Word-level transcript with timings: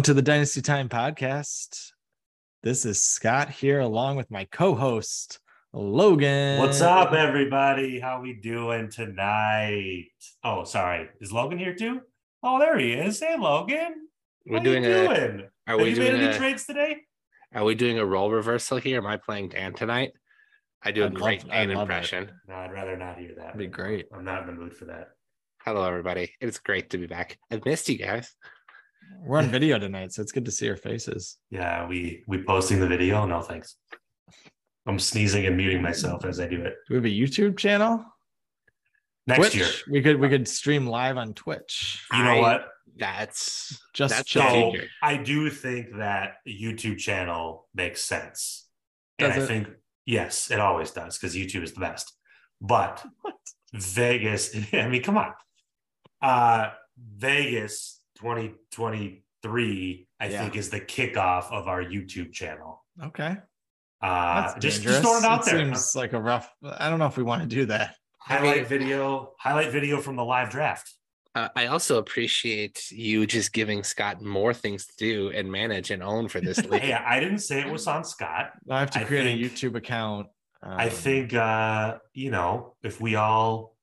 Welcome 0.00 0.14
to 0.14 0.14
the 0.14 0.22
Dynasty 0.22 0.62
Time 0.62 0.88
podcast. 0.88 1.90
This 2.62 2.86
is 2.86 3.02
Scott 3.02 3.50
here, 3.50 3.80
along 3.80 4.16
with 4.16 4.30
my 4.30 4.46
co-host 4.50 5.40
Logan. 5.74 6.58
What's 6.58 6.80
up, 6.80 7.12
everybody? 7.12 8.00
How 8.00 8.22
we 8.22 8.32
doing 8.32 8.88
tonight? 8.90 10.06
Oh, 10.42 10.64
sorry. 10.64 11.10
Is 11.20 11.32
Logan 11.34 11.58
here 11.58 11.74
too? 11.74 12.00
Oh, 12.42 12.58
there 12.58 12.78
he 12.78 12.94
is. 12.94 13.20
Hey, 13.20 13.36
Logan. 13.38 14.08
We're 14.46 14.56
How 14.56 14.64
doing 14.64 14.84
you 14.84 14.90
a. 14.90 15.06
doing? 15.06 15.40
Are 15.66 15.72
Have 15.76 15.80
we 15.80 15.90
you 15.90 15.96
made 15.96 16.08
doing 16.12 16.22
any 16.22 16.34
a? 16.34 16.38
trades 16.38 16.64
today? 16.64 16.96
Are 17.54 17.64
we 17.64 17.74
doing 17.74 17.98
a 17.98 18.06
role 18.06 18.30
reversal 18.30 18.78
here? 18.78 18.96
Am 18.96 19.06
I 19.06 19.18
playing 19.18 19.50
Dan 19.50 19.74
tonight? 19.74 20.12
I 20.82 20.92
do 20.92 21.02
a 21.02 21.06
I'd 21.08 21.12
love- 21.12 21.22
great 21.22 21.44
I'd 21.44 21.66
Dan 21.66 21.68
love 21.68 21.76
it. 21.76 21.82
impression. 21.82 22.30
No, 22.48 22.54
I'd 22.54 22.72
rather 22.72 22.96
not 22.96 23.18
hear 23.18 23.34
that. 23.36 23.42
That'd 23.48 23.58
be 23.58 23.66
great. 23.66 24.06
I'm 24.16 24.24
not 24.24 24.40
in 24.40 24.46
the 24.46 24.52
mood 24.62 24.74
for 24.74 24.86
that. 24.86 25.08
Hello, 25.62 25.84
everybody. 25.86 26.32
It's 26.40 26.58
great 26.58 26.88
to 26.88 26.96
be 26.96 27.06
back. 27.06 27.36
I've 27.50 27.66
missed 27.66 27.90
you 27.90 27.98
guys. 27.98 28.34
We're 29.18 29.38
on 29.38 29.48
video 29.48 29.78
tonight, 29.78 30.12
so 30.12 30.22
it's 30.22 30.32
good 30.32 30.44
to 30.46 30.50
see 30.50 30.68
our 30.68 30.76
faces. 30.76 31.36
Yeah, 31.50 31.86
we 31.86 32.24
we 32.26 32.42
posting 32.42 32.80
the 32.80 32.86
video. 32.86 33.24
No, 33.26 33.40
thanks. 33.40 33.76
I'm 34.86 34.98
sneezing 34.98 35.46
and 35.46 35.56
muting 35.56 35.82
myself 35.82 36.24
as 36.24 36.40
I 36.40 36.46
do 36.46 36.62
it. 36.62 36.74
Do 36.88 36.94
we 36.94 36.96
have 36.96 37.04
a 37.04 37.08
YouTube 37.08 37.58
channel? 37.58 38.04
Next 39.26 39.38
Twitch? 39.38 39.54
year. 39.56 39.68
We 39.90 40.02
could 40.02 40.18
we 40.18 40.28
could 40.28 40.48
stream 40.48 40.86
live 40.86 41.16
on 41.16 41.34
Twitch. 41.34 42.02
You 42.12 42.22
know 42.22 42.30
I- 42.30 42.40
what? 42.40 42.66
That's 42.96 43.80
Just 43.94 44.14
That's 44.14 44.28
chill. 44.28 44.72
So. 44.74 44.80
I 45.02 45.16
do 45.16 45.48
think 45.48 45.96
that 45.98 46.34
a 46.46 46.50
YouTube 46.50 46.98
channel 46.98 47.68
makes 47.74 48.02
sense. 48.04 48.66
And 49.18 49.32
Does 49.32 49.44
I 49.44 49.46
think 49.46 49.68
yes, 50.06 50.50
it 50.50 50.58
always 50.60 50.90
does 50.90 51.16
because 51.16 51.34
YouTube 51.36 51.62
is 51.62 51.72
the 51.72 51.80
best. 51.80 52.12
But 52.60 53.02
Vegas, 53.72 54.54
I 54.72 54.88
mean, 54.88 55.02
come 55.02 55.18
on. 55.18 55.32
Uh 56.20 56.70
Vegas 56.98 57.99
2023, 58.20 60.08
I 60.20 60.26
Yeah. 60.28 60.42
think, 60.42 60.56
is 60.56 60.70
the 60.70 60.80
kickoff 60.80 61.50
of 61.52 61.68
our 61.68 61.82
YouTube 61.82 62.32
channel. 62.32 62.84
Okay. 63.02 63.36
Uh 64.02 64.58
just, 64.58 64.78
dangerous. 64.78 64.82
just 64.84 65.02
throwing 65.02 65.24
it 65.24 65.26
out 65.26 65.44
there. 65.44 65.58
Seems 65.58 65.94
like 65.94 66.12
a 66.14 66.20
rough. 66.20 66.50
I 66.64 66.88
don't 66.88 66.98
know 66.98 67.06
if 67.06 67.16
we 67.18 67.22
want 67.22 67.42
to 67.42 67.48
do 67.48 67.66
that. 67.66 67.96
highlight 68.18 68.66
video, 68.66 69.32
highlight 69.38 69.70
video 69.72 70.00
from 70.00 70.16
the 70.16 70.24
live 70.24 70.50
draft. 70.50 70.92
Uh, 71.34 71.48
I 71.54 71.66
also 71.66 71.98
appreciate 71.98 72.90
you 72.90 73.24
just 73.26 73.52
giving 73.52 73.84
Scott 73.84 74.20
more 74.20 74.52
things 74.52 74.86
to 74.86 74.92
do 74.98 75.30
and 75.30 75.50
manage 75.50 75.90
and 75.92 76.02
own 76.02 76.28
for 76.28 76.40
this 76.40 76.58
league. 76.66 76.82
Hey, 76.82 76.92
I 76.92 77.20
didn't 77.20 77.38
say 77.38 77.60
it 77.60 77.70
was 77.70 77.86
on 77.86 78.04
Scott. 78.04 78.50
I 78.68 78.80
have 78.80 78.90
to 78.92 79.00
I 79.00 79.04
create 79.04 79.26
a 79.26 79.38
YouTube 79.44 79.76
account. 79.76 80.26
I 80.62 80.84
um, 80.86 80.90
think 80.90 81.32
uh, 81.34 81.98
you 82.14 82.30
know, 82.30 82.74
if 82.82 83.00
we 83.00 83.14
all 83.16 83.76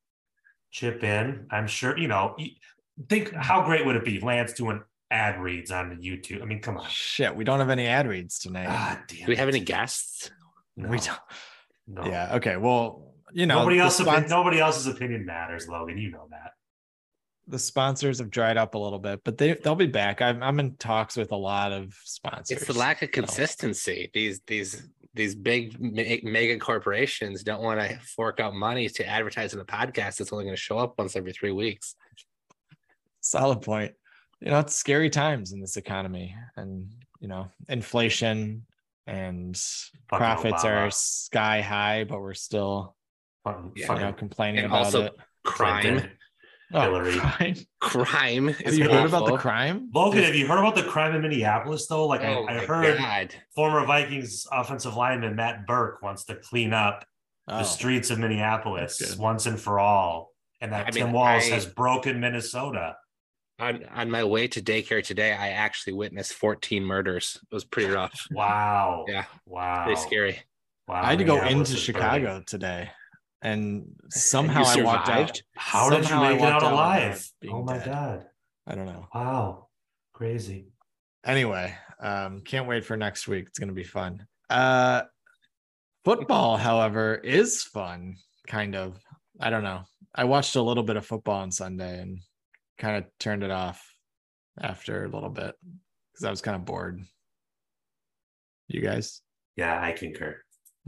chip 0.71 1.03
in, 1.03 1.47
I'm 1.51 1.67
sure, 1.67 1.97
you 1.97 2.07
know, 2.07 2.35
y- 2.37 2.51
think 3.09 3.33
how 3.33 3.63
great 3.63 3.85
would 3.85 3.95
it 3.95 4.05
be 4.05 4.19
Lance 4.19 4.53
doing 4.53 4.81
ad 5.11 5.39
reads 5.39 5.71
on 5.71 5.99
YouTube? 6.01 6.41
I 6.41 6.45
mean, 6.45 6.61
come 6.61 6.77
on. 6.77 6.87
Shit, 6.89 7.35
we 7.35 7.43
don't 7.43 7.59
have 7.59 7.69
any 7.69 7.87
ad 7.87 8.07
reads 8.07 8.39
tonight. 8.39 8.67
Ah, 8.69 9.01
damn 9.07 9.19
Do 9.19 9.25
we 9.27 9.35
have 9.35 9.47
any 9.49 9.59
guests? 9.59 10.31
No, 10.75 10.89
We 10.89 10.99
don't. 10.99 11.19
no. 11.87 12.05
Yeah. 12.05 12.35
Okay. 12.35 12.57
Well, 12.57 13.13
you 13.33 13.45
know, 13.45 13.59
nobody 13.59 13.77
the 13.77 13.83
else 13.83 13.99
spons- 13.99 14.29
nobody 14.29 14.59
else's 14.59 14.87
opinion 14.87 15.25
matters, 15.25 15.67
Logan. 15.67 15.97
You 15.97 16.11
know 16.11 16.27
that. 16.31 16.51
the 17.47 17.59
sponsors 17.59 18.19
have 18.19 18.29
dried 18.29 18.57
up 18.57 18.75
a 18.75 18.77
little 18.77 18.99
bit, 18.99 19.21
but 19.23 19.37
they 19.37 19.53
they'll 19.53 19.75
be 19.75 19.85
back. 19.87 20.21
I'm 20.21 20.41
I'm 20.43 20.59
in 20.59 20.75
talks 20.77 21.15
with 21.17 21.31
a 21.31 21.35
lot 21.37 21.71
of 21.71 21.93
sponsors. 22.03 22.57
It's 22.57 22.67
the 22.67 22.73
lack 22.77 23.01
of 23.01 23.07
so- 23.07 23.13
consistency. 23.21 24.09
These 24.13 24.41
these 24.47 24.87
these 25.13 25.33
big 25.33 25.75
mega 26.23 26.59
corporations 26.59 27.41
don't 27.43 27.63
want 27.63 27.79
to 27.79 27.97
fork 28.15 28.39
out 28.39 28.53
money 28.53 28.87
to 28.87 29.07
advertise 29.07 29.53
in 29.53 29.59
a 29.59 29.65
podcast 29.65 30.17
that's 30.17 30.31
only 30.31 30.43
going 30.45 30.55
to 30.55 30.61
show 30.61 30.77
up 30.77 30.93
once 30.99 31.15
every 31.15 31.33
three 31.33 31.51
weeks. 31.51 31.95
Solid 33.29 33.61
point. 33.61 33.93
You 34.41 34.51
know, 34.51 34.59
it's 34.59 34.75
scary 34.75 35.09
times 35.09 35.51
in 35.51 35.59
this 35.59 35.77
economy, 35.77 36.35
and 36.55 36.91
you 37.19 37.27
know, 37.27 37.47
inflation 37.69 38.65
and 39.07 39.55
Fucking 40.09 40.17
profits 40.19 40.63
are 40.63 40.91
sky 40.91 41.61
high, 41.61 42.03
but 42.03 42.19
we're 42.19 42.33
still 42.33 42.95
Fucking, 43.43 43.71
Yeah. 43.75 43.93
you 43.93 43.99
know 44.01 44.13
complaining 44.13 44.57
And 44.65 44.67
about 44.67 44.85
also 44.85 45.03
it. 45.03 45.15
Crime, 45.45 46.09
Oh, 46.73 46.81
Hillary. 46.81 47.13
crime. 47.17 47.55
crime. 47.79 48.47
Have 48.49 48.61
is 48.67 48.77
you 48.77 48.89
heard 48.89 49.05
about 49.05 49.25
the 49.27 49.37
crime? 49.37 49.89
Logan, 49.93 50.23
have 50.23 50.35
you 50.35 50.45
heard 50.47 50.59
about 50.59 50.75
the 50.75 50.83
crime 50.83 51.15
in 51.15 51.21
Minneapolis 51.21 51.87
though? 51.87 52.05
Like 52.07 52.21
Oh 52.21 52.43
I, 52.45 52.57
I 52.61 52.65
heard 52.65 52.97
God. 52.97 53.33
former 53.55 53.85
Vikings 53.85 54.45
offensive 54.51 54.95
lineman 54.97 55.35
Matt 55.37 55.65
Birk 55.65 56.01
wants 56.03 56.25
to 56.25 56.35
clean 56.35 56.73
up 56.73 57.05
Oh, 57.47 57.59
the 57.59 57.63
streets 57.63 58.09
of 58.09 58.19
Minneapolis 58.19 59.15
once 59.17 59.45
and 59.45 59.57
for 59.57 59.79
all. 59.79 60.33
And 60.59 60.73
that 60.73 60.87
I 60.87 60.91
mean, 60.91 61.05
Tim 61.05 61.13
Walz 61.13 61.45
I- 61.49 61.53
has 61.53 61.65
broken 61.65 62.19
Minnesota. 62.19 62.97
On 63.59 63.83
on 63.85 64.11
my 64.11 64.23
way 64.23 64.47
to 64.49 64.61
daycare 64.61 65.03
today, 65.03 65.33
I 65.33 65.49
actually 65.49 65.93
witnessed 65.93 66.33
14 66.33 66.83
murders. 66.83 67.39
It 67.51 67.55
was 67.55 67.65
pretty 67.65 67.91
rough. 67.91 68.13
Wow. 68.31 69.05
Yeah, 69.07 69.25
Wow. 69.47 69.85
pretty 69.85 69.99
scary. 70.01 70.39
Wow. 70.87 71.01
I 71.03 71.09
had 71.09 71.19
to 71.19 71.25
go 71.25 71.35
Minneapolis 71.37 71.69
into 71.71 71.81
Chicago 71.81 72.25
burning. 72.25 72.43
today, 72.47 72.91
and 73.41 73.95
somehow 74.09 74.63
I 74.63 74.81
walked 74.83 75.09
out. 75.09 75.15
survived? 75.15 75.43
How 75.55 75.89
did 75.89 75.97
you 75.99 76.03
Somehow 76.05 76.29
make 76.29 76.39
it 76.39 76.43
out 76.43 76.51
walked 76.53 76.63
out 76.65 76.71
alive? 76.71 77.29
Oh 77.49 77.63
my 77.63 77.77
dead. 77.77 77.85
god. 77.85 78.25
I 78.67 78.75
don't 78.75 78.85
know. 78.85 79.07
Wow. 79.13 79.67
Crazy. 80.13 80.67
Anyway, 81.25 81.73
um, 81.99 82.41
can't 82.41 82.67
wait 82.67 82.85
for 82.85 82.95
next 82.95 83.27
week. 83.27 83.45
It's 83.47 83.57
gonna 83.59 83.73
be 83.73 83.83
fun. 83.83 84.27
Uh, 84.51 85.01
football, 86.05 86.57
however, 86.57 87.15
is 87.15 87.63
fun. 87.63 88.15
Kind 88.47 88.75
of. 88.75 88.97
I 89.39 89.49
don't 89.49 89.63
know. 89.63 89.81
I 90.15 90.23
watched 90.25 90.55
a 90.55 90.61
little 90.61 90.83
bit 90.83 90.95
of 90.95 91.05
football 91.05 91.41
on 91.41 91.51
Sunday 91.51 91.99
and 92.01 92.19
kind 92.77 92.97
of 92.97 93.05
turned 93.19 93.43
it 93.43 93.51
off 93.51 93.83
after 94.59 95.05
a 95.05 95.09
little 95.09 95.29
bit 95.29 95.55
because 96.13 96.25
I 96.25 96.29
was 96.29 96.41
kind 96.41 96.55
of 96.55 96.65
bored. 96.65 97.01
You 98.67 98.81
guys? 98.81 99.21
Yeah, 99.55 99.81
I 99.81 99.91
concur. 99.93 100.37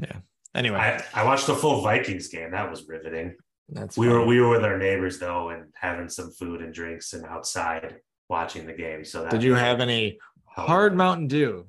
Yeah. 0.01 0.17
Anyway, 0.55 0.77
I, 0.77 1.03
I 1.13 1.23
watched 1.25 1.47
the 1.47 1.55
full 1.55 1.81
Vikings 1.81 2.27
game. 2.27 2.51
That 2.51 2.69
was 2.69 2.87
riveting. 2.87 3.35
that's 3.69 3.97
We 3.97 4.07
were 4.07 4.25
we 4.25 4.41
were 4.41 4.49
with 4.49 4.63
our 4.63 4.77
neighbors 4.77 5.19
though 5.19 5.49
and 5.49 5.65
having 5.75 6.09
some 6.09 6.31
food 6.31 6.61
and 6.61 6.73
drinks 6.73 7.13
and 7.13 7.25
outside 7.25 7.97
watching 8.29 8.65
the 8.65 8.73
game. 8.73 9.05
So 9.05 9.23
that 9.23 9.31
Did 9.31 9.43
you 9.43 9.53
have 9.55 9.79
any 9.79 10.19
hard 10.45 10.95
Mountain 10.95 11.27
Dew? 11.27 11.67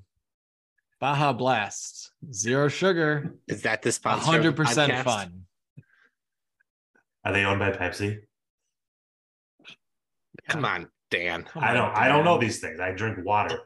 Baja 1.00 1.32
Blast, 1.32 2.10
zero 2.32 2.69
sugar, 2.69 3.34
Is 3.48 3.62
that 3.62 3.81
the 3.82 3.91
sponsor? 3.92 4.26
hundred 4.26 4.56
percent 4.56 4.92
fun. 5.04 5.42
Are 7.25 7.32
they 7.32 7.44
owned 7.44 7.58
by 7.58 7.72
Pepsi? 7.72 8.19
Come 10.50 10.65
on, 10.65 10.88
Dan. 11.11 11.44
Come 11.44 11.65
I 11.65 11.72
don't 11.72 11.94
I 11.97 12.09
don't 12.09 12.25
know 12.25 12.38
these 12.38 12.61
things. 12.61 12.81
I 12.81 12.93
drink 12.93 13.19
water. 13.25 13.59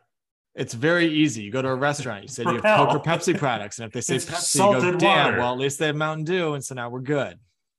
It's 0.54 0.72
very 0.74 1.06
easy. 1.06 1.42
You 1.42 1.50
go 1.50 1.62
to 1.62 1.68
a 1.68 1.74
restaurant, 1.74 2.22
you 2.22 2.28
say, 2.28 2.44
Do 2.44 2.52
you 2.52 2.60
have 2.62 2.88
Coke 2.88 2.94
or 2.96 3.02
Pepsi 3.02 3.36
products? 3.36 3.78
And 3.80 3.86
if 3.86 3.92
they 3.92 4.00
say 4.00 4.16
It's 4.16 4.24
Pepsi, 4.26 4.54
you 4.54 4.60
go, 4.60 4.80
salted 4.80 5.00
damn, 5.00 5.26
water." 5.26 5.38
well, 5.38 5.52
at 5.52 5.58
least 5.58 5.80
they 5.80 5.86
have 5.86 5.96
Mountain 5.96 6.24
Dew. 6.26 6.54
And 6.54 6.64
so 6.64 6.76
now 6.76 6.88
we're 6.90 7.00
good. 7.00 7.38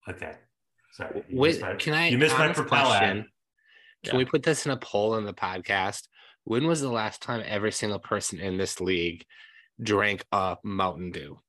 Okay. 0.09 0.33
Sorry. 0.91 1.23
Wait, 1.31 1.61
my- 1.61 1.75
can 1.75 1.93
I? 1.93 2.09
you 2.09 2.17
missed 2.17 2.37
my 2.37 2.45
honest 2.45 2.59
propel 2.59 2.91
ad. 2.91 2.99
question. 2.99 3.17
Can 4.03 4.13
Yeah. 4.13 4.17
we 4.17 4.25
put 4.25 4.43
this 4.43 4.65
in 4.65 4.71
a 4.73 4.77
poll 4.77 5.15
in 5.15 5.23
the 5.25 5.33
podcast? 5.33 6.07
When 6.43 6.67
was 6.67 6.81
the 6.81 6.89
last 6.91 7.21
time 7.21 7.41
every 7.45 7.71
single 7.71 7.99
person 7.99 8.39
in 8.39 8.57
this 8.57 8.79
league 8.81 9.25
drank 9.81 10.25
a 10.33 10.57
Mountain 10.63 11.11
Dew? 11.11 11.39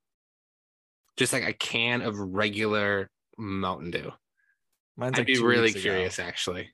Just 1.16 1.32
like 1.32 1.44
a 1.44 1.52
can 1.52 2.02
of 2.02 2.16
regular 2.18 3.10
Mountain 3.36 3.90
Dew. 3.90 4.12
Mine's 4.96 5.14
I'd 5.14 5.18
like 5.18 5.26
be 5.26 5.38
really 5.42 5.62
weeks 5.64 5.74
ago. 5.74 5.82
curious, 5.82 6.18
actually. 6.18 6.70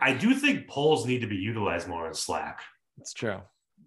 I 0.00 0.14
do 0.14 0.34
think 0.34 0.68
polls 0.68 1.06
need 1.06 1.20
to 1.20 1.26
be 1.26 1.36
utilized 1.36 1.88
more 1.88 2.06
in 2.06 2.14
Slack. 2.14 2.60
It's 2.98 3.12
true. 3.12 3.38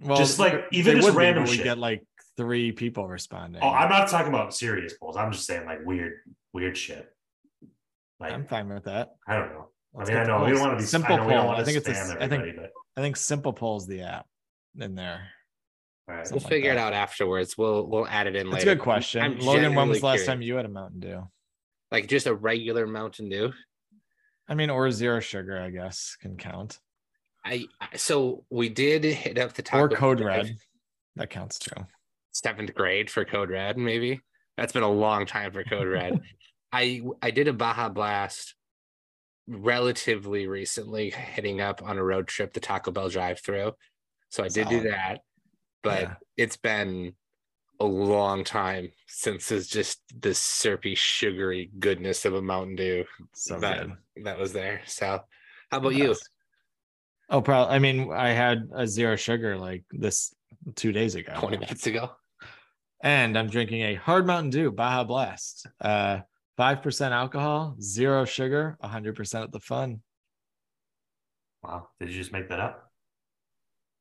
Well, 0.01 0.17
Just 0.17 0.39
like, 0.39 0.65
even 0.71 0.95
just 0.97 1.07
would 1.07 1.15
random 1.15 1.43
but 1.43 1.49
we 1.51 1.55
shit. 1.57 1.63
get 1.65 1.77
like 1.77 2.03
three 2.37 2.71
people 2.71 3.07
responding. 3.07 3.61
Oh, 3.63 3.69
I'm 3.69 3.89
not 3.89 4.09
talking 4.09 4.29
about 4.33 4.53
serious 4.55 4.93
polls. 4.97 5.15
I'm 5.17 5.31
just 5.31 5.45
saying 5.45 5.65
like 5.65 5.85
weird, 5.85 6.13
weird 6.53 6.77
shit. 6.77 7.09
Like 8.19 8.33
I'm 8.33 8.45
fine 8.45 8.69
with 8.69 8.85
that. 8.85 9.15
I 9.27 9.35
don't 9.37 9.49
know. 9.49 9.69
Let's 9.93 10.09
I 10.09 10.13
mean, 10.13 10.21
I 10.21 10.25
get 10.25 10.31
the 10.31 10.37
know 10.39 10.43
we 10.45 10.51
don't 10.51 10.57
polls. 10.57 10.67
want 10.67 10.79
to 10.79 10.83
be 10.83 10.87
simple 10.87 11.13
I 11.13 11.17
know 11.17 11.25
we 11.27 11.33
don't 11.33 11.45
poll. 11.45 11.55
I 11.55 11.63
think 11.63 11.77
it's 11.77 11.87
a, 11.87 11.91
spam 11.93 12.21
I 12.21 12.27
think 12.27 12.55
but 12.55 12.71
I 12.97 13.01
think 13.01 13.15
simple 13.17 13.53
polls 13.53 13.85
the 13.87 14.01
app 14.01 14.25
in 14.79 14.95
there. 14.95 15.21
all 16.09 16.15
right. 16.15 16.21
We'll 16.21 16.25
Something 16.25 16.43
like 16.43 16.49
figure 16.51 16.71
it 16.71 16.77
out 16.77 16.93
afterwards. 16.93 17.57
We'll 17.57 17.85
we'll 17.87 18.07
add 18.07 18.27
it 18.27 18.35
in 18.35 18.49
That's 18.49 18.63
later. 18.65 18.71
a 18.71 18.75
good 18.75 18.83
question. 18.83 19.21
I'm 19.21 19.37
Logan, 19.39 19.75
when 19.75 19.89
was 19.89 19.99
the 19.99 20.05
last 20.07 20.15
curious. 20.17 20.27
time 20.27 20.41
you 20.41 20.55
had 20.55 20.65
a 20.65 20.69
Mountain 20.69 20.99
Dew? 21.01 21.27
Like 21.91 22.07
just 22.07 22.25
a 22.27 22.33
regular 22.33 22.87
Mountain 22.87 23.29
Dew. 23.29 23.53
I 24.47 24.55
mean, 24.55 24.69
or 24.69 24.89
zero 24.91 25.19
sugar, 25.19 25.59
I 25.59 25.69
guess, 25.69 26.17
can 26.21 26.37
count. 26.37 26.79
I 27.45 27.65
so 27.95 28.45
we 28.49 28.69
did 28.69 29.03
hit 29.03 29.37
up 29.37 29.53
the 29.53 29.61
top 29.61 29.79
or 29.81 29.89
Code 29.89 30.19
Red. 30.21 30.55
That 31.15 31.29
counts 31.29 31.59
too. 31.59 31.75
seventh 32.31 32.73
grade 32.73 33.09
for 33.09 33.25
Code 33.25 33.49
Red, 33.49 33.77
maybe. 33.77 34.21
That's 34.57 34.73
been 34.73 34.83
a 34.83 34.91
long 34.91 35.25
time 35.25 35.51
for 35.51 35.63
Code 35.63 35.87
Red. 35.87 36.21
I 36.71 37.01
I 37.21 37.31
did 37.31 37.47
a 37.47 37.53
Baja 37.53 37.89
Blast 37.89 38.55
relatively 39.47 40.47
recently, 40.47 41.09
hitting 41.09 41.61
up 41.61 41.81
on 41.83 41.97
a 41.97 42.03
road 42.03 42.27
trip 42.27 42.53
the 42.53 42.59
Taco 42.59 42.91
Bell 42.91 43.09
drive 43.09 43.39
through. 43.39 43.73
So 44.29 44.43
I 44.43 44.47
did 44.47 44.69
do 44.69 44.81
that, 44.83 45.19
but 45.83 46.01
Yeah. 46.01 46.13
it's 46.37 46.57
been 46.57 47.13
a 47.79 47.85
long 47.85 48.43
time 48.43 48.91
since 49.07 49.51
it's 49.51 49.67
just 49.67 50.01
the 50.19 50.33
syrupy, 50.33 50.95
sugary 50.95 51.71
goodness 51.79 52.25
of 52.25 52.33
a 52.35 52.41
Mountain 52.41 52.75
Dew 52.75 53.05
So 53.33 53.59
that 53.59 53.87
good. 54.15 54.25
that 54.25 54.39
was 54.39 54.53
there. 54.53 54.81
So 54.85 55.19
how 55.71 55.77
about 55.77 55.95
you? 55.95 56.15
Oh, 57.29 57.41
probably. 57.41 57.75
I 57.75 57.79
mean, 57.79 58.11
I 58.13 58.29
had 58.29 58.69
a 58.75 58.87
zero 58.87 59.15
sugar 59.15 59.57
like 59.57 59.83
this 59.91 60.33
two 60.75 60.91
days 60.91 61.15
ago. 61.15 61.33
20 61.37 61.57
minutes 61.57 61.87
ago. 61.87 62.11
And 63.01 63.37
I'm 63.37 63.49
drinking 63.49 63.81
a 63.81 63.95
hard 63.95 64.25
Mountain 64.27 64.51
Dew 64.51 64.71
Baja 64.71 65.03
Blast. 65.03 65.67
Uh, 65.81 66.19
5% 66.59 67.11
alcohol, 67.11 67.75
zero 67.81 68.23
sugar, 68.25 68.77
100% 68.83 69.43
of 69.43 69.51
the 69.51 69.59
fun. 69.59 70.01
Wow. 71.63 71.89
Did 71.99 72.09
you 72.09 72.15
just 72.15 72.31
make 72.31 72.49
that 72.49 72.59
up? 72.59 72.92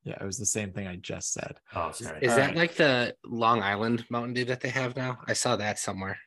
Yeah, 0.03 0.17
it 0.19 0.25
was 0.25 0.37
the 0.37 0.45
same 0.45 0.71
thing 0.73 0.87
I 0.87 0.97
just 0.97 1.31
said. 1.31 1.55
Oh, 1.75 1.91
sorry. 1.91 2.19
Is 2.21 2.31
All 2.31 2.37
that 2.37 2.47
right. 2.47 2.55
like 2.57 2.75
the 2.75 3.15
Long 3.25 3.61
Island 3.61 4.05
Mountain 4.09 4.33
Dew 4.33 4.45
that 4.45 4.59
they 4.59 4.69
have 4.69 4.95
now? 4.97 5.19
I 5.27 5.33
saw 5.33 5.55
that 5.55 5.79
somewhere. 5.79 6.17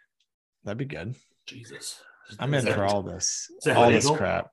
That'd 0.64 0.78
be 0.78 0.86
good. 0.86 1.14
Jesus. 1.46 2.00
I'm 2.40 2.52
in 2.54 2.64
for 2.66 2.84
all 2.84 3.02
this. 3.02 3.50
All 3.68 3.90
this 3.90 4.04
legal? 4.04 4.16
crap. 4.16 4.48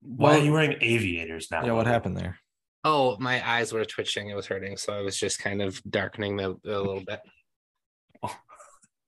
Why 0.00 0.36
are 0.36 0.42
you 0.42 0.52
wearing 0.52 0.76
aviators 0.80 1.50
now? 1.50 1.64
Yeah, 1.64 1.72
what 1.72 1.86
happened 1.86 2.16
there? 2.16 2.38
Oh, 2.84 3.16
my 3.18 3.46
eyes 3.48 3.72
were 3.72 3.84
twitching. 3.84 4.28
It 4.30 4.34
was 4.34 4.46
hurting. 4.46 4.76
So 4.76 4.92
I 4.92 5.00
was 5.02 5.16
just 5.16 5.38
kind 5.40 5.62
of 5.62 5.80
darkening 5.88 6.36
the, 6.36 6.50
a 6.50 6.78
little 6.78 7.02
bit. 7.06 7.20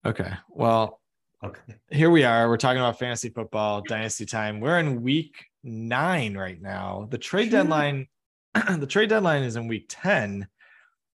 Okay. 0.07 0.31
Well, 0.51 1.01
Okay. 1.43 1.77
here 1.91 2.11
we 2.11 2.25
are. 2.25 2.47
We're 2.51 2.59
talking 2.59 2.79
about 2.79 2.99
fantasy 2.99 3.31
football, 3.31 3.81
dynasty 3.89 4.27
time. 4.27 4.61
We're 4.61 4.79
in 4.79 5.01
week 5.03 5.35
nine 5.65 6.37
right 6.37 6.61
now. 6.61 7.09
The 7.11 7.19
trade 7.19 7.51
deadline, 7.51 8.07
the 8.55 8.87
trade 8.87 9.09
deadline 9.09 9.43
is 9.43 9.57
in 9.57 9.67
week 9.67 9.87
10. 9.89 10.47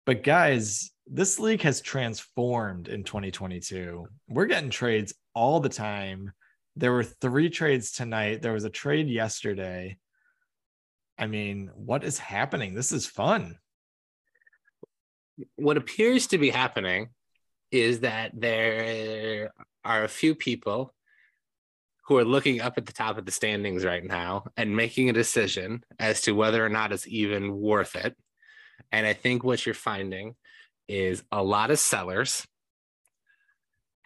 But 0.06 0.25
guys, 0.25 0.91
this 1.06 1.39
league 1.39 1.62
has 1.62 1.81
transformed 1.81 2.89
in 2.89 3.05
2022. 3.05 4.09
We're 4.29 4.47
getting 4.47 4.71
trades 4.71 5.15
all 5.35 5.61
the 5.61 5.69
time. 5.69 6.33
There 6.77 6.93
were 6.93 7.05
three 7.05 7.50
trades 7.50 7.93
tonight. 7.93 8.43
There 8.43 8.53
was 8.53 8.65
a 8.65 8.71
trade 8.71 9.09
yesterday. 9.09 9.99
I 11.19 11.27
mean, 11.27 11.71
what 11.75 12.05
is 12.05 12.19
happening? 12.19 12.75
This 12.75 12.93
is 12.93 13.06
fun. 13.06 13.59
What 15.56 15.77
appears 15.77 16.29
to 16.29 16.39
be 16.39 16.51
happening 16.51 17.11
is 17.71 18.01
that 18.01 18.33
there 18.35 19.51
are 19.85 20.05
a 20.05 20.09
few 20.09 20.35
people 20.35 20.94
who 22.08 22.16
are 22.16 22.25
looking 22.25 22.62
up 22.62 22.78
at 22.78 22.87
the 22.87 22.93
top 22.93 23.19
of 23.19 23.26
the 23.26 23.31
standings 23.31 23.84
right 23.84 24.02
now 24.02 24.46
and 24.56 24.75
making 24.75 25.10
a 25.10 25.12
decision 25.12 25.84
as 25.99 26.22
to 26.22 26.32
whether 26.32 26.64
or 26.64 26.70
not 26.70 26.90
it's 26.90 27.06
even 27.06 27.55
worth 27.55 27.94
it. 27.94 28.16
And 28.90 29.06
I 29.06 29.12
think 29.12 29.44
what 29.44 29.66
you're 29.66 29.75
finding 29.75 30.34
is 30.88 31.22
a 31.31 31.43
lot 31.43 31.70
of 31.70 31.78
sellers, 31.78 32.46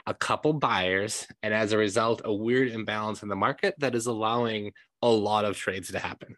a 0.04 0.14
couple 0.14 0.52
buyers, 0.52 1.28
and 1.44 1.54
as 1.54 1.70
a 1.70 1.78
result, 1.78 2.22
a 2.25 2.34
weird 2.34 2.72
imbalance 2.72 3.22
in 3.22 3.28
the 3.28 3.37
market 3.37 3.76
that 3.78 3.94
is 3.94 4.06
allowing 4.06 4.72
a 5.00 5.08
lot 5.08 5.44
of 5.44 5.56
trades 5.56 5.93
to 5.93 6.00
happen. 6.00 6.34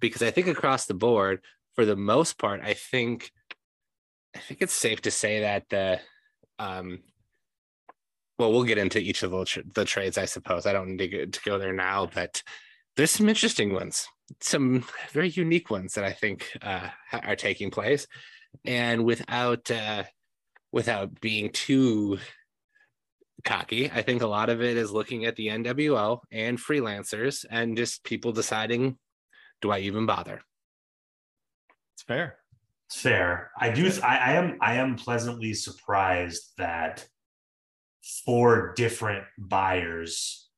Because 0.00 0.22
I 0.22 0.30
think 0.30 0.46
across 0.46 0.86
the 0.86 0.94
board, 0.94 1.40
for 1.74 1.84
the 1.84 1.96
most 1.96 2.38
part, 2.38 2.62
I 2.62 2.72
think 2.72 3.30
I 4.34 4.38
think 4.38 4.62
it's 4.62 4.72
safe 4.72 5.02
to 5.02 5.10
say 5.10 5.40
that 5.40 5.68
the 5.68 6.00
um 6.58 7.00
well, 8.42 8.52
we'll 8.52 8.64
get 8.64 8.78
into 8.78 8.98
each 8.98 9.22
of 9.22 9.30
the, 9.30 9.62
the 9.72 9.84
trades, 9.84 10.18
I 10.18 10.24
suppose. 10.24 10.66
I 10.66 10.72
don't 10.72 10.88
need 10.88 10.98
to 10.98 11.08
go, 11.08 11.24
to 11.26 11.40
go 11.44 11.58
there 11.58 11.72
now, 11.72 12.08
but 12.12 12.42
there's 12.96 13.12
some 13.12 13.28
interesting 13.28 13.72
ones, 13.72 14.08
some 14.40 14.84
very 15.12 15.28
unique 15.28 15.70
ones 15.70 15.94
that 15.94 16.02
I 16.02 16.10
think 16.10 16.48
uh, 16.60 16.88
are 17.12 17.36
taking 17.36 17.70
place. 17.70 18.08
And 18.64 19.04
without 19.04 19.70
uh, 19.70 20.02
without 20.72 21.20
being 21.20 21.50
too 21.50 22.18
cocky, 23.44 23.92
I 23.92 24.02
think 24.02 24.22
a 24.22 24.26
lot 24.26 24.50
of 24.50 24.60
it 24.60 24.76
is 24.76 24.90
looking 24.90 25.24
at 25.24 25.36
the 25.36 25.46
NWO 25.46 26.18
and 26.32 26.58
freelancers 26.58 27.44
and 27.48 27.76
just 27.76 28.02
people 28.02 28.32
deciding, 28.32 28.98
do 29.60 29.70
I 29.70 29.78
even 29.78 30.04
bother? 30.04 30.42
It's 31.94 32.02
fair. 32.02 32.38
It's 32.88 33.00
fair. 33.00 33.52
I 33.56 33.70
do. 33.70 33.88
I, 34.02 34.16
I 34.16 34.32
am. 34.32 34.58
I 34.60 34.74
am 34.74 34.96
pleasantly 34.96 35.54
surprised 35.54 36.54
that 36.58 37.06
four 38.02 38.74
different 38.74 39.24
buyers 39.38 40.48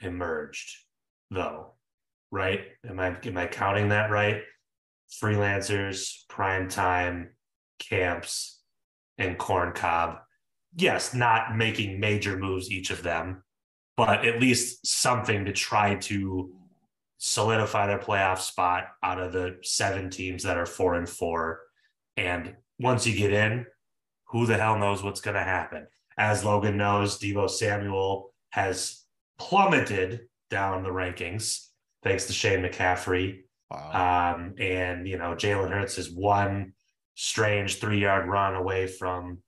emerged, 0.00 0.78
though. 1.30 1.72
Right? 2.30 2.62
Am 2.88 2.98
I 2.98 3.16
am 3.24 3.36
I 3.36 3.46
counting 3.46 3.90
that 3.90 4.10
right? 4.10 4.42
Freelancers, 5.22 6.26
prime 6.28 6.68
time, 6.68 7.30
camps, 7.78 8.60
and 9.18 9.38
corn 9.38 9.72
cob. 9.72 10.18
Yes, 10.76 11.14
not 11.14 11.56
making 11.56 12.00
major 12.00 12.36
moves 12.36 12.70
each 12.70 12.90
of 12.90 13.04
them, 13.04 13.44
but 13.96 14.24
at 14.26 14.40
least 14.40 14.86
something 14.86 15.44
to 15.44 15.52
try 15.52 15.94
to 15.96 16.52
solidify 17.18 17.86
their 17.86 17.98
playoff 17.98 18.38
spot 18.38 18.88
out 19.02 19.20
of 19.20 19.32
the 19.32 19.58
seven 19.62 20.10
teams 20.10 20.42
that 20.42 20.58
are 20.58 20.66
four 20.66 20.94
and 20.94 21.08
four. 21.08 21.60
And 22.16 22.54
once 22.78 23.06
you 23.06 23.16
get 23.16 23.32
in, 23.32 23.66
who 24.34 24.46
the 24.46 24.56
hell 24.56 24.76
knows 24.76 25.04
what's 25.04 25.20
going 25.20 25.36
to 25.36 25.42
happen? 25.44 25.86
As 26.18 26.44
Logan 26.44 26.76
knows, 26.76 27.20
Deebo 27.20 27.48
Samuel 27.48 28.34
has 28.50 29.04
plummeted 29.38 30.22
down 30.50 30.82
the 30.82 30.88
rankings 30.88 31.68
thanks 32.02 32.26
to 32.26 32.32
Shane 32.32 32.60
McCaffrey. 32.60 33.42
Wow. 33.70 34.34
Um, 34.34 34.54
and, 34.58 35.06
you 35.06 35.18
know, 35.18 35.36
Jalen 35.36 35.70
Hurts 35.70 35.98
is 35.98 36.10
one 36.10 36.72
strange 37.14 37.78
three 37.78 38.00
yard 38.00 38.28
run 38.28 38.56
away 38.56 38.88
from 38.88 39.38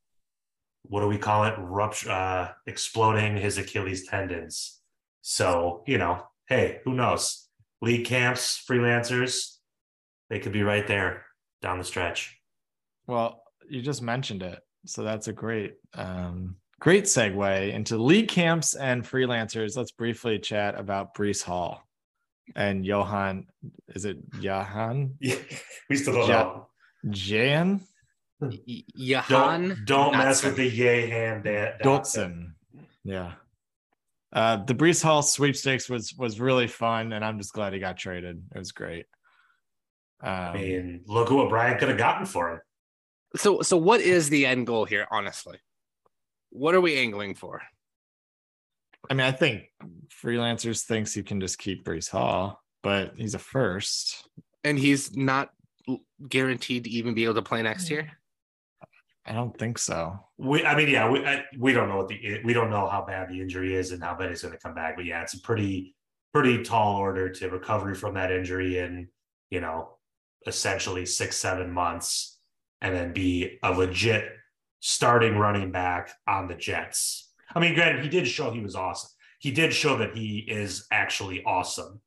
what 0.85 1.01
do 1.01 1.09
we 1.09 1.19
call 1.19 1.47
it? 1.47 1.55
Rupture, 1.59 2.11
uh, 2.13 2.49
exploding 2.69 3.37
his 3.37 3.59
Achilles 3.59 4.07
tendons. 4.07 4.79
So, 5.21 5.83
you 5.89 5.99
know, 5.99 6.23
hey, 6.49 6.79
who 6.85 6.95
knows? 6.95 7.49
League 7.83 8.05
camps, 8.05 8.65
freelancers, 8.71 9.57
they 10.31 10.39
could 10.39 10.53
be 10.53 10.63
right 10.63 10.87
there 10.87 11.25
down 11.61 11.79
the 11.79 11.85
stretch. 11.85 12.41
Well, 13.09 13.43
you 13.69 13.83
just 13.83 14.01
mentioned 14.01 14.45
it. 14.45 14.61
So 14.87 15.03
that's 15.03 15.29
a 15.29 15.33
great 15.33 15.75
um 15.95 16.57
great 16.81 17.05
segue 17.05 17.73
into 17.73 17.97
league 17.99 18.29
camps 18.29 18.75
and 18.75 19.03
freelancers. 19.03 19.77
Let's 19.77 19.93
briefly 19.93 20.39
chat 20.39 20.79
about 20.79 21.15
Breece 21.15 21.43
Hall 21.43 21.83
and 22.55 22.85
Johan. 22.87 23.47
Is 23.89 24.05
it 24.05 24.19
Johan? 24.41 25.15
Yeah, 25.21 25.37
we 25.91 25.97
still 25.97 26.15
don't 26.15 26.29
Yeah. 26.29 26.43
know. 26.43 26.69
Jan 27.11 27.81
Y- 28.41 28.85
Johan 28.95 29.69
Don't, 29.69 29.85
don't 29.87 30.13
mess 30.19 30.45
with 30.45 30.57
the 30.57 30.69
yay 30.69 31.09
hand 31.09 31.45
Dotson. 31.45 31.81
Dotson. 31.83 32.47
Yeah. 33.05 33.33
Uh 34.33 34.57
the 34.65 34.75
Breece 34.75 35.03
Hall 35.03 35.23
sweepstakes 35.23 35.89
was 35.89 36.15
was 36.19 36.39
really 36.41 36.67
fun, 36.67 37.13
and 37.13 37.25
I'm 37.25 37.39
just 37.39 37.53
glad 37.55 37.73
he 37.73 37.79
got 37.79 37.97
traded. 37.97 38.43
It 38.55 38.59
was 38.59 38.73
great. 38.73 39.07
Um, 40.23 40.31
I 40.33 40.53
mean, 40.55 41.01
look 41.07 41.31
at 41.31 41.35
what 41.35 41.49
Brian 41.49 41.79
could 41.79 41.89
have 41.89 41.99
gotten 41.99 42.27
for 42.27 42.53
him. 42.53 42.61
So, 43.37 43.63
so 43.63 43.77
what 43.77 44.01
is 44.01 44.29
the 44.29 44.47
end 44.47 44.67
goal 44.67 44.85
here? 44.85 45.07
Honestly, 45.11 45.59
what 46.51 46.75
are 46.75 46.81
we 46.81 46.97
angling 46.97 47.35
for? 47.35 47.63
I 49.11 49.15
mean, 49.15 49.27
I 49.27 49.33
think 49.33 49.65
freelancers 50.09 50.85
thinks 50.85 51.17
you 51.17 51.23
can 51.23 51.41
just 51.41 51.59
keep 51.59 51.85
Breece 51.85 52.11
Hall, 52.11 52.63
but 52.83 53.13
he's 53.17 53.35
a 53.35 53.39
first. 53.39 54.29
And 54.65 54.79
he's 54.79 55.17
not 55.17 55.51
guaranteed 56.29 56.85
to 56.85 56.91
even 56.91 57.15
be 57.15 57.25
able 57.25 57.35
to 57.35 57.43
play 57.43 57.63
next 57.63 57.89
hmm. 57.89 57.95
year. 57.95 58.13
I 59.27 59.33
don't 59.33 59.57
think 59.59 59.79
so. 59.79 60.19
We, 60.39 60.65
I 60.65 60.77
mean, 60.77 60.89
yeah, 60.89 61.11
we 61.11 61.27
I, 61.27 61.45
we 61.59 61.73
don't 61.73 61.89
know 61.89 61.97
what 61.97 62.09
the 62.09 62.41
we 62.45 62.53
don't 62.53 62.71
know 62.71 62.89
how 62.89 63.05
bad 63.05 63.29
the 63.29 63.41
injury 63.41 63.75
is 63.75 63.91
and 63.91 64.03
how 64.03 64.17
bad 64.17 64.31
he's 64.31 64.43
going 64.43 64.55
to 64.55 64.61
come 64.61 64.75
back. 64.75 64.95
But 64.95 65.05
yeah, 65.05 65.23
it's 65.23 65.35
a 65.35 65.41
pretty 65.41 65.97
pretty 66.33 66.63
tall 66.63 66.97
order 66.97 67.29
to 67.29 67.49
recovery 67.49 67.97
from 67.97 68.15
that 68.15 68.31
injury 68.31 68.79
in 68.79 69.09
you 69.51 69.61
know 69.61 69.97
essentially 70.47 71.05
six 71.05 71.37
seven 71.37 71.73
months, 71.73 72.36
and 72.81 72.95
then 72.95 73.13
be 73.13 73.59
a 73.63 73.73
legit 73.73 74.31
starting 74.81 75.37
running 75.37 75.73
back 75.73 76.11
on 76.29 76.49
the 76.49 76.55
Jets. 76.55 77.33
I 77.55 77.61
mean, 77.61 77.75
granted, 77.75 78.03
he 78.03 78.09
did 78.09 78.29
show 78.29 78.51
he 78.51 78.61
was 78.61 78.77
awesome. 78.77 79.11
He 79.39 79.51
did 79.51 79.73
show 79.73 79.97
that 79.99 80.17
he 80.17 80.39
is 80.39 80.87
actually 80.91 81.43
awesome 81.45 82.01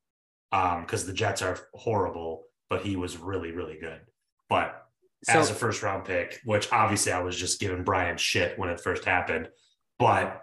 um 0.51 0.81
because 0.81 1.05
the 1.05 1.13
Jets 1.13 1.41
are 1.41 1.57
horrible, 1.73 2.45
but 2.69 2.83
he 2.83 2.95
was 2.95 3.17
really 3.17 3.51
really 3.51 3.77
good. 3.79 4.01
But 4.49 4.85
So, 5.23 5.39
as 5.39 5.49
a 5.49 5.53
first 5.53 5.83
round 5.83 6.05
pick, 6.05 6.39
which 6.45 6.71
obviously 6.71 7.11
I 7.11 7.21
was 7.21 7.35
just 7.35 7.59
giving 7.59 7.83
Brian 7.83 8.17
shit 8.17 8.57
when 8.57 8.69
it 8.69 8.79
first 8.79 9.05
happened. 9.05 9.49
But 9.97 10.41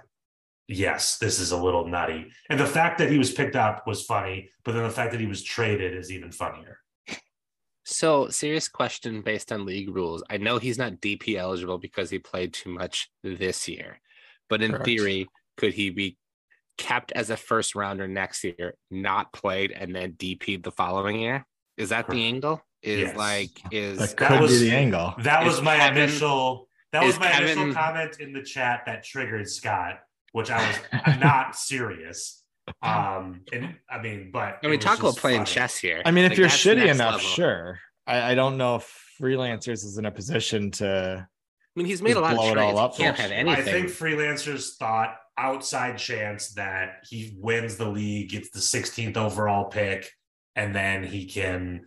yes, 0.69 1.19
this 1.19 1.39
is 1.41 1.53
a 1.53 1.63
little 1.63 1.87
nutty. 1.87 2.31
And 2.51 2.61
the 2.61 2.67
fact 2.67 2.99
that 2.99 3.11
he 3.11 3.19
was 3.19 3.33
picked 3.33 3.57
up 3.57 3.87
was 3.87 4.05
funny, 4.05 4.51
but 4.65 4.73
then 4.73 4.83
the 4.83 4.91
fact 4.91 5.13
that 5.13 5.21
he 5.21 5.27
was 5.27 5.43
traded 5.43 5.95
is 5.95 6.13
even 6.13 6.31
funnier. 6.31 6.81
So 7.87 8.29
serious 8.29 8.69
question 8.69 9.23
based 9.23 9.53
on 9.53 9.65
league 9.65 9.95
rules. 9.95 10.23
I 10.29 10.37
know 10.39 10.59
he's 10.59 10.77
not 10.79 10.95
DP 11.01 11.37
eligible 11.37 11.79
because 11.79 12.11
he 12.11 12.19
played 12.19 12.53
too 12.53 12.71
much 12.71 13.09
this 13.23 13.69
year, 13.69 14.01
but 14.51 14.61
in 14.61 14.73
Correct. 14.73 14.85
theory, 14.85 15.29
could 15.57 15.73
he 15.73 15.91
be 15.91 16.19
kept 16.79 17.13
as 17.13 17.31
a 17.31 17.37
first 17.37 17.75
rounder 17.77 18.09
next 18.09 18.43
year, 18.45 18.75
not 18.91 19.33
played, 19.33 19.71
and 19.71 19.95
then 19.95 20.13
DP 20.13 20.63
the 20.63 20.73
following 20.73 21.21
year? 21.21 21.47
Is 21.77 21.91
that 21.91 22.09
the 22.11 22.25
angle? 22.25 22.61
Is 22.83 23.01
Yes. 23.01 23.17
like 23.17 23.51
is 23.73 23.99
That 23.99 24.17
That 24.17 24.43
was- 24.43 24.51
be 24.61 24.69
the 24.69 24.77
angle. 24.77 25.15
That 25.19 25.45
was 25.45 25.63
my 25.63 25.77
Kevin- 25.77 26.03
initial 26.03 26.69
that 26.93 27.03
was 27.05 27.15
is 27.15 27.21
my 27.21 27.39
initial 27.39 27.73
comment 27.73 28.21
in 28.21 28.33
the 28.33 28.43
chat 28.43 28.83
that 28.87 29.05
triggered 29.05 29.49
Scott, 29.49 30.01
which 30.33 30.51
I 30.51 30.67
was 30.67 31.19
not 31.19 31.55
serious. 31.57 32.43
Um, 32.83 33.41
and 33.53 33.75
I 33.91 34.01
mean, 34.01 34.31
but 34.33 34.59
I 34.63 34.67
mean, 34.67 34.75
it 34.75 34.81
talk 34.81 35.01
about 35.01 35.17
playing 35.17 35.41
funny. 35.41 35.51
chess 35.55 35.77
here. 35.77 36.03
I 36.05 36.11
mean, 36.11 36.25
if 36.25 36.33
Like, 36.33 36.39
you're 36.39 36.49
shitty 36.49 36.85
enough, 36.87 37.15
level. 37.15 37.19
sure. 37.21 37.81
I, 38.07 38.33
I 38.33 38.35
don't 38.35 38.57
know 38.57 38.77
if 38.77 39.05
freelancers 39.21 39.85
is 39.85 39.99
in 39.99 40.05
a 40.05 40.11
position 40.11 40.71
to. 40.73 41.27
I 41.27 41.79
mean, 41.79 41.87
he's 41.87 42.01
made 42.03 42.17
a 42.17 42.21
lot 42.21 42.33
of 42.33 42.39
blow 42.39 42.53
it 42.53 42.59
all 42.59 42.73
trades. 42.73 42.81
up 42.81 42.95
He 42.97 43.03
can't 43.03 43.17
have 43.19 43.31
anything. 43.33 43.61
I 43.61 43.63
think 43.63 43.89
freelancers 43.89 44.77
thought 44.77 45.17
outside 45.37 45.99
chance 45.99 46.53
that 46.55 47.05
he 47.09 47.37
wins 47.39 47.77
the 47.77 47.89
league, 47.89 48.31
gets 48.31 48.51
the 48.51 48.61
16th 48.61 49.17
overall 49.17 49.65
pick, 49.67 50.11
and 50.55 50.75
then 50.75 51.03
he 51.03 51.27
can. 51.27 51.87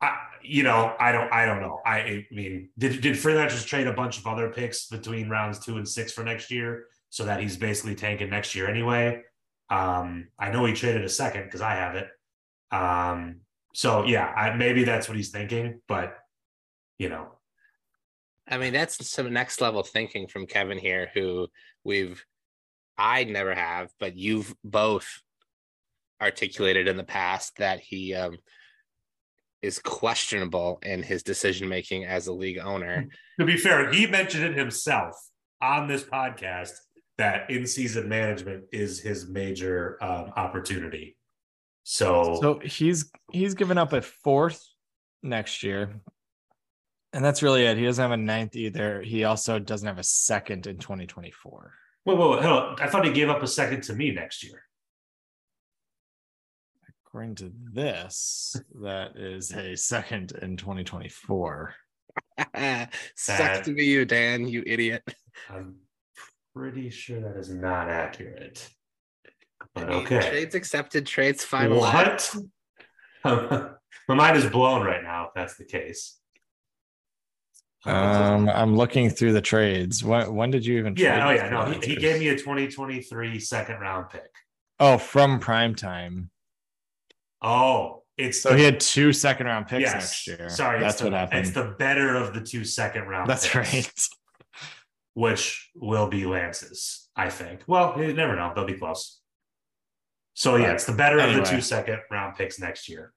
I, 0.00 0.16
you 0.42 0.62
know, 0.62 0.94
I 1.00 1.10
don't, 1.12 1.32
I 1.32 1.44
don't 1.46 1.60
know. 1.60 1.80
I, 1.84 1.98
I 1.98 2.26
mean, 2.30 2.70
did 2.78 3.00
did 3.00 3.14
freelancers 3.16 3.66
trade 3.66 3.86
a 3.86 3.92
bunch 3.92 4.18
of 4.18 4.26
other 4.26 4.50
picks 4.50 4.86
between 4.88 5.28
rounds 5.28 5.58
two 5.58 5.76
and 5.76 5.88
six 5.88 6.12
for 6.12 6.22
next 6.24 6.50
year, 6.50 6.84
so 7.10 7.24
that 7.24 7.40
he's 7.40 7.56
basically 7.56 7.94
tanking 7.94 8.30
next 8.30 8.54
year 8.54 8.68
anyway? 8.68 9.22
Um, 9.70 10.28
I 10.38 10.50
know 10.50 10.64
he 10.64 10.72
traded 10.72 11.04
a 11.04 11.08
second 11.08 11.44
because 11.44 11.60
I 11.60 11.74
have 11.74 11.94
it. 11.94 12.08
Um, 12.70 13.40
so 13.74 14.04
yeah, 14.04 14.26
I, 14.26 14.54
maybe 14.54 14.84
that's 14.84 15.08
what 15.08 15.16
he's 15.16 15.30
thinking, 15.30 15.80
but 15.88 16.16
you 16.98 17.08
know, 17.08 17.28
I 18.50 18.58
mean, 18.58 18.72
that's 18.72 19.08
some 19.08 19.32
next 19.32 19.60
level 19.60 19.82
thinking 19.82 20.26
from 20.26 20.46
Kevin 20.46 20.78
here, 20.78 21.10
who 21.14 21.48
we've 21.84 22.24
I 22.96 23.24
never 23.24 23.54
have, 23.54 23.90
but 24.00 24.16
you've 24.16 24.54
both 24.64 25.22
articulated 26.20 26.88
in 26.88 26.96
the 26.96 27.04
past 27.04 27.56
that 27.58 27.80
he 27.80 28.14
um, 28.14 28.38
is 29.62 29.78
questionable 29.78 30.80
in 30.82 31.02
his 31.02 31.22
decision 31.22 31.68
making 31.68 32.04
as 32.04 32.26
a 32.26 32.32
league 32.32 32.58
owner. 32.58 33.06
To 33.38 33.46
be 33.46 33.56
fair, 33.56 33.92
he 33.92 34.06
mentioned 34.06 34.44
it 34.44 34.56
himself 34.56 35.14
on 35.60 35.86
this 35.86 36.02
podcast 36.02 36.72
that 37.18 37.50
in 37.50 37.66
season 37.66 38.08
management 38.08 38.64
is 38.72 39.00
his 39.00 39.28
major 39.28 39.98
um, 40.00 40.32
opportunity. 40.36 41.16
So, 41.82 42.38
So 42.40 42.60
he's 42.64 43.10
he's 43.32 43.54
given 43.54 43.76
up 43.76 43.92
a 43.92 44.02
fourth 44.02 44.64
next 45.22 45.62
year, 45.62 46.00
and 47.12 47.24
that's 47.24 47.42
really 47.42 47.64
it. 47.64 47.76
He 47.76 47.84
doesn't 47.84 48.02
have 48.02 48.12
a 48.12 48.16
ninth 48.16 48.56
either. 48.56 49.02
He 49.02 49.24
also 49.24 49.58
doesn't 49.58 49.86
have 49.86 49.98
a 49.98 50.04
second 50.04 50.66
in 50.66 50.78
2024. 50.78 51.72
Whoa, 52.04 52.14
whoa, 52.14 52.30
wait, 52.32 52.44
hold 52.44 52.62
on. 52.62 52.76
I 52.80 52.88
thought 52.88 53.04
he 53.04 53.12
gave 53.12 53.28
up 53.28 53.42
a 53.42 53.46
second 53.46 53.82
to 53.84 53.94
me 53.94 54.12
next 54.12 54.44
year. 54.44 54.62
According 57.06 57.36
to 57.36 57.52
this, 57.72 58.54
that 58.82 59.16
is 59.16 59.52
a 59.52 59.74
second 59.74 60.32
in 60.42 60.56
2024. 60.56 61.74
Sucks 63.16 63.66
to 63.66 63.74
be 63.74 63.86
you, 63.86 64.04
Dan, 64.04 64.46
you 64.46 64.62
idiot. 64.66 65.02
I'm 65.48 65.76
pretty 66.54 66.90
sure 66.90 67.20
that 67.20 67.36
is 67.36 67.50
not 67.50 67.88
accurate. 67.88 68.68
But 69.74 69.90
okay. 69.90 70.28
Trades 70.28 70.54
accepted, 70.54 71.06
trades 71.06 71.44
final. 71.44 71.78
What? 71.78 72.34
My 73.24 74.14
mind 74.14 74.36
is 74.36 74.46
blown 74.46 74.84
right 74.84 75.02
now. 75.02 75.26
If 75.26 75.30
that's 75.34 75.56
the 75.56 75.64
case. 75.64 76.18
Um, 77.84 78.48
I'm 78.48 78.76
looking 78.76 79.08
through 79.10 79.32
the 79.32 79.40
trades. 79.40 80.02
When 80.02 80.34
when 80.34 80.50
did 80.50 80.66
you 80.66 80.78
even? 80.78 80.94
yeah. 80.96 81.28
Oh 81.28 81.30
yeah. 81.30 81.48
No, 81.48 81.64
he, 81.66 81.94
he 81.94 81.96
gave 81.96 82.20
me 82.20 82.28
a 82.28 82.36
2023 82.36 83.38
second 83.38 83.80
round 83.80 84.10
pick. 84.10 84.30
Oh, 84.80 84.98
from 84.98 85.40
prime 85.40 85.74
time. 85.74 86.30
Oh, 87.42 88.02
it's 88.16 88.42
So 88.42 88.56
he 88.56 88.64
had 88.64 88.80
two 88.80 89.12
second 89.12 89.46
round 89.46 89.68
picks 89.68 89.82
yes. 89.82 89.94
next 89.94 90.26
year. 90.26 90.48
Sorry, 90.48 90.80
that's 90.80 90.94
it's 90.94 91.02
what 91.02 91.10
the, 91.10 91.18
happened. 91.18 91.40
It's 91.40 91.50
the 91.50 91.74
better 91.78 92.16
of 92.16 92.34
the 92.34 92.40
two 92.40 92.64
second 92.64 93.04
round. 93.04 93.30
That's 93.30 93.48
picks, 93.48 93.54
right. 93.54 94.08
Which 95.18 95.70
will 95.74 96.06
be 96.06 96.26
Lance's, 96.26 97.08
I 97.16 97.28
think. 97.28 97.62
Well, 97.66 98.00
you 98.00 98.12
never 98.12 98.36
know. 98.36 98.52
They'll 98.54 98.64
be 98.66 98.74
close. 98.74 99.18
So 100.34 100.54
yeah, 100.54 100.70
it's 100.70 100.84
the 100.84 100.92
better 100.92 101.18
of 101.18 101.34
the 101.34 101.42
two 101.42 101.60
second 101.60 101.98
round 102.08 102.36
picks 102.36 102.60
next 102.60 102.88
year. 102.88 103.12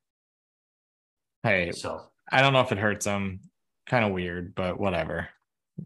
Hey, 1.43 1.71
So 1.73 2.01
I 2.31 2.41
don't 2.41 2.53
know 2.53 2.61
if 2.61 2.71
it 2.71 2.79
hurts 2.79 3.05
him. 3.05 3.41
Kind 3.87 4.03
of 4.03 4.13
weird, 4.13 4.55
but 4.55 4.79
whatever. 4.79 5.27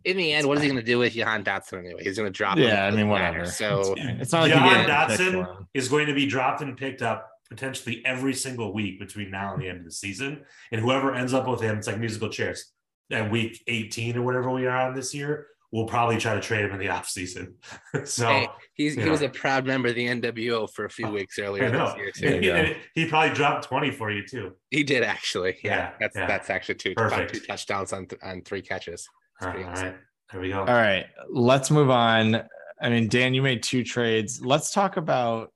In 0.06 0.16
the 0.16 0.32
end, 0.32 0.48
what 0.48 0.56
is 0.56 0.64
he 0.64 0.70
going 0.70 0.80
to 0.80 0.86
do 0.86 1.00
with 1.00 1.18
Johan 1.18 1.44
Dotson 1.44 1.80
anyway? 1.80 2.02
He's 2.02 2.16
going 2.16 2.32
to 2.32 2.38
drop. 2.38 2.58
him. 2.58 2.64
Yeah, 2.64 2.86
I 2.86 2.92
Doesn't 2.92 3.02
mean, 3.02 3.10
matter. 3.10 3.40
whatever. 3.40 3.52
So 3.52 3.80
it's, 3.82 4.02
fine. 4.02 4.18
It's 4.22 4.32
not 4.32 4.42
like 4.44 4.54
he 4.54 4.58
John 4.58 4.70
gave 4.70 4.90
up 4.90 5.10
a 5.10 5.18
pick 5.18 5.20
Dotson 5.20 5.66
is 5.74 5.90
going 5.90 6.08
to 6.08 6.14
be 6.14 6.28
dropped 6.28 6.62
and 6.62 6.78
picked 6.78 7.02
up 7.02 7.30
potentially 7.50 8.02
every 8.06 8.34
single 8.34 8.74
week 8.74 9.00
between 9.02 9.32
now 9.32 9.54
and 9.54 9.62
the 9.62 9.68
end 9.68 9.80
of 9.80 9.84
the 9.84 9.92
season. 9.92 10.46
And 10.72 10.80
whoever 10.80 11.14
ends 11.14 11.34
up 11.34 11.46
with 11.46 11.60
him, 11.60 11.78
it's 11.78 11.88
like 11.88 12.00
musical 12.00 12.30
chairs. 12.30 12.72
At 13.12 13.30
week 13.30 13.62
18 13.68 14.16
or 14.18 14.22
whatever 14.22 14.50
we 14.50 14.66
are 14.66 14.78
on 14.88 14.96
this 14.96 15.14
year, 15.14 15.48
we'll 15.75 15.86
probably 15.86 16.15
try 16.17 16.34
to 16.34 16.39
trade 16.39 16.63
him 16.63 16.72
in 16.72 16.79
the 16.79 16.86
offseason. 16.86 17.53
so 18.05 18.27
hey, 18.27 18.48
he's, 18.75 18.96
he 18.96 19.01
yeah. 19.01 19.10
was 19.10 19.22
a 19.22 19.27
proud 19.27 19.65
member 19.65 19.89
of 19.89 19.96
the 19.96 20.08
NWO 20.08 20.72
for 20.72 20.86
a 20.86 20.89
few 20.89 21.08
weeks 21.20 21.38
I 21.38 21.41
earlier 21.41 21.70
know. 21.70 21.88
this 21.88 21.98
year 21.98 22.12
too. 22.12 22.39
There. 22.48 22.65
He, 22.94 23.01
he 23.01 23.10
probably 23.10 23.36
dropped 23.36 23.65
20 23.65 23.91
for 23.91 24.10
you 24.10 24.25
too. 24.25 24.53
He 24.72 24.86
did 24.86 25.03
actually. 25.03 25.58
Yeah, 25.62 25.75
Yeah, 25.75 25.91
that's 26.00 26.15
yeah. 26.15 26.27
that's 26.27 26.50
actually 26.50 26.75
two, 26.75 26.96
Perfect. 26.96 27.34
two 27.34 27.39
touchdowns 27.41 27.91
on 27.91 28.05
th- 28.08 28.22
on 28.24 28.41
three 28.44 28.62
catches. 28.62 29.05
All 29.41 29.50
pretty 29.51 29.65
right, 29.65 29.72
awesome. 29.74 29.86
all 29.88 29.91
right. 29.91 30.01
There 30.32 30.41
we 30.41 30.50
go. 30.50 30.60
All 30.60 30.65
right, 30.65 31.08
let's 31.29 31.70
move 31.70 31.89
on. 31.89 32.41
I 32.82 32.89
mean, 32.89 33.10
Dan, 33.10 33.34
you 33.34 33.41
made 33.41 33.62
two 33.62 33.84
trades. 33.84 34.44
Let's 34.44 34.72
talk 34.72 34.96
about 34.96 35.51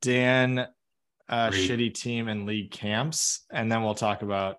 Dan, 0.00 0.68
uh, 1.28 1.50
shitty 1.50 1.94
team 1.94 2.28
and 2.28 2.46
league 2.46 2.70
camps, 2.70 3.44
and 3.52 3.70
then 3.70 3.82
we'll 3.82 3.94
talk 3.96 4.22
about 4.22 4.58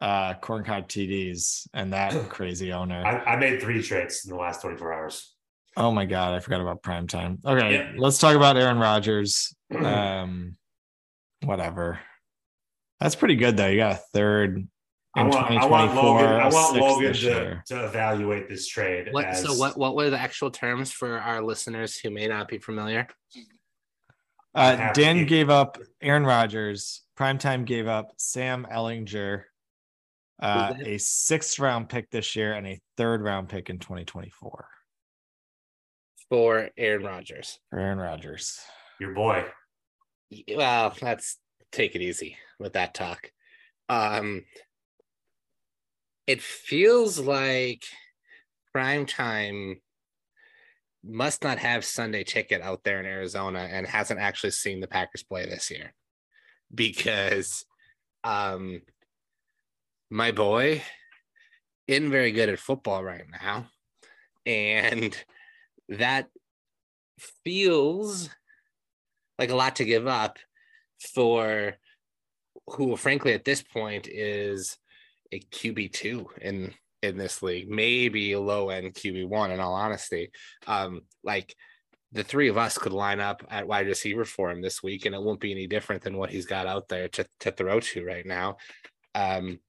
uh, 0.00 0.34
corncob 0.34 0.88
TDs 0.88 1.68
and 1.74 1.92
that 1.92 2.12
crazy 2.28 2.72
owner. 2.72 3.04
I, 3.04 3.34
I 3.34 3.36
made 3.36 3.60
three 3.60 3.82
trades 3.82 4.24
in 4.24 4.30
the 4.30 4.36
last 4.36 4.62
24 4.62 4.92
hours. 4.92 5.34
Oh 5.76 5.90
my 5.92 6.06
god, 6.06 6.34
I 6.34 6.40
forgot 6.40 6.60
about 6.60 6.82
prime 6.82 7.06
time. 7.06 7.38
Okay, 7.44 7.74
Yeah. 7.74 7.92
let's 7.98 8.18
talk 8.18 8.34
about 8.34 8.56
Aaron 8.56 8.78
Rodgers. 8.78 9.54
Um, 9.76 10.56
whatever. 11.42 11.98
That's 13.00 13.14
pretty 13.14 13.34
good 13.36 13.56
though. 13.56 13.66
You 13.66 13.78
got 13.78 13.92
a 13.92 14.00
third 14.14 14.56
in 14.58 14.68
I 15.16 15.22
want, 15.24 15.50
I 15.50 15.66
want 15.66 15.94
Logan. 15.94 16.26
I 16.26 16.48
a 16.48 16.50
want 16.50 16.76
Logan 16.76 17.12
to, 17.14 17.62
to 17.66 17.84
evaluate 17.84 18.48
this 18.48 18.66
trade. 18.68 19.08
What 19.10 19.24
as, 19.26 19.42
so 19.42 19.54
what 19.54 19.76
what 19.76 19.96
were 19.96 20.08
the 20.10 20.18
actual 20.20 20.50
terms 20.50 20.92
for 20.92 21.18
our 21.18 21.42
listeners 21.42 21.98
who 21.98 22.10
may 22.10 22.26
not 22.26 22.48
be 22.48 22.58
familiar? 22.58 23.08
Uh, 24.54 24.92
Dan 24.92 25.26
gave 25.26 25.50
up 25.50 25.78
Aaron 26.00 26.24
Rodgers. 26.24 27.02
Primetime 27.18 27.64
gave 27.66 27.86
up 27.86 28.12
Sam 28.16 28.66
Ehlinger, 28.72 29.44
uh, 30.40 30.72
that? 30.72 30.86
a 30.86 30.98
sixth 30.98 31.58
round 31.58 31.88
pick 31.88 32.10
this 32.10 32.36
year 32.36 32.52
and 32.54 32.66
a 32.66 32.80
third 32.96 33.22
round 33.22 33.48
pick 33.48 33.70
in 33.70 33.78
2024 33.78 34.68
For 36.28 36.70
Aaron 36.76 37.04
Rodgers. 37.04 37.58
for 37.70 37.78
Aaron 37.78 37.98
Rodgers. 37.98 38.58
your 39.00 39.14
boy. 39.14 39.44
Well, 40.54 40.94
let's 41.02 41.38
take 41.72 41.94
it 41.94 42.02
easy 42.02 42.36
with 42.58 42.72
that 42.74 42.94
talk. 42.94 43.30
Um, 43.88 44.44
it 46.26 46.42
feels 46.42 47.20
like 47.20 47.84
prime 48.72 49.06
time 49.06 49.80
must 51.04 51.44
not 51.44 51.58
have 51.58 51.84
Sunday 51.84 52.24
ticket 52.24 52.60
out 52.60 52.82
there 52.82 52.98
in 52.98 53.06
Arizona 53.06 53.60
and 53.70 53.86
hasn't 53.86 54.18
actually 54.18 54.50
seen 54.50 54.80
the 54.80 54.88
Packers 54.88 55.22
play 55.22 55.46
this 55.46 55.70
year 55.70 55.94
because 56.74 57.64
um 58.24 58.82
my 60.10 60.32
boy 60.32 60.82
isn't 61.86 62.10
very 62.10 62.32
good 62.32 62.48
at 62.48 62.58
football 62.58 63.02
right 63.02 63.24
now 63.42 63.66
and 64.44 65.16
that 65.88 66.28
feels 67.44 68.30
like 69.38 69.50
a 69.50 69.56
lot 69.56 69.76
to 69.76 69.84
give 69.84 70.06
up 70.06 70.38
for 71.14 71.74
who 72.68 72.96
frankly 72.96 73.32
at 73.32 73.44
this 73.44 73.62
point 73.62 74.08
is 74.08 74.78
a 75.32 75.40
QB2 75.40 76.38
in 76.40 76.74
in 77.02 77.16
this 77.16 77.42
league, 77.42 77.68
maybe 77.68 78.32
a 78.32 78.40
low 78.40 78.70
end 78.70 78.94
QB1 78.94 79.50
in 79.52 79.60
all 79.60 79.74
honesty. 79.74 80.30
Um 80.66 81.02
like 81.22 81.54
the 82.12 82.24
three 82.24 82.48
of 82.48 82.56
us 82.56 82.78
could 82.78 82.92
line 82.92 83.20
up 83.20 83.44
at 83.50 83.66
wide 83.66 83.86
receiver 83.86 84.24
for 84.24 84.50
him 84.50 84.62
this 84.62 84.82
week 84.82 85.04
and 85.04 85.14
it 85.14 85.22
won't 85.22 85.40
be 85.40 85.52
any 85.52 85.66
different 85.66 86.02
than 86.02 86.16
what 86.16 86.30
he's 86.30 86.46
got 86.46 86.66
out 86.66 86.88
there 86.88 87.08
to 87.08 87.26
to 87.40 87.50
throw 87.50 87.80
to 87.80 88.04
right 88.04 88.26
now. 88.26 88.56
Um 89.14 89.60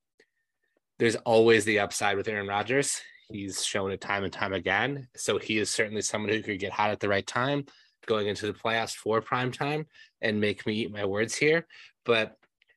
there's 1.00 1.16
always 1.18 1.66
the 1.66 1.80
upside 1.80 2.18
with 2.18 2.28
Aaron 2.28 2.48
Rodgers. 2.48 3.02
He's 3.30 3.64
shown 3.64 3.92
it 3.92 4.02
time 4.02 4.24
and 4.24 4.34
time 4.34 4.54
again. 4.54 5.08
So 5.16 5.38
he 5.38 5.58
is 5.58 5.70
certainly 5.70 6.02
someone 6.02 6.32
who 6.32 6.42
could 6.42 6.60
get 6.60 6.72
hot 6.72 6.92
at 6.92 7.00
the 7.00 7.10
right 7.10 7.26
time 7.26 7.66
going 8.06 8.28
into 8.28 8.48
the 8.48 8.54
playoffs 8.54 8.96
for 8.96 9.22
prime 9.22 9.52
time 9.52 9.86
and 10.22 10.40
make 10.40 10.66
me 10.66 10.76
eat 10.76 10.92
my 10.92 11.06
words 11.06 11.36
here. 11.36 11.68
But 12.06 12.36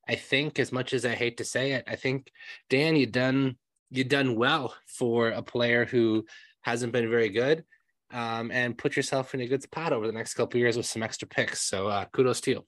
I 0.08 0.16
think 0.16 0.58
as 0.58 0.72
much 0.72 0.92
as 0.92 1.06
I 1.06 1.14
hate 1.14 1.36
to 1.36 1.44
say 1.44 1.72
it, 1.72 1.84
I 1.86 1.96
think 1.96 2.30
Dan, 2.68 2.96
you 2.96 3.06
done 3.06 3.56
you 3.90 4.04
done 4.04 4.36
well 4.36 4.74
for 4.86 5.28
a 5.28 5.42
player 5.42 5.84
who 5.84 6.26
hasn't 6.62 6.92
been 6.92 7.08
very 7.10 7.28
good. 7.28 7.64
Um, 8.12 8.50
and 8.50 8.76
put 8.76 8.96
yourself 8.96 9.34
in 9.34 9.40
a 9.40 9.46
good 9.46 9.62
spot 9.62 9.92
over 9.92 10.04
the 10.04 10.12
next 10.12 10.34
couple 10.34 10.58
of 10.58 10.60
years 10.60 10.76
with 10.76 10.86
some 10.86 11.00
extra 11.00 11.28
picks. 11.28 11.62
So 11.62 11.86
uh, 11.86 12.06
kudos 12.06 12.40
to 12.40 12.50
you. 12.50 12.66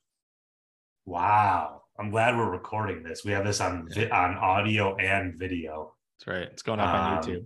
Wow. 1.04 1.81
I'm 1.98 2.10
glad 2.10 2.36
we're 2.36 2.50
recording 2.50 3.02
this. 3.02 3.24
We 3.24 3.32
have 3.32 3.44
this 3.44 3.60
on 3.60 3.88
vi- 3.90 4.10
on 4.10 4.36
audio 4.36 4.96
and 4.96 5.34
video. 5.38 5.94
That's 6.18 6.26
right. 6.26 6.48
It's 6.52 6.62
going 6.62 6.80
up 6.80 6.88
on 6.94 7.18
Um, 7.18 7.22
YouTube. 7.22 7.44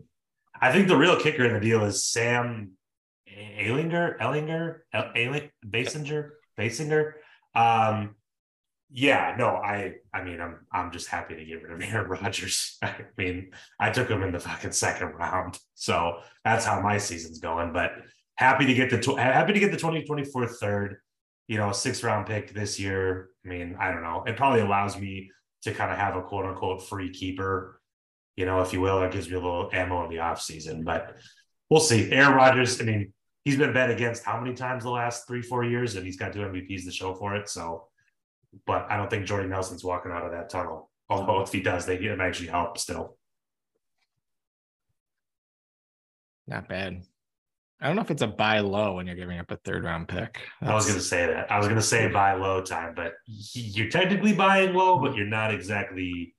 I 0.61 0.73
think 0.73 0.89
the 0.89 0.97
real 0.97 1.21
kicker 1.21 1.45
in 1.45 1.53
the 1.55 1.61
deal 1.61 1.85
is 1.85 2.05
Sam 2.05 2.73
Ehlinger, 3.29 4.17
El- 4.21 5.13
Ehling- 5.15 5.51
Basinger. 5.67 6.31
Basinger. 6.59 7.13
Um, 7.55 8.15
yeah, 8.89 9.35
no, 9.37 9.49
I 9.57 9.95
I 10.15 10.23
mean 10.23 10.41
I'm 10.41 10.61
I'm 10.73 10.93
just 10.93 11.09
happy 11.09 11.35
to 11.35 11.45
get 11.45 11.63
rid 11.63 11.73
of 11.73 11.83
Aaron 11.83 12.09
Rodgers. 12.23 12.79
I 12.83 12.95
mean, 13.19 13.51
I 13.81 13.91
took 13.91 14.09
him 14.09 14.23
in 14.23 14.33
the 14.33 14.39
fucking 14.41 14.73
second 14.73 15.09
round. 15.09 15.59
So 15.75 16.21
that's 16.45 16.65
how 16.65 16.81
my 16.81 16.99
season's 16.99 17.41
going. 17.41 17.73
But 17.73 17.93
happy 18.37 18.65
to 18.67 18.75
get 18.75 18.91
the 18.91 19.15
happy 19.17 19.53
to 19.55 19.59
get 19.61 19.73
the 19.73 19.77
2024 19.77 20.47
third, 20.47 20.99
you 21.49 21.59
know, 21.59 21.71
a 21.71 21.75
six 21.75 22.03
round 22.03 22.27
pick 22.27 22.53
this 22.53 22.79
year. 22.79 23.31
I 23.45 23.49
mean, 23.49 23.77
I 23.79 23.91
don't 23.91 24.03
know. 24.03 24.25
It 24.27 24.37
probably 24.37 24.61
allows 24.61 24.99
me 24.99 25.31
to 25.63 25.73
kind 25.73 25.91
of 25.91 25.99
have 25.99 26.17
a 26.17 26.23
quote 26.23 26.45
unquote 26.45 26.87
free 26.89 27.11
keeper, 27.11 27.81
you 28.37 28.47
know, 28.47 28.61
if 28.61 28.73
you 28.73 28.81
will. 28.81 29.03
It 29.03 29.13
gives 29.13 29.29
me 29.29 29.37
a 29.37 29.41
little 29.41 29.71
ammo 29.73 30.05
in 30.05 30.11
the 30.11 30.21
off 30.21 30.41
season. 30.41 30.85
But 30.85 31.17
we'll 31.71 31.81
see. 31.81 32.11
Aaron 32.11 32.35
Rodgers, 32.35 32.81
I 32.81 32.85
mean, 32.85 33.13
he's 33.45 33.57
been 33.57 33.73
bet 33.73 33.91
against 33.91 34.25
how 34.25 34.41
many 34.41 34.55
times 34.55 34.85
the 34.85 34.91
last 34.91 35.27
three, 35.27 35.43
four 35.43 35.65
years, 35.65 35.97
and 35.97 36.05
he's 36.05 36.17
got 36.17 36.33
two 36.33 36.41
MVPs 36.41 36.85
to 36.85 36.91
show 36.91 37.15
for 37.15 37.37
it. 37.37 37.49
So 37.49 37.89
but 38.65 38.87
I 38.91 38.97
don't 38.97 39.11
think 39.11 39.27
Jordy 39.27 39.49
Nelson's 39.49 39.85
walking 39.85 40.13
out 40.13 40.25
of 40.25 40.33
that 40.33 40.49
tunnel. 40.49 40.91
Although 41.09 41.43
if 41.43 41.53
he 41.53 41.61
does, 41.61 41.85
they 41.85 41.99
can 41.99 42.21
actually 42.21 42.49
help 42.49 42.79
still. 42.79 43.17
Not 46.47 46.69
bad. 46.69 47.03
I 47.81 47.87
don't 47.87 47.97
know 47.97 48.03
if 48.03 48.11
it's 48.11 48.23
a 48.23 48.27
buy 48.27 48.61
low 48.61 48.95
when 48.95 49.07
you're 49.07 49.17
giving 49.17 49.39
up 49.39 49.51
a 49.51 49.57
third 49.57 49.85
round 49.85 50.09
pick. 50.09 50.41
That's... 50.61 50.71
I 50.71 50.75
was 50.75 50.87
going 50.87 50.99
to 50.99 51.05
say 51.05 51.27
that. 51.27 51.53
I 51.53 51.59
was 51.59 51.67
going 51.67 51.77
to 51.77 51.83
say 51.83 52.09
buy 52.09 52.35
low 52.35 52.63
time, 52.63 52.95
but 52.97 53.15
you're 53.27 53.91
technically 53.91 54.33
buying 54.33 54.75
low, 54.75 54.99
but 54.99 55.15
you're 55.15 55.27
not 55.27 55.53
exactly 55.53 56.35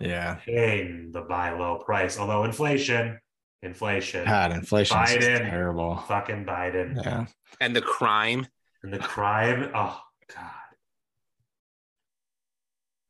yeah 0.00 0.36
paying 0.44 1.12
the 1.12 1.20
buy 1.20 1.52
low 1.52 1.78
price. 1.78 2.18
Although 2.18 2.44
inflation, 2.44 3.18
inflation, 3.62 4.24
God, 4.24 4.52
inflation 4.52 4.96
Biden, 4.96 5.50
terrible. 5.50 5.96
Fucking 6.08 6.44
Biden. 6.44 6.96
Yeah, 6.96 7.26
and 7.60 7.76
the 7.76 7.82
crime, 7.82 8.46
and 8.82 8.92
the 8.92 8.98
crime. 8.98 9.70
Oh 9.74 10.00
God. 10.34 10.50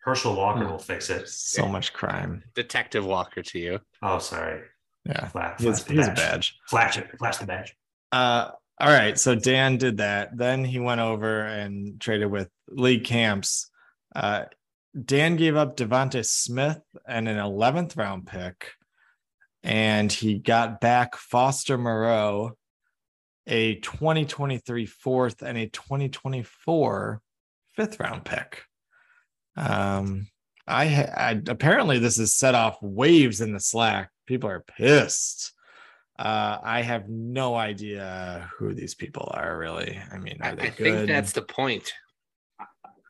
Herschel 0.04 0.34
Walker 0.34 0.64
hmm. 0.64 0.70
will 0.72 0.78
fix 0.78 1.10
it. 1.10 1.28
So 1.28 1.66
much 1.66 1.92
crime. 1.92 2.42
Detective 2.54 3.06
Walker 3.06 3.40
to 3.40 3.58
you. 3.58 3.78
Oh, 4.02 4.18
sorry. 4.18 4.62
Yeah. 5.04 5.28
Flash, 5.28 5.60
he's, 5.60 5.84
he's 5.86 6.08
a 6.08 6.12
badge. 6.12 6.58
Flash 6.68 6.98
it. 6.98 7.08
Flash 7.18 7.38
the 7.38 7.46
badge. 7.46 7.76
Uh, 8.12 8.50
all 8.78 8.88
right. 8.88 9.18
So 9.18 9.34
Dan 9.34 9.76
did 9.76 9.98
that. 9.98 10.36
Then 10.36 10.64
he 10.64 10.78
went 10.78 11.00
over 11.00 11.42
and 11.42 12.00
traded 12.00 12.30
with 12.30 12.48
Lee 12.68 13.00
Camps. 13.00 13.70
Uh, 14.14 14.44
Dan 15.04 15.36
gave 15.36 15.56
up 15.56 15.76
Devonta 15.76 16.24
Smith 16.24 16.80
and 17.06 17.28
an 17.28 17.38
11th 17.38 17.96
round 17.96 18.26
pick. 18.26 18.72
And 19.62 20.12
he 20.12 20.38
got 20.38 20.80
back 20.80 21.16
Foster 21.16 21.78
Moreau, 21.78 22.52
a 23.46 23.76
2023 23.76 24.86
fourth 24.86 25.42
and 25.42 25.56
a 25.56 25.68
2024 25.68 27.20
fifth 27.74 28.00
round 28.00 28.24
pick. 28.24 28.64
Um, 29.56 30.28
I, 30.66 30.84
I 30.84 31.40
apparently 31.48 31.98
this 31.98 32.16
has 32.18 32.34
set 32.34 32.54
off 32.54 32.78
waves 32.80 33.40
in 33.40 33.52
the 33.52 33.60
Slack. 33.60 34.10
People 34.26 34.50
are 34.50 34.64
pissed. 34.76 35.52
Uh, 36.18 36.58
I 36.62 36.82
have 36.82 37.08
no 37.08 37.54
idea 37.54 38.48
who 38.56 38.74
these 38.74 38.94
people 38.94 39.30
are 39.34 39.58
really. 39.58 39.98
I 40.12 40.18
mean, 40.18 40.38
I, 40.40 40.50
I 40.50 40.70
think 40.70 41.08
that's 41.08 41.32
the 41.32 41.42
point. 41.42 41.92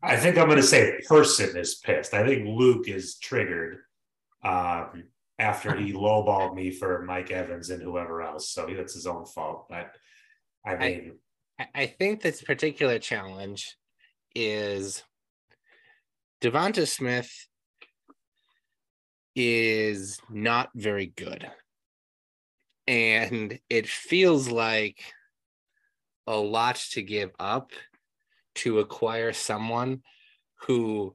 I 0.02 0.16
think 0.16 0.36
I'm 0.36 0.46
going 0.46 0.56
to 0.56 0.62
say 0.62 0.98
person 1.08 1.56
is 1.56 1.76
pissed. 1.76 2.14
I 2.14 2.26
think 2.26 2.46
Luke 2.46 2.88
is 2.88 3.18
triggered 3.18 3.78
um, 4.42 5.04
after 5.38 5.76
he 5.76 5.92
lowballed 5.92 6.54
me 6.54 6.70
for 6.70 7.02
Mike 7.02 7.30
Evans 7.30 7.70
and 7.70 7.82
whoever 7.82 8.22
else. 8.22 8.50
So 8.50 8.66
that's 8.74 8.94
his 8.94 9.06
own 9.06 9.26
fault. 9.26 9.66
But 9.68 9.92
I 10.64 10.76
mean, 10.76 11.18
I, 11.58 11.66
I 11.74 11.86
think 11.86 12.20
this 12.20 12.42
particular 12.42 12.98
challenge 12.98 13.76
is 14.34 15.02
Devonta 16.40 16.86
Smith 16.88 17.30
is 19.34 20.20
not 20.30 20.70
very 20.74 21.06
good. 21.06 21.50
And 22.86 23.58
it 23.70 23.88
feels 23.88 24.48
like 24.48 25.02
a 26.26 26.36
lot 26.36 26.76
to 26.92 27.02
give 27.02 27.30
up 27.38 27.70
to 28.56 28.80
acquire 28.80 29.32
someone 29.32 30.02
who 30.66 31.14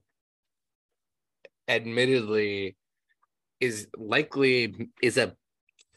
admittedly 1.68 2.76
is 3.60 3.88
likely 3.98 4.90
is 5.02 5.18
a 5.18 5.36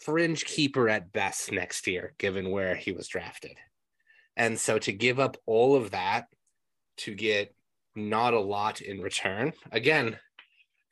fringe 0.01 0.45
keeper 0.45 0.89
at 0.89 1.13
best 1.13 1.53
next 1.53 1.87
year 1.87 2.15
given 2.19 2.51
where 2.51 2.75
he 2.75 2.93
was 2.93 3.09
drafted. 3.09 3.57
And 4.37 4.59
so 4.59 4.79
to 4.79 4.93
give 4.93 5.21
up 5.21 5.37
all 5.47 5.77
of 5.77 5.91
that 5.91 6.27
to 6.99 7.15
get 7.15 7.55
not 7.95 8.35
a 8.35 8.41
lot 8.41 8.81
in 8.81 9.01
return. 9.01 9.53
Again, 9.73 10.19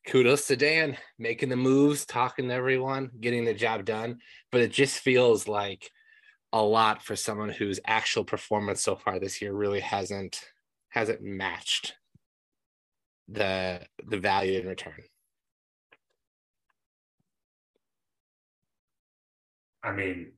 kudos 0.09 0.47
to 0.47 0.57
Dan 0.57 0.97
making 1.19 1.51
the 1.51 1.57
moves, 1.57 2.07
talking 2.07 2.49
to 2.49 2.55
everyone, 2.55 3.11
getting 3.21 3.45
the 3.45 3.55
job 3.55 3.85
done. 3.85 4.19
But 4.51 4.63
it 4.63 4.73
just 4.73 4.99
feels 4.99 5.47
like 5.47 5.91
a 6.53 6.63
lot 6.63 7.03
for 7.03 7.15
someone 7.15 7.51
whose 7.51 7.79
actual 7.87 8.25
performance 8.25 8.83
so 8.83 8.97
far 8.97 9.21
this 9.21 9.41
year 9.43 9.53
really 9.53 9.81
hasn't 9.81 10.41
hasn't 10.89 11.23
matched 11.23 11.95
the 13.29 13.83
the 14.07 14.19
value 14.19 14.59
in 14.59 14.67
return. 14.67 15.03
I 19.83 19.93
mean, 19.93 20.33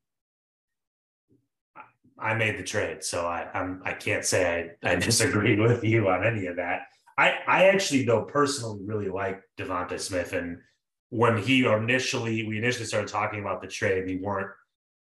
I 2.19 2.35
made 2.35 2.59
the 2.59 2.65
trade, 2.65 3.05
so 3.05 3.27
I 3.27 3.49
I'm 3.55 3.83
I 3.85 3.93
can't 3.93 4.25
say 4.25 4.75
I, 4.83 4.91
I 4.91 4.95
disagree 4.97 5.59
with 5.59 5.85
you 5.85 6.09
on 6.09 6.27
any 6.27 6.47
of 6.47 6.57
that. 6.57 6.83
I 7.21 7.35
I 7.47 7.65
actually 7.67 8.05
though 8.05 8.25
personally 8.25 8.81
really 8.85 9.11
like 9.11 9.43
Devonta 9.59 10.01
Smith, 10.01 10.33
and 10.33 10.59
when 11.11 11.37
he 11.37 11.67
initially 11.67 12.47
we 12.47 12.57
initially 12.57 12.87
started 12.87 13.09
talking 13.09 13.41
about 13.41 13.61
the 13.61 13.69
trade, 13.69 14.07
we 14.07 14.17
weren't 14.17 14.51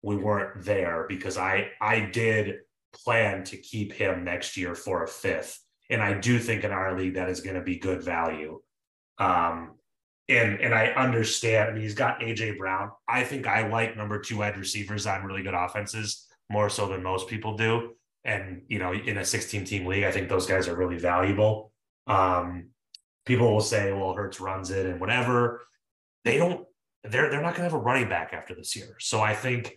we 0.03 0.17
weren't 0.17 0.65
there 0.65 1.05
because 1.09 1.37
I 1.37 1.71
I 1.81 2.01
did 2.01 2.61
plan 3.05 3.45
to 3.45 3.59
keep 3.59 3.93
him 3.93 4.25
next 4.25 4.57
year 4.57 4.75
for 4.75 5.05
a 5.05 5.09
fifth, 5.09 5.61
and 5.91 6.03
I 6.03 6.19
do 6.19 6.39
think 6.39 6.65
in 6.65 6.73
our 6.73 6.99
league 6.99 7.15
that 7.15 7.29
is 7.29 7.43
going 7.43 7.57
to 7.57 7.63
be 7.63 7.79
good 7.79 8.03
value. 8.03 8.61
Um, 9.19 9.75
and 10.29 10.59
and 10.61 10.75
I 10.75 10.87
understand. 10.89 11.69
I 11.69 11.73
mean, 11.75 11.83
he's 11.83 11.95
got 11.95 12.21
AJ 12.21 12.57
Brown. 12.57 12.93
I 13.07 13.25
think 13.25 13.47
I 13.47 13.69
like 13.69 13.95
number 13.95 14.21
two 14.21 14.39
wide 14.39 14.57
receivers 14.57 15.07
on 15.07 15.25
really 15.25 15.43
good 15.43 15.55
offenses 15.55 16.27
more 16.49 16.71
so 16.71 16.89
than 16.89 17.03
most 17.03 17.29
people 17.29 17.57
do. 17.57 17.93
And, 18.25 18.63
you 18.69 18.79
know, 18.79 18.93
in 18.93 19.19
a 19.19 19.25
16 19.25 19.65
team 19.65 19.87
league, 19.87 20.05
I 20.05 20.11
think 20.11 20.29
those 20.29 20.47
guys 20.47 20.67
are 20.67 20.77
really 20.77 20.99
valuable. 20.99 21.73
Um, 22.07 22.71
people 23.25 23.53
will 23.53 23.61
say, 23.61 23.93
well, 23.93 24.15
Hurts 24.15 24.41
runs 24.41 24.71
it 24.71 24.87
and 24.87 25.01
whatever. 25.01 25.63
They 26.25 26.39
don't, 26.39 26.67
they're, 27.05 27.31
they're 27.31 27.43
not 27.43 27.55
going 27.55 27.69
to 27.69 27.71
have 27.71 27.75
a 27.75 27.79
running 27.79 28.09
back 28.09 28.33
after 28.33 28.55
this 28.55 28.75
year. 28.77 28.97
So 28.99 29.21
I 29.21 29.35
think 29.35 29.77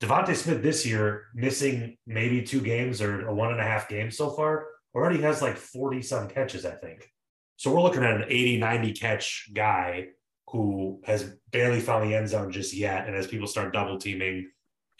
Devonta 0.00 0.34
Smith 0.34 0.62
this 0.62 0.86
year, 0.86 1.26
missing 1.34 1.96
maybe 2.06 2.42
two 2.42 2.60
games 2.60 3.02
or 3.02 3.26
a 3.26 3.34
one 3.34 3.50
and 3.50 3.60
a 3.60 3.64
half 3.64 3.88
games 3.88 4.16
so 4.16 4.30
far, 4.30 4.66
already 4.94 5.20
has 5.22 5.42
like 5.42 5.56
40 5.56 6.02
some 6.02 6.28
catches, 6.28 6.64
I 6.64 6.72
think. 6.72 7.08
So 7.56 7.72
we're 7.72 7.82
looking 7.82 8.04
at 8.04 8.14
an 8.14 8.24
80, 8.28 8.58
90 8.58 8.92
catch 8.92 9.50
guy 9.52 10.08
who 10.48 11.00
has 11.04 11.34
barely 11.50 11.80
found 11.80 12.08
the 12.08 12.14
end 12.14 12.28
zone 12.28 12.52
just 12.52 12.72
yet. 12.72 13.06
And 13.06 13.16
as 13.16 13.26
people 13.26 13.46
start 13.46 13.72
double 13.72 13.98
teaming 13.98 14.50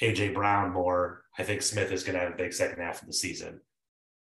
AJ 0.03 0.35
Brown 0.35 0.73
more, 0.73 1.23
I 1.39 1.45
think 1.45 1.63
Smith 1.63 1.93
is 1.93 2.03
going 2.03 2.15
to 2.15 2.21
have 2.21 2.33
a 2.33 2.37
big 2.37 2.53
second 2.53 2.83
half 2.83 3.01
of 3.01 3.07
the 3.07 3.15
season. 3.15 3.61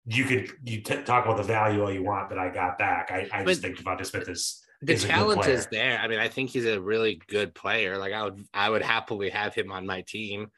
You 0.07 0.25
could 0.25 0.51
you 0.65 0.81
t- 0.81 1.03
talk 1.03 1.25
about 1.25 1.37
the 1.37 1.43
value 1.43 1.83
all 1.83 1.93
you 1.93 2.03
want, 2.03 2.29
but 2.29 2.39
I 2.39 2.49
got 2.49 2.79
back. 2.79 3.11
I, 3.11 3.29
I 3.33 3.45
just 3.45 3.63
think 3.63 3.79
Devonta 3.79 4.05
Smith 4.05 4.29
is 4.29 4.63
the 4.83 4.95
is 4.95 5.05
talent 5.05 5.47
is 5.47 5.67
there. 5.67 5.99
I 5.99 6.09
mean, 6.09 6.19
I 6.19 6.29
think 6.29 6.51
he's 6.51 6.65
a 6.65 6.81
really 6.81 7.21
good 7.29 7.55
player. 7.55 7.99
Like 7.99 8.13
I 8.13 8.25
would 8.25 8.45
I 8.55 8.71
would 8.71 8.83
happily 8.83 9.31
have 9.31 9.55
him 9.55 9.71
on 9.71 9.87
my 9.87 10.01
team, 10.03 10.49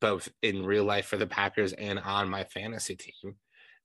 both 0.00 0.28
in 0.42 0.66
real 0.66 0.84
life 0.84 1.06
for 1.06 1.16
the 1.16 1.26
Packers 1.26 1.72
and 1.72 1.98
on 1.98 2.28
my 2.28 2.44
fantasy 2.44 2.96
team. 2.96 3.36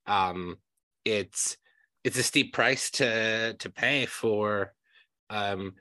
Um, 0.06 0.58
it's 1.06 1.58
it's 2.04 2.18
a 2.18 2.24
steep 2.24 2.54
price 2.54 2.92
to 2.92 3.54
to 3.54 3.70
pay 3.70 4.06
for 4.06 4.74
um, 5.30 5.76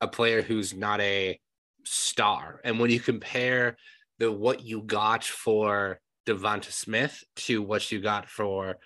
a 0.00 0.08
player 0.08 0.42
who's 0.42 0.74
not 0.74 1.00
a 1.00 1.38
star. 1.84 2.60
And 2.64 2.80
when 2.80 2.90
you 2.90 3.00
compare 3.00 3.76
the 4.18 4.32
what 4.32 4.64
you 4.64 4.82
got 4.82 5.24
for 5.24 6.00
Devonta 6.26 6.70
Smith 6.70 7.22
to 7.36 7.62
what 7.62 7.90
you 7.92 8.00
got 8.00 8.28
for 8.28 8.76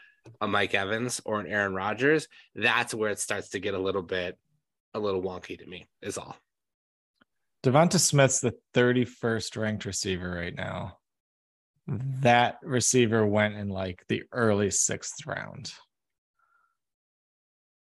a 0.40 0.48
Mike 0.48 0.74
Evans 0.74 1.20
or 1.24 1.40
an 1.40 1.46
Aaron 1.46 1.74
Rodgers, 1.74 2.29
that's 2.55 2.94
where 2.94 3.11
it 3.11 3.18
starts 3.18 3.51
to 3.51 3.61
get 3.61 3.74
a 3.74 3.79
little 3.79 4.03
bit 4.03 4.38
a 4.94 4.98
little 4.98 5.22
wonky 5.22 5.59
to 5.59 5.66
me, 5.66 5.87
is 6.03 6.18
all. 6.18 6.37
Devonta 7.62 7.98
Smith's 7.98 8.40
the 8.40 8.55
31st 8.74 9.57
ranked 9.57 9.85
receiver 9.85 10.31
right 10.31 10.55
now. 10.55 10.98
That 11.87 12.59
receiver 12.62 13.27
went 13.27 13.57
in 13.57 13.68
like 13.68 14.05
the 14.09 14.22
early 14.33 14.70
sixth 14.70 15.27
round. 15.27 15.72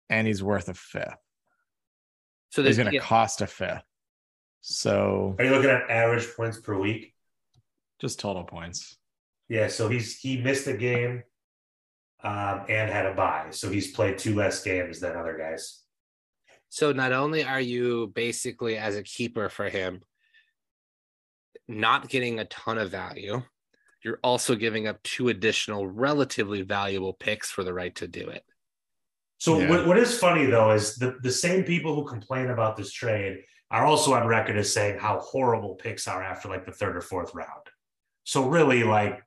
And 0.10 0.28
he's 0.28 0.44
worth 0.44 0.70
a 0.70 0.74
fifth. 0.74 1.18
So 2.52 2.63
he's 2.63 2.78
going 2.78 2.91
to 2.91 3.00
cost 3.00 3.41
a 3.41 3.48
fifth. 3.48 3.84
So 4.62 5.36
are 5.38 5.46
you 5.46 5.52
looking 5.52 5.70
at 5.70 5.89
average 5.89 6.28
points 6.36 6.60
per 6.60 6.78
week? 6.78 7.13
Just 8.00 8.20
total 8.20 8.44
points. 8.44 8.98
Yeah, 9.49 9.67
so 9.67 9.89
he's 9.89 10.17
he 10.19 10.38
missed 10.41 10.67
a 10.67 10.75
game. 10.77 11.23
um, 12.23 12.65
and 12.69 12.89
had 12.89 13.05
a 13.05 13.13
bye, 13.13 13.47
so 13.51 13.69
he's 13.69 13.91
played 13.91 14.17
two 14.17 14.34
less 14.34 14.63
games 14.63 14.99
than 14.99 15.15
other 15.15 15.38
guys. 15.38 15.84
So 16.69 16.91
not 16.91 17.12
only 17.12 17.43
are 17.43 17.62
you 17.62 18.12
basically 18.15 18.77
as 18.77 18.95
a 18.95 19.03
keeper 19.03 19.47
for 19.49 19.69
him 19.69 20.01
not 21.67 22.10
getting 22.10 22.39
a 22.39 22.45
ton 22.45 22.77
of 22.79 22.89
value, 22.89 23.41
you're 24.03 24.19
also 24.23 24.55
giving 24.55 24.88
up 24.88 25.01
two 25.03 25.29
additional 25.29 25.88
relatively 25.88 26.62
valuable 26.63 27.13
picks 27.13 27.51
for 27.51 27.63
the 27.63 27.73
right 27.73 27.93
to 27.95 28.08
do 28.08 28.27
it. 28.29 28.43
So 29.38 29.60
Yeah. 29.60 29.69
what, 29.69 29.88
what 29.88 29.97
is 29.99 30.17
funny 30.17 30.45
though 30.45 30.71
is 30.71 30.95
the, 30.95 31.17
the 31.21 31.31
same 31.31 31.63
people 31.63 31.93
who 31.95 32.05
complain 32.05 32.49
about 32.49 32.75
this 32.77 32.91
trade 32.91 33.38
are 33.71 33.86
also 33.86 34.13
on 34.13 34.25
record 34.27 34.58
as 34.58 34.73
saying 34.73 34.99
how 34.99 35.19
horrible 35.19 35.75
picks 35.75 36.08
are 36.08 36.23
after 36.23 36.49
like 36.49 36.65
the 36.65 36.71
third 36.71 36.95
or 36.95 37.01
fourth 37.01 37.34
round. 37.36 37.67
So 38.23 38.47
really, 38.47 38.84
like, 38.84 39.21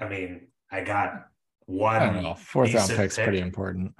I 0.00 0.08
mean, 0.08 0.48
I 0.70 0.82
got 0.82 1.26
one. 1.66 1.96
I 2.02 2.06
don't 2.12 2.22
know. 2.22 2.34
Fourth 2.34 2.72
round 2.74 2.90
pick's 2.90 3.16
pick. 3.16 3.24
pretty 3.24 3.40
important. 3.40 3.94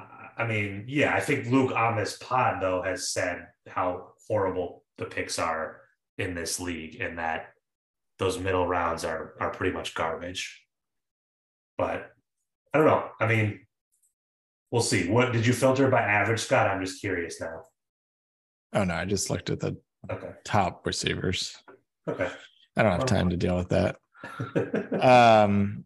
Uh, 0.00 0.04
I 0.38 0.46
mean, 0.46 0.84
yeah, 0.88 1.14
I 1.14 1.20
think 1.20 1.46
Luke 1.46 1.72
on 1.74 1.96
this 1.96 2.16
pod 2.18 2.62
though 2.62 2.82
has 2.82 3.10
said 3.10 3.46
how 3.68 4.12
horrible 4.28 4.84
the 4.98 5.04
picks 5.04 5.38
are 5.38 5.80
in 6.18 6.34
this 6.34 6.58
league, 6.60 7.00
and 7.00 7.18
that 7.18 7.48
those 8.18 8.38
middle 8.38 8.66
rounds 8.66 9.04
are 9.04 9.34
are 9.40 9.50
pretty 9.50 9.74
much 9.74 9.94
garbage. 9.94 10.62
But 11.78 12.10
I 12.72 12.78
don't 12.78 12.86
know. 12.86 13.10
I 13.20 13.26
mean, 13.26 13.60
we'll 14.70 14.82
see. 14.82 15.08
What 15.10 15.32
did 15.32 15.46
you 15.46 15.52
filter 15.52 15.88
by 15.88 16.00
average, 16.00 16.40
Scott? 16.40 16.68
I'm 16.68 16.82
just 16.84 17.00
curious 17.00 17.40
now. 17.40 17.62
Oh 18.72 18.84
no, 18.84 18.94
I 18.94 19.04
just 19.04 19.30
looked 19.30 19.50
at 19.50 19.60
the 19.60 19.76
Okay. 20.10 20.30
top 20.44 20.86
receivers. 20.86 21.56
Okay. 22.08 22.30
I 22.76 22.82
don't 22.82 22.92
have 22.92 23.06
time 23.06 23.30
to 23.30 23.36
deal 23.36 23.56
with 23.56 23.70
that. 23.70 23.96
Um 25.00 25.84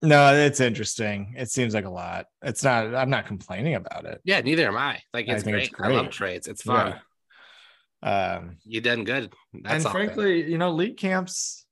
no, 0.00 0.32
it's 0.32 0.60
interesting. 0.60 1.34
It 1.36 1.50
seems 1.50 1.74
like 1.74 1.84
a 1.84 1.90
lot. 1.90 2.26
It's 2.42 2.62
not 2.62 2.94
I'm 2.94 3.10
not 3.10 3.26
complaining 3.26 3.74
about 3.74 4.04
it. 4.04 4.20
Yeah, 4.24 4.40
neither 4.40 4.68
am 4.68 4.76
I. 4.76 5.00
Like 5.12 5.28
I 5.28 5.32
it's 5.32 5.42
think 5.42 5.54
great. 5.54 5.70
it's 5.72 5.80
I 5.80 5.88
love 5.88 6.04
great. 6.06 6.12
trades. 6.12 6.46
It's 6.46 6.62
fun. 6.62 6.94
Yeah. 8.02 8.36
Um 8.36 8.58
You 8.64 8.80
done 8.80 9.04
good. 9.04 9.32
That's 9.54 9.74
and 9.74 9.86
all. 9.86 9.92
frankly, 9.92 10.48
you 10.50 10.58
know, 10.58 10.70
league 10.70 10.96
camps, 10.98 11.66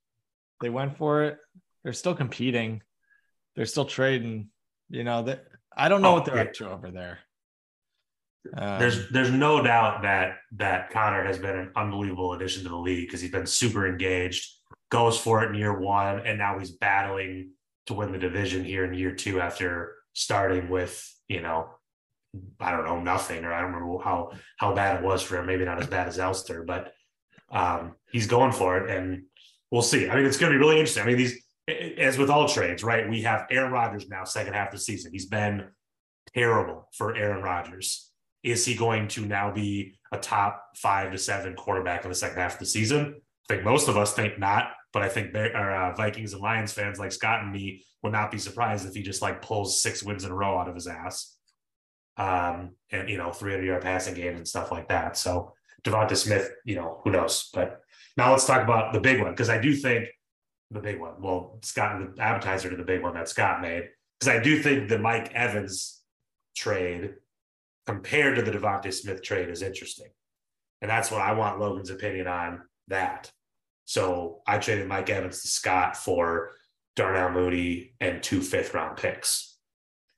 they 0.60 0.70
went 0.70 0.96
for 0.98 1.24
it. 1.24 1.38
They're 1.84 1.92
still 1.92 2.14
competing. 2.14 2.82
They're 3.54 3.66
still 3.66 3.84
trading. 3.84 4.48
You 4.88 5.04
know, 5.04 5.22
that 5.24 5.44
I 5.76 5.88
don't 5.88 6.02
know 6.02 6.10
Oh, 6.10 6.14
what 6.14 6.24
they're 6.24 6.36
yeah. 6.36 6.42
up 6.42 6.52
to 6.54 6.70
over 6.70 6.90
there. 6.90 7.18
Um, 8.56 8.78
there's 8.78 9.08
there's 9.10 9.30
no 9.30 9.62
doubt 9.62 10.02
that 10.02 10.36
that 10.52 10.90
Connor 10.90 11.24
has 11.24 11.38
been 11.38 11.56
an 11.58 11.72
unbelievable 11.76 12.32
addition 12.32 12.62
to 12.64 12.68
the 12.68 12.76
league 12.76 13.06
because 13.06 13.20
he's 13.20 13.30
been 13.32 13.46
super 13.46 13.86
engaged, 13.88 14.48
goes 14.90 15.18
for 15.18 15.42
it 15.42 15.50
in 15.50 15.54
year 15.54 15.78
one, 15.78 16.20
and 16.20 16.38
now 16.38 16.58
he's 16.58 16.70
battling 16.70 17.50
to 17.86 17.94
win 17.94 18.12
the 18.12 18.18
division 18.18 18.64
here 18.64 18.84
in 18.84 18.94
year 18.94 19.14
two 19.14 19.40
after 19.40 19.94
starting 20.12 20.68
with 20.68 21.08
you 21.28 21.40
know 21.40 21.68
I 22.58 22.70
don't 22.70 22.84
know 22.84 23.00
nothing 23.00 23.44
or 23.44 23.52
I 23.52 23.60
don't 23.60 23.72
remember 23.72 24.02
how 24.02 24.32
how 24.56 24.74
bad 24.74 24.98
it 24.98 25.04
was 25.04 25.22
for 25.22 25.38
him. 25.38 25.46
Maybe 25.46 25.64
not 25.64 25.80
as 25.80 25.86
bad 25.86 26.08
as 26.08 26.18
Elster, 26.18 26.64
but 26.64 26.92
um, 27.50 27.94
he's 28.10 28.26
going 28.26 28.52
for 28.52 28.78
it, 28.78 28.90
and 28.90 29.24
we'll 29.70 29.82
see. 29.82 30.08
I 30.08 30.16
mean, 30.16 30.26
it's 30.26 30.36
going 30.36 30.52
to 30.52 30.58
be 30.58 30.62
really 30.62 30.78
interesting. 30.78 31.02
I 31.02 31.06
mean, 31.06 31.16
these 31.16 31.42
as 31.98 32.16
with 32.16 32.30
all 32.30 32.48
trades, 32.48 32.84
right? 32.84 33.08
We 33.08 33.22
have 33.22 33.46
Aaron 33.50 33.72
Rodgers 33.72 34.08
now, 34.08 34.24
second 34.24 34.54
half 34.54 34.68
of 34.68 34.74
the 34.74 34.80
season. 34.80 35.12
He's 35.12 35.26
been 35.26 35.66
terrible 36.34 36.88
for 36.96 37.16
Aaron 37.16 37.42
Rodgers. 37.42 38.10
Is 38.42 38.64
he 38.64 38.74
going 38.74 39.08
to 39.08 39.26
now 39.26 39.52
be 39.52 39.98
a 40.12 40.18
top 40.18 40.62
five 40.76 41.10
to 41.12 41.18
seven 41.18 41.54
quarterback 41.54 42.04
in 42.04 42.10
the 42.10 42.14
second 42.14 42.38
half 42.38 42.54
of 42.54 42.58
the 42.60 42.66
season? 42.66 43.20
I 43.48 43.54
think 43.54 43.64
most 43.64 43.88
of 43.88 43.96
us 43.96 44.12
think 44.12 44.38
not, 44.38 44.72
but 44.92 45.02
I 45.02 45.08
think 45.08 45.34
or, 45.34 45.70
uh, 45.70 45.94
Vikings 45.94 46.32
and 46.32 46.42
Lions 46.42 46.72
fans 46.72 46.98
like 46.98 47.12
Scott 47.12 47.42
and 47.42 47.52
me 47.52 47.84
would 48.02 48.12
not 48.12 48.30
be 48.30 48.38
surprised 48.38 48.86
if 48.86 48.94
he 48.94 49.02
just 49.02 49.22
like 49.22 49.42
pulls 49.42 49.82
six 49.82 50.02
wins 50.02 50.24
in 50.24 50.30
a 50.30 50.34
row 50.34 50.58
out 50.58 50.68
of 50.68 50.74
his 50.74 50.86
ass. 50.86 51.36
Um, 52.16 52.72
and 52.90 53.08
you 53.08 53.18
know, 53.18 53.30
300 53.30 53.64
yard 53.64 53.82
passing 53.82 54.14
games 54.14 54.38
and 54.38 54.48
stuff 54.48 54.72
like 54.72 54.88
that. 54.88 55.16
So 55.16 55.52
Devonta 55.84 56.16
Smith, 56.16 56.50
you 56.64 56.76
know, 56.76 57.00
who 57.04 57.10
knows? 57.10 57.50
But 57.52 57.80
now 58.16 58.30
let's 58.30 58.46
talk 58.46 58.62
about 58.62 58.92
the 58.92 59.00
big 59.00 59.20
one 59.20 59.32
because 59.32 59.50
I 59.50 59.60
do 59.60 59.74
think 59.74 60.08
the 60.70 60.80
big 60.80 60.98
one. 60.98 61.20
Well, 61.20 61.58
Scott, 61.62 62.16
the 62.16 62.22
appetizer 62.22 62.70
to 62.70 62.76
the 62.76 62.82
big 62.84 63.02
one 63.02 63.14
that 63.14 63.28
Scott 63.28 63.60
made 63.60 63.88
because 64.18 64.34
I 64.34 64.42
do 64.42 64.62
think 64.62 64.88
the 64.88 64.98
Mike 64.98 65.32
Evans 65.34 66.00
trade 66.56 67.14
compared 67.86 68.36
to 68.36 68.42
the 68.42 68.50
Devonta 68.50 68.92
Smith 68.92 69.22
trade 69.22 69.48
is 69.48 69.62
interesting. 69.62 70.08
And 70.82 70.90
that's 70.90 71.10
what 71.10 71.22
I 71.22 71.32
want 71.32 71.60
Logan's 71.60 71.90
opinion 71.90 72.26
on 72.26 72.62
that. 72.88 73.30
So 73.86 74.42
I 74.46 74.58
traded 74.58 74.88
Mike 74.88 75.08
Evans 75.08 75.42
to 75.42 75.48
Scott 75.48 75.96
for 75.96 76.50
Darnell 76.96 77.30
Mooney 77.30 77.94
and 78.00 78.22
two 78.22 78.42
fifth 78.42 78.74
round 78.74 78.96
picks. 78.98 79.56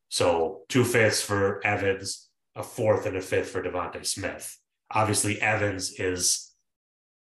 So 0.08 0.62
two 0.68 0.84
fifths 0.84 1.20
for 1.20 1.64
Evans, 1.64 2.28
a 2.56 2.62
fourth 2.62 3.04
and 3.04 3.16
a 3.16 3.20
fifth 3.20 3.50
for 3.50 3.62
Devonta 3.62 4.04
Smith. 4.04 4.58
Obviously, 4.90 5.40
Evans 5.40 5.92
is 6.00 6.54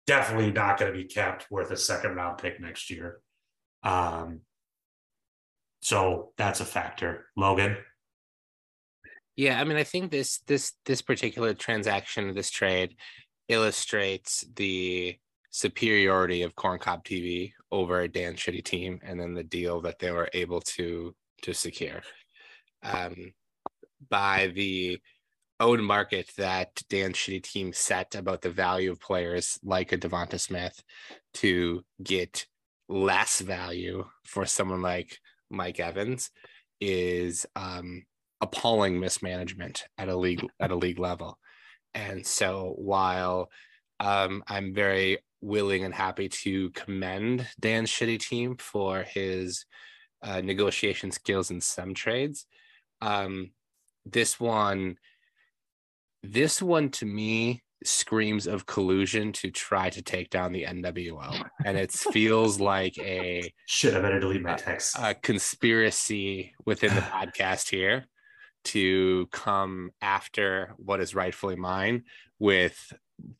definitely 0.06 0.50
not 0.50 0.78
going 0.78 0.90
to 0.90 0.98
be 0.98 1.04
kept 1.04 1.50
worth 1.50 1.70
a 1.70 1.76
second 1.76 2.16
round 2.16 2.38
pick 2.38 2.58
next 2.58 2.90
year. 2.90 3.20
Um, 3.82 4.40
so 5.82 6.32
that's 6.38 6.60
a 6.60 6.64
factor. 6.64 7.26
Logan. 7.36 7.76
Yeah, 9.36 9.60
I 9.60 9.64
mean, 9.64 9.76
I 9.76 9.84
think 9.84 10.10
this 10.10 10.38
this 10.46 10.72
this 10.86 11.02
particular 11.02 11.52
transaction, 11.52 12.34
this 12.34 12.50
trade, 12.50 12.96
illustrates 13.48 14.44
the 14.54 15.18
superiority 15.50 16.42
of 16.42 16.54
Corncob 16.54 17.04
TDs 17.04 17.52
over 17.72 18.00
a 18.00 18.08
Dan 18.08 18.34
Shitty 18.34 18.64
team, 18.64 19.00
and 19.02 19.20
then 19.20 19.34
the 19.34 19.44
deal 19.44 19.80
that 19.82 19.98
they 19.98 20.10
were 20.10 20.30
able 20.32 20.60
to 20.62 21.14
to 21.42 21.54
secure 21.54 22.02
um, 22.82 23.32
by 24.08 24.52
the 24.54 24.98
own 25.58 25.82
market 25.82 26.30
that 26.36 26.82
Dan 26.88 27.12
Shitty 27.12 27.42
team 27.42 27.72
set 27.72 28.14
about 28.14 28.42
the 28.42 28.50
value 28.50 28.90
of 28.90 29.00
players 29.00 29.58
like 29.62 29.92
a 29.92 29.98
Devonta 29.98 30.40
Smith 30.40 30.82
to 31.34 31.84
get 32.02 32.46
less 32.88 33.40
value 33.40 34.04
for 34.24 34.46
someone 34.46 34.82
like 34.82 35.18
Mike 35.50 35.78
Evans 35.78 36.30
is 36.80 37.46
um, 37.56 38.04
appalling 38.40 38.98
mismanagement 38.98 39.84
at 39.98 40.08
a 40.08 40.16
league 40.16 40.46
at 40.58 40.70
a 40.70 40.76
league 40.76 40.98
level. 40.98 41.38
And 41.94 42.26
so 42.26 42.74
while 42.78 43.50
um, 43.98 44.42
I'm 44.48 44.72
very 44.72 45.18
willing 45.40 45.84
and 45.84 45.94
happy 45.94 46.28
to 46.28 46.70
commend 46.70 47.46
Dan's 47.58 47.90
shitty 47.90 48.18
team 48.18 48.56
for 48.56 49.02
his 49.02 49.64
uh, 50.22 50.40
negotiation 50.40 51.10
skills 51.10 51.50
in 51.50 51.60
some 51.60 51.94
trades, 51.94 52.46
um, 53.00 53.50
this 54.04 54.38
one, 54.38 54.96
this 56.22 56.60
one 56.60 56.90
to 56.90 57.06
me 57.06 57.62
screams 57.82 58.46
of 58.46 58.66
collusion 58.66 59.32
to 59.32 59.50
try 59.50 59.88
to 59.88 60.02
take 60.02 60.28
down 60.28 60.52
the 60.52 60.64
NWO, 60.64 61.48
and 61.64 61.78
it 61.78 61.90
feels 62.12 62.60
like 62.60 62.98
a 62.98 63.50
Shit, 63.66 63.94
I 63.94 64.00
better 64.00 64.20
delete 64.20 64.42
my 64.42 64.56
text. 64.56 64.96
a 64.98 65.14
conspiracy 65.14 66.54
within 66.66 66.94
the 66.94 67.00
podcast 67.00 67.70
here 67.70 68.06
to 68.62 69.26
come 69.32 69.90
after 70.02 70.74
what 70.76 71.00
is 71.00 71.14
rightfully 71.14 71.56
mine 71.56 72.04
with 72.38 72.92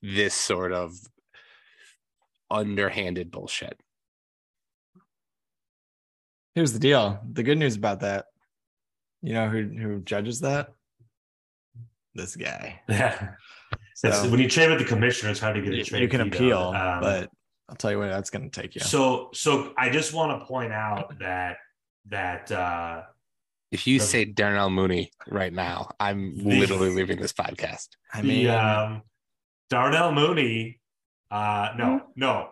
this 0.02 0.34
sort 0.34 0.72
of 0.72 0.94
underhanded 2.50 3.30
bullshit. 3.30 3.78
Here's 6.54 6.72
the 6.72 6.78
deal. 6.78 7.20
The 7.32 7.42
good 7.42 7.58
news 7.58 7.76
about 7.76 8.00
that, 8.00 8.26
you 9.22 9.32
know 9.34 9.48
who 9.48 9.62
who 9.68 10.00
judges 10.00 10.40
that? 10.40 10.72
This 12.14 12.36
guy. 12.36 12.80
yeah. 12.88 13.12
That's- 13.14 13.36
So 13.94 14.30
when 14.30 14.40
you 14.40 14.48
trade 14.48 14.70
with 14.70 14.78
the 14.78 14.84
commissioner, 14.84 15.30
it's 15.30 15.38
hard 15.40 15.54
to 15.56 15.62
get 15.62 15.72
a 15.74 15.76
you, 15.76 15.84
trade. 15.84 16.00
you 16.02 16.08
can 16.08 16.22
appeal, 16.22 16.58
Um, 16.58 17.00
but 17.02 17.30
I'll 17.68 17.76
tell 17.76 17.92
you 17.92 17.98
what 17.98 18.08
that's 18.08 18.30
going 18.30 18.50
to 18.50 18.60
take 18.60 18.74
you. 18.74 18.80
so 18.80 19.28
so 19.34 19.72
I 19.78 19.90
just 19.90 20.12
want 20.14 20.40
to 20.40 20.46
point 20.46 20.72
out 20.72 21.18
that 21.20 21.58
that 22.08 22.50
uh 22.50 23.02
If 23.70 23.86
you 23.86 23.98
The- 24.00 24.04
say 24.06 24.24
Darnell 24.24 24.70
Mooney 24.70 25.12
right 25.28 25.52
now, 25.52 25.90
I'm 26.00 26.34
The- 26.36 26.58
literally 26.60 26.90
leaving 26.90 27.20
this 27.20 27.32
podcast. 27.34 27.88
I 28.12 28.22
the 28.22 28.26
mean, 28.28 28.48
um 28.48 29.02
Darnell 29.68 30.10
Mooney 30.12 30.79
uh 31.30 31.70
no 31.76 32.02
no. 32.16 32.50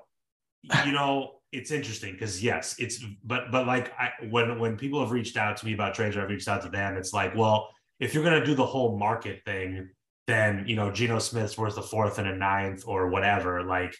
You 0.84 0.92
know 0.92 1.32
it's 1.50 1.70
interesting 1.70 2.12
because 2.12 2.42
yes 2.42 2.76
it's 2.78 3.02
but 3.24 3.50
but 3.50 3.66
like 3.66 3.92
I 3.98 4.10
when 4.28 4.58
when 4.58 4.76
people 4.76 5.00
have 5.00 5.12
reached 5.12 5.36
out 5.36 5.56
to 5.58 5.66
me 5.66 5.72
about 5.72 5.94
trades 5.94 6.16
or 6.16 6.22
I've 6.22 6.28
reached 6.28 6.48
out 6.48 6.62
to 6.62 6.68
them 6.68 6.96
it's 6.96 7.12
like 7.12 7.34
well 7.34 7.70
if 8.00 8.12
you're 8.12 8.24
gonna 8.24 8.44
do 8.44 8.54
the 8.54 8.66
whole 8.66 8.98
market 8.98 9.42
thing 9.44 9.88
then 10.26 10.64
you 10.66 10.76
know 10.76 10.90
Geno 10.90 11.18
Smith's 11.18 11.56
worth 11.56 11.78
a 11.78 11.82
fourth 11.82 12.18
and 12.18 12.28
a 12.28 12.36
ninth 12.36 12.84
or 12.86 13.08
whatever 13.08 13.62
like 13.62 13.96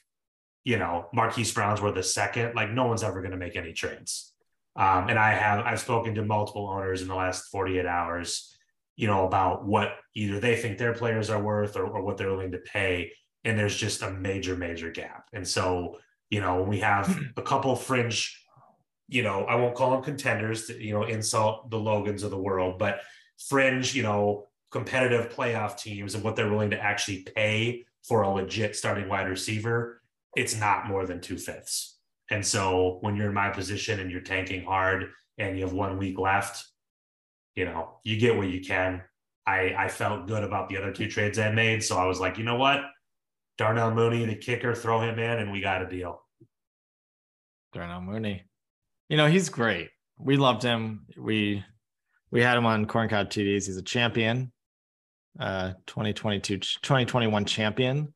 you 0.65 0.79
know 0.79 1.07
Marquise 1.15 1.53
Brown's 1.53 1.81
worth 1.81 1.95
the 1.95 2.03
second 2.03 2.55
like 2.55 2.71
no 2.71 2.87
one's 2.87 3.03
ever 3.03 3.23
gonna 3.23 3.37
make 3.37 3.57
any 3.57 3.73
trades. 3.73 4.35
Um 4.77 5.09
and 5.09 5.19
I 5.19 5.33
have 5.33 5.65
I've 5.65 5.81
spoken 5.81 6.15
to 6.17 6.25
multiple 6.25 6.69
owners 6.69 7.03
in 7.03 7.09
the 7.09 7.15
last 7.15 7.51
48 7.51 7.87
hours 7.87 8.55
you 8.99 9.07
know, 9.07 9.25
about 9.25 9.65
what 9.65 9.93
either 10.15 10.41
they 10.41 10.57
think 10.57 10.77
their 10.77 10.93
players 10.93 11.31
are 11.31 11.41
worth 11.41 11.77
or, 11.77 11.87
or 11.87 12.03
what 12.03 12.17
they're 12.17 12.33
willing 12.33 12.51
to 12.51 12.59
pay. 12.59 13.13
And 13.49 13.59
there's 13.59 13.77
just 13.77 14.03
a 14.03 14.11
major, 14.11 14.57
major 14.57 14.91
gap. 14.91 15.29
And 15.33 15.47
so, 15.47 15.99
you 16.31 16.41
know, 16.41 16.61
when 16.61 16.69
we 16.69 16.81
have 16.81 17.07
hmm. 17.07 17.25
a 17.37 17.43
couple 17.43 17.75
fringe 17.75 18.39
you 19.09 19.23
know, 19.23 19.45
I 19.45 19.55
won't 19.55 19.75
call 19.75 19.91
them 19.91 20.03
contenders, 20.03 20.67
to, 20.67 20.81
you 20.81 20.93
know, 20.93 21.05
insult 21.05 21.71
the 21.71 21.79
Logans 21.79 22.23
of 22.23 22.31
the 22.31 22.39
world, 22.39 22.79
but 22.79 23.01
fringe, 23.49 23.95
you 23.95 24.03
know, 24.03 24.47
competitive 24.71 25.35
playoff 25.35 25.79
teams 25.79 26.15
and 26.15 26.23
what 26.23 26.37
they're 26.37 26.51
willing 26.51 26.71
to 26.71 26.81
actually 26.81 27.23
pay 27.23 27.87
for 28.07 28.23
a 28.23 28.29
legit 28.29 28.77
starting 28.77 29.09
wide 29.09 29.29
receiver, 29.29 30.03
it's 30.37 30.55
not 30.55 30.87
more 30.87 31.07
than 31.07 31.21
two 31.21 31.39
fifths. 31.39 31.97
And 32.31 32.45
so 32.45 32.99
when 33.01 33.17
you're 33.17 33.29
in 33.29 33.35
my 33.35 33.49
position 33.49 33.99
and 33.99 34.11
you're 34.11 34.21
tanking 34.21 34.63
hard 34.63 35.11
and 35.39 35.57
you 35.57 35.65
have 35.65 35.73
one 35.73 35.97
week 35.97 36.19
left, 36.19 36.67
you 37.55 37.65
know, 37.65 37.99
you 38.05 38.19
get 38.19 38.37
what 38.37 38.49
you 38.49 38.61
can. 38.61 39.03
I, 39.47 39.75
I 39.77 39.89
felt 39.89 40.29
good 40.29 40.45
about 40.45 40.69
the 40.69 40.77
other 40.77 40.93
two 40.93 41.09
trades 41.09 41.39
I 41.39 41.51
made. 41.51 41.83
So 41.83 41.97
I 41.97 42.05
was 42.05 42.21
like, 42.21 42.37
you 42.37 42.45
know 42.45 42.57
what? 42.57 42.83
Darnell 43.59 43.91
Mooney, 43.91 44.25
the 44.25 44.37
kicker, 44.37 44.75
throw 44.75 45.01
him 45.01 45.19
in 45.19 45.39
and 45.39 45.53
we 45.53 45.61
got 45.61 45.83
a 45.83 45.89
deal. 45.89 46.23
Darnell 47.73 48.01
Mooney. 48.01 48.45
You 49.09 49.17
know, 49.17 49.27
he's 49.27 49.49
great. 49.49 49.91
We 50.19 50.37
loved 50.37 50.63
him. 50.63 51.07
We 51.17 51.65
we 52.31 52.43
had 52.43 52.57
him 52.57 52.67
on 52.67 52.87
Corncob 52.87 53.29
TDs. 53.29 53.67
He's 53.67 53.77
a 53.77 53.83
champion, 53.83 54.53
uh 55.39 55.73
2022 55.87 56.59
2021 56.59 57.45
champion. 57.45 58.15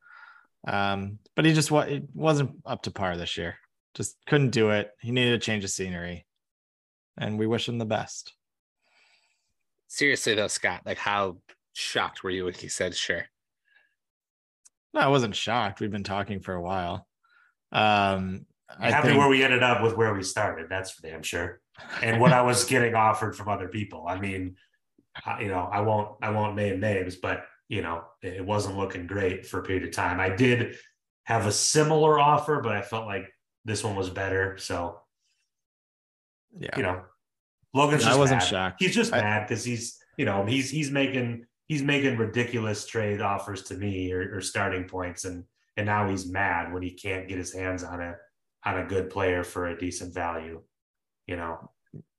Um, 0.67 1.19
but 1.35 1.45
he 1.45 1.53
just 1.53 1.71
what 1.71 1.89
it 1.89 2.05
wasn't 2.15 2.53
up 2.65 2.83
to 2.83 2.91
par 2.91 3.17
this 3.17 3.37
year. 3.37 3.57
Just 3.95 4.17
couldn't 4.27 4.51
do 4.51 4.71
it. 4.71 4.91
He 5.01 5.11
needed 5.11 5.35
a 5.35 5.39
change 5.39 5.65
of 5.65 5.71
scenery. 5.71 6.25
And 7.19 7.39
we 7.39 7.47
wish 7.47 7.69
him 7.69 7.79
the 7.79 7.85
best. 7.85 8.33
Seriously 9.89 10.35
though, 10.35 10.47
Scott, 10.47 10.83
like 10.87 10.99
how 10.99 11.39
shocked 11.73 12.23
were 12.23 12.31
you 12.31 12.45
when 12.45 12.55
he 12.55 12.69
said 12.69 12.95
sure? 12.95 13.27
No, 14.95 15.01
I 15.01 15.09
wasn't 15.09 15.35
shocked. 15.35 15.81
We've 15.81 15.91
been 15.91 16.05
talking 16.05 16.41
for 16.41 16.55
a 16.55 16.61
while. 16.63 17.07
Um 17.73 18.47
I 18.79 18.91
Happy 18.91 19.09
think- 19.09 19.19
where 19.19 19.29
we 19.29 19.43
ended 19.45 19.63
up 19.63 19.83
with 19.83 19.97
where 19.97 20.15
we 20.15 20.23
started. 20.23 20.67
That's 20.71 20.93
for 20.93 21.03
damn 21.07 21.23
sure. 21.23 21.61
And 22.03 22.21
what 22.21 22.33
I 22.33 22.43
was 22.43 22.65
getting 22.73 22.95
offered 22.95 23.37
from 23.37 23.49
other 23.49 23.69
people. 23.69 24.07
I 24.09 24.19
mean, 24.19 24.57
you 25.41 25.49
know, 25.49 25.69
I 25.71 25.81
won't 25.81 26.17
I 26.23 26.31
won't 26.31 26.57
name 26.57 26.81
names, 26.81 27.17
but 27.17 27.45
you 27.69 27.83
know, 27.83 28.05
it 28.23 28.45
wasn't 28.45 28.77
looking 28.79 29.07
great 29.07 29.47
for 29.47 29.61
a 29.61 29.63
period 29.63 29.85
of 29.85 29.93
time. 29.93 30.21
I 30.21 30.29
did 30.31 30.77
have 31.25 31.47
a 31.47 31.53
similar 31.53 32.19
offer, 32.19 32.61
but 32.63 32.73
I 32.73 32.83
felt 32.83 33.07
like 33.07 33.27
this 33.65 33.85
one 33.85 33.95
was 33.95 34.11
better. 34.11 34.57
So 34.59 35.01
yeah. 36.59 36.77
you 36.77 36.83
know, 36.83 37.03
Logan's 37.75 38.05
I 38.07 38.17
wasn't 38.17 38.41
mad. 38.41 38.47
shocked. 38.49 38.77
He's 38.83 38.95
just 38.95 39.13
I- 39.13 39.21
mad 39.21 39.49
because 39.49 39.65
he's 39.65 39.99
you 40.19 40.25
know 40.25 40.45
he's 40.45 40.71
he's 40.71 40.91
making 40.91 41.47
he's 41.73 41.83
making 41.83 42.19
ridiculous 42.19 42.87
trade 42.87 43.23
offers 43.23 43.63
to 43.63 43.75
me 43.75 44.13
or, 44.13 44.37
or 44.37 44.41
starting 44.43 44.85
points, 44.85 45.25
and 45.25 45.45
and 45.79 45.87
now 45.87 46.07
he's 46.07 46.31
mad 46.31 46.71
when 46.71 46.83
he 46.83 46.91
can't 46.91 47.27
get 47.27 47.39
his 47.39 47.55
hands 47.55 47.83
on 47.83 47.99
a 48.03 48.15
on 48.63 48.79
a 48.79 48.85
good 48.85 49.09
player 49.09 49.43
for 49.43 49.69
a 49.69 49.79
decent 49.79 50.13
value. 50.13 50.61
You 51.27 51.37
know, 51.37 51.71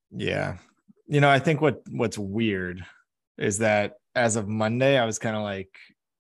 Yeah. 0.10 0.58
You 1.06 1.22
know, 1.22 1.30
I 1.30 1.38
think 1.38 1.62
what 1.62 1.84
what's 1.92 2.18
weird 2.18 2.84
is 3.38 3.60
that 3.60 3.98
as 4.16 4.38
of 4.38 4.48
Monday, 4.48 4.98
I 4.98 5.06
was 5.06 5.20
kind 5.20 5.36
of 5.36 5.44
like, 5.44 5.70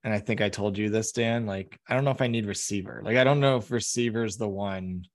and 0.03 0.13
I 0.13 0.19
think 0.19 0.39
I 0.39 0.49
told 0.49 0.77
you 0.77 0.91
this, 0.91 1.11
Dan, 1.11 1.47
like, 1.47 1.79
I 1.89 1.95
don't 1.95 2.05
know 2.05 2.11
if 2.11 2.21
I 2.21 2.27
need 2.27 2.45
receiver. 2.45 3.01
Like, 3.03 3.17
I 3.17 3.23
don't 3.23 3.39
know 3.39 3.57
if 3.57 3.71
receiver's 3.71 4.37
the 4.37 4.47
one 4.47 5.05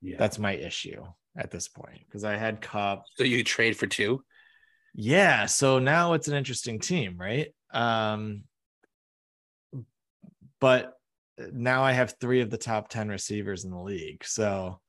yeah, 0.00 0.16
that's 0.16 0.38
my 0.38 0.52
issue 0.52 1.02
at 1.36 1.50
this 1.50 1.66
point. 1.66 2.02
Because 2.06 2.22
I 2.22 2.36
had 2.36 2.60
Kupp. 2.60 3.02
So 3.16 3.24
you 3.24 3.42
trade 3.42 3.76
for 3.76 3.88
two? 3.88 4.22
Yeah. 4.94 5.46
So 5.46 5.80
now 5.80 6.12
it's 6.12 6.28
an 6.28 6.36
interesting 6.36 6.78
team, 6.78 7.16
right? 7.18 7.48
Um, 7.74 8.44
but 10.60 10.94
now 11.52 11.82
I 11.82 11.92
have 11.92 12.14
three 12.20 12.40
of 12.40 12.50
the 12.50 12.56
top 12.56 12.88
10 12.88 13.08
receivers 13.08 13.64
in 13.64 13.70
the 13.70 13.80
league. 13.80 14.24
So 14.24 14.80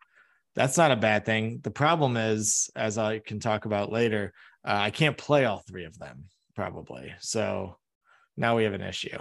that's 0.55 0.77
not 0.77 0.91
a 0.91 0.95
bad 0.95 1.25
thing. 1.25 1.59
The 1.63 1.71
problem 1.71 2.15
is, 2.15 2.69
as 2.75 2.97
I 2.97 3.19
can 3.19 3.39
talk 3.39 3.65
about 3.65 3.91
later, 3.91 4.33
uh, 4.65 4.77
I 4.79 4.91
can't 4.91 5.17
play 5.17 5.45
all 5.45 5.63
three 5.67 5.85
of 5.85 5.97
them 5.99 6.25
probably. 6.55 7.13
So 7.19 7.77
now 8.37 8.55
we 8.55 8.63
have 8.63 8.73
an 8.73 8.81
issue. 8.81 9.17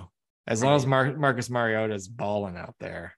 As 0.47 0.63
long 0.63 0.77
as 0.77 0.87
Mar- 0.87 1.17
Marcus 1.17 1.51
Mariota 1.51 1.95
is 1.95 2.07
balling 2.07 2.57
out 2.57 2.75
there, 2.79 3.17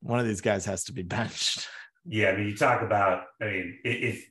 one 0.00 0.20
of 0.20 0.26
these 0.26 0.42
guys 0.42 0.66
has 0.66 0.84
to 0.84 0.92
be 0.92 1.02
benched. 1.14 1.66
yeah. 2.04 2.28
I 2.28 2.36
mean, 2.36 2.48
you 2.48 2.56
talk 2.56 2.82
about. 2.82 3.24
I 3.40 3.44
mean, 3.46 3.78
if 3.84 4.30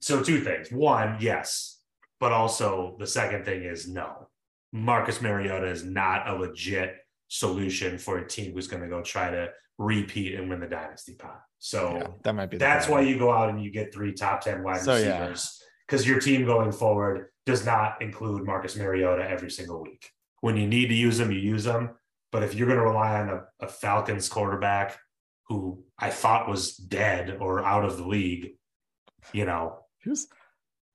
so, 0.00 0.22
two 0.22 0.40
things. 0.40 0.72
One, 0.72 1.18
yes, 1.20 1.77
but 2.20 2.32
also 2.32 2.96
the 2.98 3.06
second 3.06 3.44
thing 3.44 3.62
is 3.62 3.88
no. 3.88 4.28
Marcus 4.72 5.22
Mariota 5.22 5.66
is 5.66 5.84
not 5.84 6.28
a 6.28 6.34
legit 6.34 6.96
solution 7.28 7.98
for 7.98 8.18
a 8.18 8.28
team 8.28 8.52
who's 8.52 8.68
going 8.68 8.82
to 8.82 8.88
go 8.88 9.02
try 9.02 9.30
to 9.30 9.48
repeat 9.78 10.34
and 10.34 10.50
win 10.50 10.60
the 10.60 10.66
dynasty 10.66 11.14
pot. 11.14 11.40
So. 11.58 11.96
Yeah, 11.96 12.06
that 12.24 12.34
might 12.34 12.50
be. 12.50 12.58
That's 12.58 12.88
why 12.88 13.00
you 13.00 13.18
go 13.18 13.32
out 13.32 13.48
and 13.48 13.62
you 13.62 13.70
get 13.70 13.94
three 13.94 14.12
top 14.12 14.42
10 14.42 14.62
wide 14.62 14.80
So, 14.80 14.94
receivers 14.94 15.62
because 15.86 16.06
your 16.06 16.20
team 16.20 16.44
going 16.44 16.70
forward 16.72 17.28
does 17.46 17.64
not 17.64 18.02
include 18.02 18.44
Marcus 18.44 18.76
Mariota 18.76 19.28
every 19.28 19.50
single 19.50 19.82
week. 19.82 20.10
When 20.40 20.56
you 20.56 20.66
need 20.66 20.88
to 20.88 20.94
use 20.94 21.16
them, 21.18 21.32
you 21.32 21.38
use 21.38 21.64
them. 21.64 21.90
But 22.30 22.42
if 22.42 22.54
you're 22.54 22.66
going 22.66 22.78
to 22.78 22.84
rely 22.84 23.20
on 23.20 23.30
a, 23.30 23.44
a 23.60 23.68
Falcons 23.68 24.28
quarterback 24.28 24.98
who 25.48 25.82
I 25.98 26.10
thought 26.10 26.48
was 26.48 26.76
dead 26.76 27.38
or 27.40 27.64
out 27.64 27.86
of 27.86 27.96
the 27.96 28.06
league, 28.06 28.50
you 29.32 29.46
know, 29.46 29.78
He 30.02 30.10
was 30.10 30.28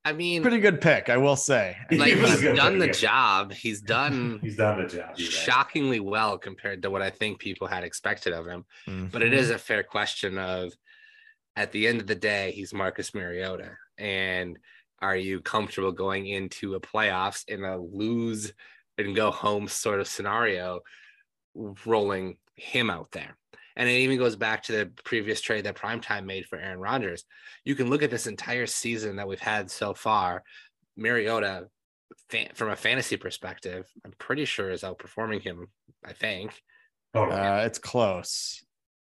I 0.06 0.12
mean, 0.14 0.42
pretty 0.42 0.60
good 0.60 0.82
pick, 0.82 1.10
I 1.10 1.18
will 1.18 1.36
say. 1.38 1.78
Like 1.92 2.14
he's 2.16 2.42
done 2.42 2.78
the 2.80 2.88
job. 2.90 3.54
He's 3.54 3.82
done 3.82 4.40
he's 4.44 4.58
done 4.58 4.82
the 4.82 4.88
job. 4.88 5.14
You're 5.16 5.28
right. 5.30 5.34
shockingly 5.34 6.00
well 6.02 6.38
compared 6.38 6.82
to 6.82 6.90
what 6.90 7.02
I 7.02 7.10
think 7.10 7.40
people 7.40 7.68
had 7.68 7.84
expected 7.84 8.34
of 8.34 8.46
him. 8.46 8.66
But 8.86 9.22
Mhm. 9.22 9.26
it 9.28 9.34
is 9.34 9.50
a 9.50 9.58
fair 9.58 9.84
question 9.84 10.38
of 10.38 10.74
at 11.56 11.72
the 11.72 11.88
end 11.88 12.02
of 12.02 12.08
the 12.08 12.16
day, 12.16 12.52
he's 12.52 12.74
Marcus 12.74 13.14
Mariota. 13.14 13.78
And 13.98 14.58
are 15.02 15.16
you 15.16 15.40
comfortable 15.40 15.92
going 15.92 16.26
into 16.28 16.76
a 16.76 16.80
playoffs 16.82 17.44
in 17.48 17.64
a 17.64 17.78
lose 17.78 18.52
and 18.98 19.16
go 19.16 19.32
home 19.32 19.68
sort 19.68 20.00
of 20.00 20.08
scenario, 20.08 20.80
rolling 21.86 22.38
him 22.56 22.90
out 22.90 23.12
there? 23.12 23.38
And 23.76 23.90
it 23.90 23.94
even 23.94 24.18
goes 24.18 24.36
back 24.36 24.64
to 24.64 24.72
the 24.72 24.92
previous 25.04 25.42
trade 25.42 25.66
that 25.66 25.76
Primetime 25.76 26.26
made 26.26 26.46
for 26.46 26.58
Aaron 26.58 26.80
Rodgers. 26.80 27.26
You 27.66 27.76
can 27.76 27.90
look 27.90 28.04
at 28.04 28.12
this 28.12 28.28
entire 28.28 28.68
season 28.68 29.16
that 29.18 29.28
we've 29.28 29.40
had 29.40 29.72
so 29.72 29.94
far. 29.94 30.44
Mariota, 30.96 31.68
fa- 32.30 32.54
from 32.54 32.70
a 32.70 32.76
fantasy 32.76 33.18
perspective, 33.18 33.88
I'm 34.06 34.14
pretty 34.20 34.46
sure 34.46 34.70
is 34.70 34.84
outperforming 34.84 35.42
him. 35.42 35.68
I 36.06 36.14
think 36.14 36.62
Totally. 37.14 37.40
Uh, 37.40 37.66
it's 37.66 37.80
close. 37.80 38.64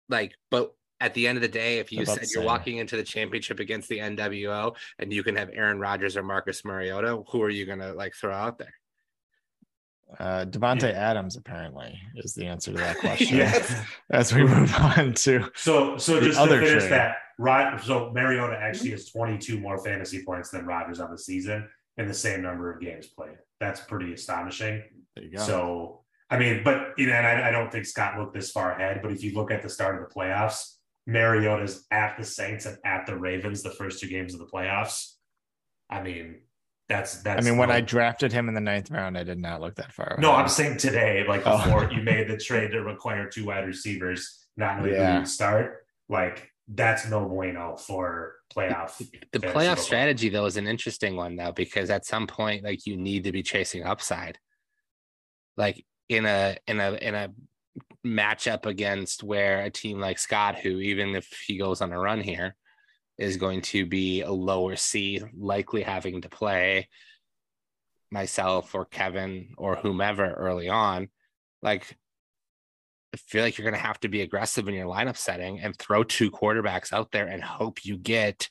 like 0.09 0.33
but 0.51 0.73
at 1.01 1.15
the 1.15 1.29
end 1.29 1.37
of 1.37 1.43
the 1.43 1.49
day 1.49 1.79
if 1.79 1.93
you 1.93 2.05
said 2.05 2.27
you're 2.35 2.43
walking 2.43 2.79
into 2.79 2.97
the 2.97 3.03
championship 3.03 3.61
against 3.61 3.89
the 3.89 3.99
nwo 3.99 4.75
and 4.99 5.13
you 5.13 5.23
can 5.23 5.37
have 5.37 5.51
aaron 5.53 5.79
Rodgers 5.79 6.17
or 6.17 6.23
marcus 6.23 6.65
mariota 6.65 7.23
who 7.29 7.43
are 7.43 7.51
you 7.51 7.67
gonna 7.67 7.93
like 7.93 8.15
throw 8.15 8.35
out 8.35 8.59
there 8.59 8.73
Uh, 10.19 10.45
Davante 10.47 10.93
Adams 10.93 11.37
apparently 11.37 11.99
is 12.17 12.35
the 12.35 12.47
answer 12.47 12.73
to 12.73 12.79
that 12.79 12.99
question. 13.01 13.39
Yeah. 13.39 13.85
As 14.11 14.33
we 14.33 14.45
move 14.45 14.75
on 14.77 15.13
to 15.15 15.51
So, 15.55 15.99
so 15.99 16.21
just 16.21 16.39
to 16.39 16.49
finish 16.49 16.71
trade. 16.71 16.93
that, 16.93 17.17
Rod, 17.39 17.81
so 17.83 18.11
Mariota 18.13 18.57
actually 18.59 18.91
has 18.91 19.11
22 19.11 19.61
more 19.61 19.79
fantasy 19.85 20.25
points 20.25 20.51
than 20.51 20.65
Rodgers 20.67 20.99
on 21.01 21.11
the 21.11 21.19
season 21.19 21.69
in 21.99 22.09
the 22.09 22.15
same 22.15 22.43
number 22.43 22.73
of 22.73 22.81
games 22.81 23.07
played. 23.07 23.37
That's 23.61 23.81
pretty 23.81 24.13
astonishing. 24.13 24.83
there 25.15 25.25
you 25.25 25.37
go. 25.37 25.43
So, 25.43 26.01
I 26.31 26.39
mean, 26.39 26.63
but 26.65 26.95
you 26.97 27.07
know, 27.07 27.13
and 27.15 27.27
I, 27.27 27.49
I 27.49 27.51
don't 27.51 27.71
think 27.71 27.85
Scott 27.87 28.19
looked 28.19 28.35
this 28.35 28.51
far 28.51 28.73
ahead. 28.73 29.01
But 29.03 29.13
if 29.13 29.23
you 29.23 29.33
look 29.35 29.51
at 29.51 29.63
the 29.63 29.69
start 29.69 30.01
of 30.01 30.09
the 30.09 30.15
playoffs, 30.15 30.77
Mariota's 31.07 31.87
at 31.91 32.17
the 32.19 32.25
Saints 32.25 32.67
and 32.67 32.77
at 32.85 33.07
the 33.07 33.17
Ravens 33.17 33.63
the 33.63 33.71
first 33.71 34.01
two 34.01 34.09
games 34.09 34.35
of 34.35 34.41
the 34.41 34.47
playoffs. 34.47 35.15
I 35.91 36.03
mean, 36.03 36.41
that's 36.89 37.23
that's. 37.23 37.45
I 37.47 37.49
mean, 37.49 37.59
when 37.59 37.69
no- 37.69 37.75
I 37.77 37.81
drafted 37.81 38.33
him 38.33 38.49
in 38.49 38.55
the 38.55 38.61
ninth 38.61 38.91
round, 38.91 39.17
I 39.19 39.23
did 39.25 39.39
not 39.39 39.61
look 39.61 39.75
that 39.77 39.93
far. 39.93 40.17
no. 40.19 40.33
I'm 40.33 40.49
saying 40.49 40.79
today, 40.79 41.25
like 41.29 41.43
Oh. 41.47 41.57
before 41.65 41.91
you 41.93 42.03
made 42.03 42.29
the 42.29 42.37
trade 42.49 42.71
to 42.73 42.83
require 42.83 43.29
two 43.29 43.47
wide 43.47 43.67
receivers, 43.67 44.47
not 44.57 44.79
knowing 44.79 44.91
who 44.93 44.97
Yeah. 44.97 45.19
you'd 45.19 45.29
start, 45.29 45.85
like 46.09 46.51
that's 46.71 47.09
no 47.09 47.25
bueno 47.27 47.77
for 47.77 48.35
playoff. 48.55 48.99
the 49.33 49.39
fantasy 49.41 49.57
playoff 49.59 49.79
strategy 49.79 50.29
though 50.29 50.45
is 50.45 50.57
an 50.59 50.67
interesting 50.67 51.17
one 51.17 51.35
though 51.37 51.53
because 51.53 51.89
at 51.89 52.05
some 52.05 52.27
point 52.27 52.63
like 52.63 52.85
you 52.87 52.95
need 52.97 53.25
to 53.25 53.33
be 53.33 53.43
chasing 53.43 53.85
upside 53.85 54.39
like 55.57 55.83
in 56.11 56.27
a 56.27 56.57
in 56.67 56.79
a 56.79 56.93
in 56.93 57.15
a 57.15 57.31
matchup 58.07 58.67
against 58.67 59.23
where 59.23 59.63
a 59.63 59.71
team 59.71 59.99
like 59.99 60.19
scott 60.19 60.57
who 60.59 60.79
even 60.81 61.15
if 61.15 61.27
he 61.47 61.57
goes 61.57 61.81
on 61.81 61.91
a 61.93 61.99
run 61.99 62.21
here 62.21 62.55
is 63.19 63.37
going 63.37 63.63
to 63.63 63.85
be 63.85 64.23
a 64.23 64.31
lower 64.31 64.77
C, 64.77 65.21
likely 65.37 65.83
having 65.83 66.23
to 66.23 66.29
play 66.29 66.89
myself 68.11 68.75
or 68.75 68.87
kevin 68.87 69.53
or 69.59 69.77
whomever 69.77 70.33
early 70.33 70.69
on 70.69 71.09
like 71.63 71.97
I 73.15 73.17
feel 73.17 73.43
like 73.43 73.57
you're 73.57 73.65
going 73.65 73.81
to 73.81 73.87
have 73.87 74.01
to 74.01 74.09
be 74.09 74.21
aggressive 74.21 74.69
in 74.69 74.75
your 74.75 74.87
lineup 74.87 75.17
setting 75.17 75.61
and 75.61 75.77
throw 75.77 76.05
two 76.05 76.31
quarterbacks 76.31 76.93
out 76.93 77.11
there 77.11 77.27
and 77.27 77.43
hope 77.43 77.85
you 77.85 77.97
get 77.97 78.51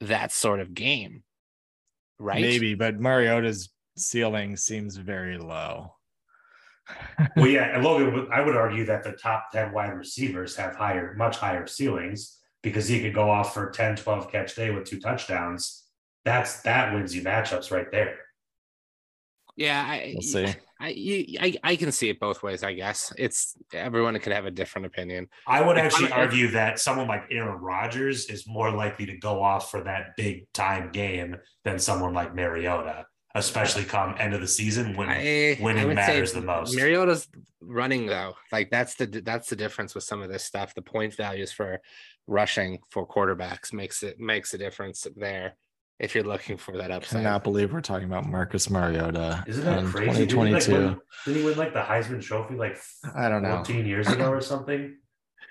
that 0.00 0.30
sort 0.30 0.60
of 0.60 0.72
game. 0.72 1.24
Right? 2.18 2.40
maybe, 2.40 2.74
but 2.74 3.00
Mariota's 3.00 3.70
ceiling 3.96 4.56
seems 4.56 4.96
very 4.96 5.38
low. 5.38 5.94
Well, 7.36 7.48
yeah, 7.48 7.74
and 7.74 7.84
Logan, 7.84 8.28
I 8.32 8.40
would 8.40 8.56
argue 8.56 8.84
that 8.86 9.02
the 9.02 9.12
top 9.12 9.50
ten 9.52 9.72
wide 9.72 9.94
receivers 9.94 10.56
have 10.56 10.76
higher, 10.76 11.14
much 11.16 11.36
higher 11.36 11.66
ceilings 11.66 12.39
because 12.62 12.88
he 12.88 13.00
could 13.00 13.14
go 13.14 13.30
off 13.30 13.54
for 13.54 13.70
10, 13.70 13.96
12 13.96 14.30
catch 14.30 14.54
day 14.54 14.70
with 14.70 14.84
two 14.84 15.00
touchdowns. 15.00 15.84
That's 16.24 16.60
that 16.62 16.92
wins 16.92 17.14
you 17.14 17.22
matchups 17.22 17.70
right 17.70 17.90
there. 17.90 18.18
Yeah, 19.56 19.84
I, 19.86 20.12
We'll 20.14 20.22
see. 20.22 20.46
I, 20.82 21.26
I 21.40 21.54
I 21.62 21.76
can 21.76 21.92
see 21.92 22.08
it 22.08 22.18
both 22.18 22.42
ways. 22.42 22.62
I 22.62 22.72
guess 22.72 23.12
it's 23.18 23.56
everyone 23.74 24.18
could 24.20 24.32
have 24.32 24.46
a 24.46 24.50
different 24.50 24.86
opinion. 24.86 25.28
I 25.46 25.60
would 25.60 25.76
actually 25.76 26.10
I'm- 26.10 26.20
argue 26.20 26.48
that 26.52 26.78
someone 26.78 27.06
like 27.08 27.24
Aaron 27.30 27.60
Rodgers 27.60 28.26
is 28.30 28.46
more 28.46 28.70
likely 28.70 29.06
to 29.06 29.16
go 29.18 29.42
off 29.42 29.70
for 29.70 29.82
that 29.84 30.16
big 30.16 30.50
time 30.54 30.90
game 30.92 31.36
than 31.64 31.78
someone 31.78 32.14
like 32.14 32.34
Mariota, 32.34 33.04
especially 33.34 33.84
come 33.84 34.14
end 34.18 34.34
of 34.34 34.40
the 34.40 34.46
season 34.48 34.96
when 34.96 35.08
I, 35.08 35.56
winning 35.60 35.90
I 35.90 35.94
matters 35.94 36.32
the 36.32 36.40
most. 36.40 36.74
Mariota's 36.74 37.28
running 37.60 38.06
though, 38.06 38.34
like 38.52 38.70
that's 38.70 38.94
the 38.94 39.06
that's 39.24 39.48
the 39.48 39.56
difference 39.56 39.94
with 39.94 40.04
some 40.04 40.22
of 40.22 40.30
this 40.30 40.44
stuff. 40.44 40.74
The 40.74 40.82
point 40.82 41.14
values 41.14 41.52
for 41.52 41.80
rushing 42.26 42.78
for 42.90 43.06
quarterbacks 43.06 43.72
makes 43.72 44.02
it 44.02 44.18
makes 44.18 44.54
a 44.54 44.58
difference 44.58 45.06
there. 45.16 45.54
If 45.98 46.14
you're 46.14 46.24
looking 46.24 46.56
for 46.56 46.78
that 46.78 46.90
upside, 46.90 47.22
Cannot 47.24 47.44
believe 47.44 47.74
we're 47.74 47.82
talking 47.82 48.06
about 48.06 48.24
Marcus 48.26 48.70
Mariota 48.70 49.44
Isn't 49.46 49.64
that 49.66 49.80
in 49.80 49.90
crazy? 49.90 50.24
Didn't 50.26 50.46
he, 50.46 50.52
like, 50.54 50.62
2022. 50.64 50.72
win, 50.72 51.00
didn't 51.26 51.38
he 51.40 51.44
win 51.44 51.58
like 51.58 51.74
the 51.74 51.82
Heisman 51.82 52.22
Trophy 52.22 52.54
like 52.54 52.78
I 53.14 53.28
don't 53.28 53.42
know. 53.42 53.56
14 53.56 53.84
years 53.86 54.08
ago 54.08 54.30
or 54.30 54.40
something? 54.40 54.80
You're 54.80 54.92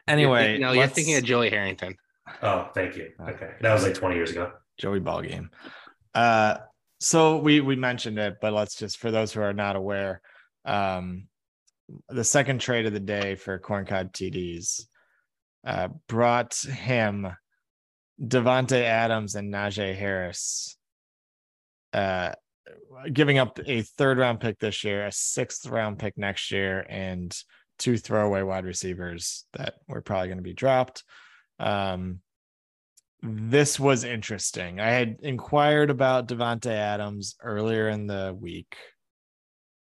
Anyway, 0.08 0.44
thinking- 0.44 0.62
no, 0.62 0.72
you're 0.72 0.88
thinking 0.88 1.16
of 1.18 1.24
Joey 1.24 1.52
Harrington. 1.52 1.96
Oh, 2.42 2.70
thank 2.74 2.96
you. 2.98 3.12
Okay, 3.22 3.52
that 3.62 3.72
was 3.74 3.84
like 3.84 3.94
20 3.94 4.16
years 4.16 4.32
ago. 4.32 4.52
Joey 4.80 5.00
ball 5.00 5.22
game. 5.22 5.52
Uh, 6.16 6.58
so 7.00 7.38
we 7.38 7.62
we 7.62 7.76
mentioned 7.76 8.20
it, 8.20 8.38
but 8.42 8.54
let's 8.54 8.76
just 8.76 8.98
for 8.98 9.12
those 9.12 9.32
who 9.32 9.42
are 9.42 9.54
not 9.54 9.76
aware, 9.76 10.22
um, 10.66 11.28
the 12.10 12.24
second 12.24 12.60
trade 12.60 12.86
of 12.86 12.94
the 12.94 13.00
day 13.00 13.36
for 13.36 13.58
corncob 13.60 14.12
TDs 14.12 14.86
uh, 15.66 15.90
brought 16.08 16.56
him 16.56 17.28
Davante 18.22 18.82
Adams 18.82 19.36
and 19.36 19.54
Najee 19.54 19.96
Harris, 19.96 20.78
uh, 21.94 22.34
giving 23.12 23.38
up 23.38 23.60
a 23.66 23.82
third 23.82 24.18
round 24.18 24.42
pick 24.42 24.60
this 24.60 24.84
year, 24.84 25.06
a 25.06 25.12
sixth 25.12 25.66
round 25.68 26.00
pick 26.00 26.18
next 26.18 26.52
year, 26.52 26.86
and 26.90 27.36
two 27.78 27.98
throwaway 27.98 28.42
wide 28.42 28.66
receivers 28.66 29.46
that 29.54 29.76
were 29.88 30.02
probably 30.02 30.28
going 30.28 30.38
to 30.38 30.44
be 30.44 30.54
dropped. 30.54 31.04
Um, 31.60 32.20
this 33.22 33.80
was 33.80 34.04
interesting. 34.04 34.80
I 34.80 34.90
had 34.90 35.18
inquired 35.22 35.90
about 35.90 36.28
Davante 36.28 36.72
Adams 36.72 37.36
earlier 37.42 37.90
in 37.90 38.08
the 38.08 38.36
week. 38.40 38.76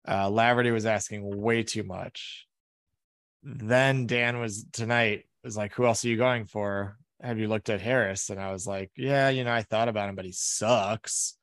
Uh, 0.06 0.28
Laverty 0.28 0.74
was 0.74 0.86
asking 0.86 1.42
way 1.42 1.64
too 1.64 1.84
much. 1.84 2.46
Then 3.44 4.08
Dan 4.08 4.40
was 4.40 4.66
tonight 4.74 5.26
was 5.44 5.56
like, 5.56 5.74
"Who 5.74 5.86
else 5.86 6.04
are 6.04 6.10
you 6.10 6.18
going 6.18 6.46
for? 6.46 6.98
Have 7.22 7.40
you 7.40 7.48
looked 7.48 7.70
at 7.70 7.82
Harris?" 7.82 8.30
And 8.30 8.40
I 8.40 8.52
was 8.52 8.68
like, 8.68 8.92
"Yeah, 8.98 9.30
you 9.30 9.44
know, 9.44 9.54
I 9.54 9.64
thought 9.64 9.88
about 9.88 10.10
him, 10.10 10.16
but 10.16 10.26
he 10.26 10.34
sucks." 10.34 11.38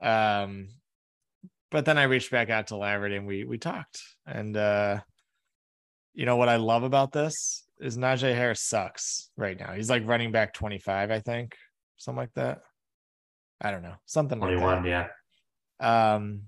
Um, 0.00 0.68
but 1.70 1.84
then 1.84 1.98
I 1.98 2.04
reached 2.04 2.30
back 2.30 2.50
out 2.50 2.68
to 2.68 2.74
Laverty 2.74 3.16
and 3.16 3.26
we 3.26 3.44
we 3.44 3.58
talked. 3.58 4.00
And 4.24 4.56
uh, 4.56 5.00
you 6.14 6.26
know 6.26 6.36
what 6.36 6.48
I 6.48 6.56
love 6.56 6.84
about 6.84 7.12
this 7.12 7.65
is 7.80 7.98
Najee 7.98 8.34
Harris 8.34 8.60
sucks 8.60 9.30
right 9.36 9.58
now. 9.58 9.72
He's 9.72 9.90
like 9.90 10.06
running 10.06 10.32
back 10.32 10.54
25, 10.54 11.10
I 11.10 11.20
think, 11.20 11.54
something 11.96 12.18
like 12.18 12.34
that. 12.34 12.60
I 13.60 13.70
don't 13.70 13.82
know, 13.82 13.94
something 14.04 14.38
like 14.38 14.50
21, 14.50 14.82
that. 14.82 15.08
yeah. 15.80 16.14
Um, 16.14 16.42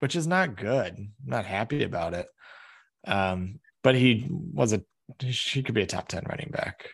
which 0.00 0.16
is 0.16 0.26
not 0.26 0.56
good. 0.56 0.94
I'm 0.96 1.12
not 1.24 1.44
happy 1.44 1.82
about 1.82 2.14
it. 2.14 2.26
Um, 3.06 3.60
but 3.82 3.94
he 3.94 4.26
was 4.30 4.72
a 4.72 4.82
he 5.20 5.62
could 5.62 5.74
be 5.74 5.82
a 5.82 5.86
top 5.86 6.08
10 6.08 6.24
running 6.28 6.50
back. 6.50 6.88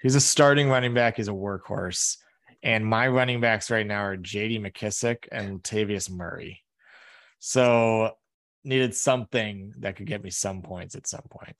He's 0.00 0.14
a 0.14 0.20
starting 0.20 0.68
running 0.68 0.94
back, 0.94 1.16
he's 1.16 1.28
a 1.28 1.32
workhorse. 1.32 2.16
And 2.62 2.86
my 2.86 3.08
running 3.08 3.40
backs 3.40 3.70
right 3.70 3.86
now 3.86 4.02
are 4.02 4.16
JD 4.16 4.60
McKissick 4.60 5.28
and 5.30 5.62
Latavius 5.62 6.10
Murray. 6.10 6.62
So 7.38 8.12
needed 8.64 8.94
something 8.94 9.72
that 9.78 9.96
could 9.96 10.06
get 10.06 10.22
me 10.22 10.30
some 10.30 10.62
points 10.62 10.94
at 10.94 11.06
some 11.06 11.24
point. 11.30 11.56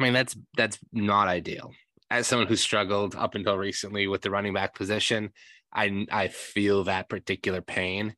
I 0.00 0.02
mean, 0.02 0.12
that's 0.14 0.36
that's 0.56 0.78
not 0.92 1.28
ideal. 1.28 1.72
As 2.10 2.26
someone 2.26 2.48
who 2.48 2.56
struggled 2.56 3.14
up 3.14 3.34
until 3.34 3.58
recently 3.58 4.06
with 4.06 4.22
the 4.22 4.30
running 4.30 4.54
back 4.54 4.74
position, 4.74 5.30
I 5.72 6.06
I 6.10 6.28
feel 6.28 6.84
that 6.84 7.10
particular 7.10 7.60
pain. 7.60 8.16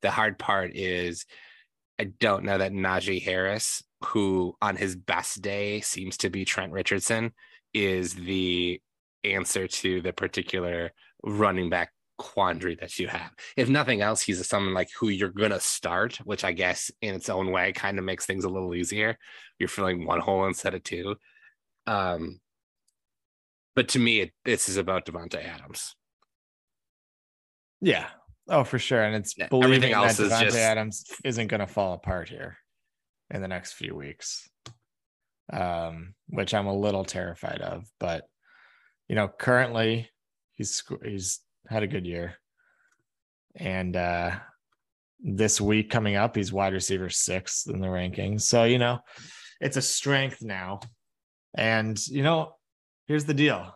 The 0.00 0.10
hard 0.10 0.38
part 0.38 0.74
is 0.74 1.26
I 2.00 2.04
don't 2.04 2.44
know 2.44 2.56
that 2.56 2.72
Najee 2.72 3.22
Harris, 3.22 3.82
who 4.06 4.54
on 4.62 4.76
his 4.76 4.96
best 4.96 5.42
day 5.42 5.80
seems 5.82 6.16
to 6.18 6.30
be 6.30 6.46
Trent 6.46 6.72
Richardson, 6.72 7.32
is 7.74 8.14
the 8.14 8.80
answer 9.22 9.68
to 9.68 10.00
the 10.00 10.14
particular 10.14 10.92
running 11.22 11.68
back 11.68 11.90
quandary 12.18 12.74
that 12.76 12.98
you 12.98 13.08
have. 13.08 13.30
If 13.56 13.68
nothing 13.68 14.02
else, 14.02 14.20
he's 14.22 14.46
someone 14.46 14.74
like 14.74 14.88
who 14.98 15.08
you're 15.08 15.30
gonna 15.30 15.60
start, 15.60 16.16
which 16.24 16.44
I 16.44 16.52
guess 16.52 16.90
in 17.00 17.14
its 17.14 17.28
own 17.28 17.50
way 17.50 17.72
kind 17.72 17.98
of 17.98 18.04
makes 18.04 18.26
things 18.26 18.44
a 18.44 18.48
little 18.48 18.74
easier. 18.74 19.16
You're 19.58 19.68
filling 19.68 20.04
one 20.04 20.20
hole 20.20 20.46
instead 20.46 20.74
of 20.74 20.82
two. 20.82 21.16
Um, 21.86 22.40
but 23.74 23.88
to 23.90 23.98
me, 23.98 24.20
it, 24.20 24.32
this 24.44 24.68
is 24.68 24.76
about 24.76 25.06
Davante 25.06 25.42
Adams. 25.42 25.94
Yeah. 27.80 28.08
Oh, 28.48 28.64
for 28.64 28.78
sure. 28.78 29.02
And 29.02 29.14
it's 29.14 29.36
Yeah, 29.38 29.48
believing 29.48 29.92
that 29.92 30.10
is 30.10 30.18
Davante 30.18 30.40
just- 30.46 30.56
Adams 30.56 31.04
isn't 31.24 31.46
going 31.48 31.60
to 31.60 31.66
fall 31.66 31.94
apart 31.94 32.28
here 32.28 32.58
in 33.30 33.40
the 33.42 33.48
next 33.48 33.74
few 33.74 33.94
weeks, 33.94 34.48
um, 35.52 36.14
which 36.28 36.54
I'm 36.54 36.66
a 36.66 36.76
little 36.76 37.04
terrified 37.04 37.60
of. 37.60 37.84
But 38.00 38.24
you 39.08 39.14
know, 39.14 39.28
currently 39.28 40.10
he's 40.54 40.82
he's 41.04 41.40
had 41.68 41.82
a 41.82 41.88
good 41.88 42.06
year, 42.06 42.34
and 43.54 43.96
uh, 43.96 44.32
this 45.20 45.60
week 45.60 45.90
coming 45.90 46.16
up, 46.16 46.36
he's 46.36 46.52
wide 46.52 46.72
receiver 46.72 47.10
sixth 47.10 47.68
in 47.68 47.80
the 47.80 47.88
rankings. 47.88 48.42
So 48.42 48.64
you 48.64 48.78
know, 48.78 49.00
it's 49.60 49.76
a 49.76 49.82
strength 49.82 50.42
now. 50.42 50.80
And 51.54 51.98
you 52.08 52.22
know, 52.22 52.54
here's 53.06 53.24
the 53.24 53.34
deal: 53.34 53.74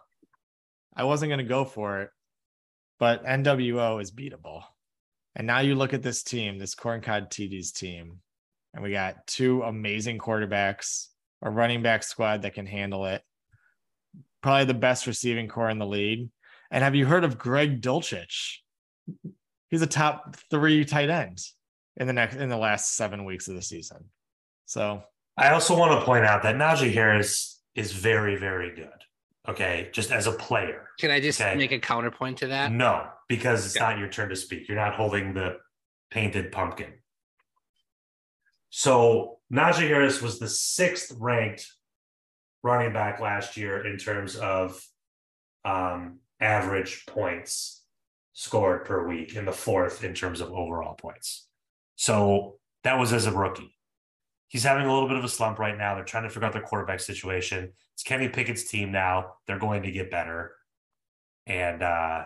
I 0.96 1.04
wasn't 1.04 1.30
going 1.30 1.38
to 1.38 1.44
go 1.44 1.64
for 1.64 2.02
it 2.02 2.10
but 3.02 3.24
NWO 3.24 4.00
is 4.00 4.12
beatable. 4.12 4.62
And 5.34 5.44
now 5.44 5.58
you 5.58 5.74
look 5.74 5.92
at 5.92 6.04
this 6.04 6.22
team, 6.22 6.56
this 6.56 6.76
Corncob 6.76 7.30
TD's 7.30 7.72
team, 7.72 8.20
and 8.72 8.80
we 8.80 8.92
got 8.92 9.26
two 9.26 9.64
amazing 9.64 10.18
quarterbacks, 10.18 11.08
a 11.42 11.50
running 11.50 11.82
back 11.82 12.04
squad 12.04 12.42
that 12.42 12.54
can 12.54 12.64
handle 12.64 13.06
it. 13.06 13.20
Probably 14.40 14.66
the 14.66 14.74
best 14.74 15.08
receiving 15.08 15.48
corps 15.48 15.70
in 15.70 15.80
the 15.80 15.84
league. 15.84 16.28
And 16.72 16.82
have 16.82 16.94
you 16.94 17.04
heard 17.04 17.22
of 17.22 17.38
Greg 17.38 17.82
Dulcich? 17.82 18.56
He's 19.68 19.82
a 19.82 19.86
top 19.86 20.36
three 20.50 20.84
tight 20.86 21.10
end 21.10 21.38
in 21.98 22.06
the 22.06 22.12
next 22.14 22.36
in 22.36 22.48
the 22.48 22.56
last 22.56 22.96
seven 22.96 23.24
weeks 23.26 23.46
of 23.46 23.54
the 23.54 23.62
season. 23.62 24.06
So 24.64 25.02
I 25.36 25.50
also 25.50 25.78
want 25.78 26.00
to 26.00 26.04
point 26.04 26.24
out 26.24 26.42
that 26.44 26.56
Najee 26.56 26.92
Harris 26.92 27.60
is 27.74 27.92
very, 27.92 28.36
very 28.36 28.74
good. 28.74 28.88
Okay. 29.48 29.90
Just 29.92 30.10
as 30.12 30.26
a 30.26 30.32
player. 30.32 30.88
Can 30.98 31.10
I 31.10 31.20
just 31.20 31.40
Okay. 31.40 31.54
make 31.56 31.72
a 31.72 31.78
counterpoint 31.78 32.38
to 32.38 32.46
that? 32.48 32.72
No, 32.72 33.08
because 33.28 33.66
it's 33.66 33.76
Yeah. 33.76 33.82
not 33.90 33.98
your 33.98 34.08
turn 34.08 34.30
to 34.30 34.36
speak. 34.36 34.66
You're 34.68 34.78
not 34.78 34.94
holding 34.94 35.34
the 35.34 35.58
painted 36.10 36.52
pumpkin. 36.52 36.94
So 38.70 39.40
Najee 39.52 39.88
Harris 39.88 40.22
was 40.22 40.38
the 40.38 40.48
sixth 40.48 41.12
ranked 41.18 41.70
running 42.62 42.92
back 42.94 43.20
last 43.20 43.58
year 43.58 43.84
in 43.84 43.98
terms 43.98 44.36
of 44.36 44.80
um, 45.64 46.18
average 46.42 47.06
points 47.06 47.84
scored 48.32 48.84
per 48.84 49.06
week, 49.06 49.36
in 49.36 49.44
the 49.44 49.52
fourth 49.52 50.04
in 50.04 50.14
terms 50.14 50.40
of 50.40 50.50
overall 50.50 50.94
points. 50.94 51.48
So 51.96 52.56
that 52.84 52.98
was 52.98 53.12
as 53.12 53.26
a 53.26 53.32
rookie. 53.32 53.76
He's 54.48 54.64
having 54.64 54.86
a 54.86 54.92
little 54.92 55.08
bit 55.08 55.16
of 55.16 55.24
a 55.24 55.28
slump 55.28 55.58
right 55.58 55.76
now. 55.76 55.94
They're 55.94 56.04
trying 56.04 56.24
to 56.24 56.28
figure 56.28 56.46
out 56.46 56.52
their 56.52 56.62
quarterback 56.62 57.00
situation. 57.00 57.72
It's 57.94 58.02
Kenny 58.02 58.28
Pickett's 58.28 58.64
team 58.64 58.92
now. 58.92 59.34
They're 59.46 59.58
going 59.58 59.84
to 59.84 59.90
get 59.90 60.10
better. 60.10 60.52
And 61.46 61.82
uh 61.82 62.24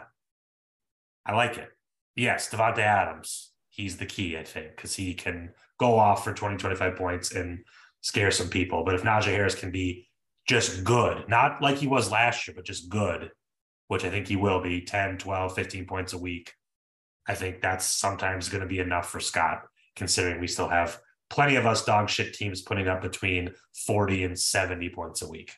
I 1.26 1.34
like 1.34 1.58
it. 1.58 1.68
Yes, 2.14 2.48
Davante 2.48 2.78
Adams, 2.78 3.52
he's 3.68 3.96
the 3.96 4.06
key, 4.06 4.38
I 4.38 4.44
think, 4.44 4.76
because 4.76 4.94
he 4.94 5.12
can 5.12 5.50
go 5.78 5.98
off 5.98 6.24
for 6.24 6.32
20, 6.32 6.56
25 6.56 6.96
points 6.96 7.32
and 7.34 7.58
scare 8.00 8.30
some 8.30 8.48
people. 8.48 8.84
But 8.84 8.94
if 8.94 9.02
Najee 9.02 9.32
Harris 9.32 9.54
can 9.54 9.70
be 9.70 10.08
just 10.48 10.84
good, 10.84 11.28
not 11.28 11.60
like 11.60 11.76
he 11.76 11.88
was 11.88 12.10
last 12.10 12.46
year, 12.46 12.54
but 12.54 12.64
just 12.64 12.88
good, 12.88 13.30
which 13.88 14.04
I 14.04 14.10
think 14.10 14.28
he 14.28 14.36
will 14.36 14.60
be 14.60 14.80
10, 14.80 15.18
12, 15.18 15.54
15 15.54 15.86
points 15.86 16.12
a 16.12 16.18
week, 16.18 16.52
I 17.28 17.34
think 17.34 17.60
that's 17.60 17.84
sometimes 17.86 18.48
going 18.48 18.62
to 18.62 18.66
be 18.68 18.78
enough 18.78 19.10
for 19.10 19.20
Scott, 19.20 19.62
considering 19.96 20.40
we 20.40 20.46
still 20.46 20.68
have 20.68 20.98
plenty 21.30 21.56
of 21.56 21.66
us 21.66 21.84
dog 21.84 22.08
shit 22.08 22.34
teams 22.34 22.62
putting 22.62 22.88
up 22.88 23.02
between 23.02 23.52
40 23.86 24.24
and 24.24 24.38
70 24.38 24.88
points 24.90 25.22
a 25.22 25.28
week. 25.28 25.52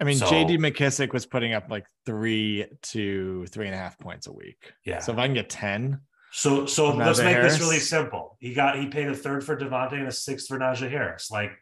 I 0.00 0.04
mean, 0.04 0.16
So- 0.16 0.26
JD 0.26 0.58
McKissick 0.58 1.12
was 1.12 1.26
putting 1.26 1.52
up 1.54 1.70
like 1.70 1.86
three 2.06 2.66
to 2.82 3.46
three 3.46 3.66
and 3.66 3.74
a 3.74 3.78
half 3.78 3.98
points 3.98 4.26
a 4.26 4.32
week. 4.32 4.72
Yeah. 4.84 4.98
So 5.00 5.12
if 5.12 5.18
I 5.18 5.26
can 5.26 5.34
get 5.34 5.48
10, 5.50 6.00
So 6.32 6.66
so 6.66 6.94
let's 6.94 7.20
Najee 7.20 7.24
make 7.24 7.36
Harris? 7.36 7.52
this 7.54 7.60
really 7.62 7.78
simple. 7.78 8.36
He 8.40 8.54
got 8.54 8.78
he 8.78 8.86
paid 8.88 9.08
a 9.08 9.14
third 9.14 9.44
for 9.44 9.54
Davante 9.56 9.92
and 9.92 10.08
a 10.08 10.12
sixth 10.12 10.48
for 10.48 10.58
Najee 10.58 10.90
Harris. 10.90 11.30
Like, 11.30 11.52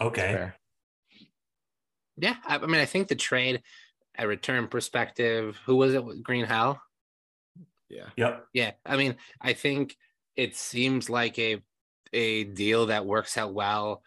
okay. 0.00 0.52
Yeah, 2.16 2.36
I, 2.46 2.56
I 2.58 2.66
mean, 2.66 2.80
I 2.80 2.84
think 2.84 3.08
the 3.08 3.16
trade, 3.16 3.62
a 4.18 4.26
return 4.26 4.68
perspective. 4.68 5.58
Who 5.66 5.76
was 5.76 5.94
it? 5.94 6.22
Green 6.22 6.44
Hell. 6.44 6.80
Yeah. 7.88 8.08
Yep. 8.16 8.46
Yeah, 8.52 8.72
I 8.84 8.96
mean, 8.96 9.16
I 9.40 9.52
think 9.52 9.96
it 10.36 10.56
seems 10.56 11.08
like 11.08 11.38
a 11.38 11.62
a 12.12 12.44
deal 12.44 12.86
that 12.86 13.06
works 13.06 13.36
out 13.36 13.54
well 13.54 14.02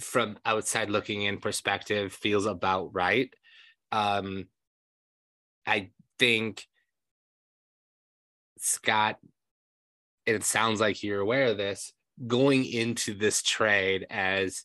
from 0.00 0.38
outside 0.44 0.88
looking 0.88 1.22
in 1.22 1.38
perspective 1.38 2.12
feels 2.12 2.46
about 2.46 2.90
right. 2.94 3.32
Um 3.90 4.46
I 5.66 5.90
think 6.18 6.66
Scott 8.58 9.18
it 10.24 10.44
sounds 10.44 10.80
like 10.80 11.02
you're 11.02 11.20
aware 11.20 11.46
of 11.46 11.56
this 11.56 11.92
going 12.26 12.64
into 12.64 13.14
this 13.14 13.42
trade 13.42 14.06
as 14.08 14.64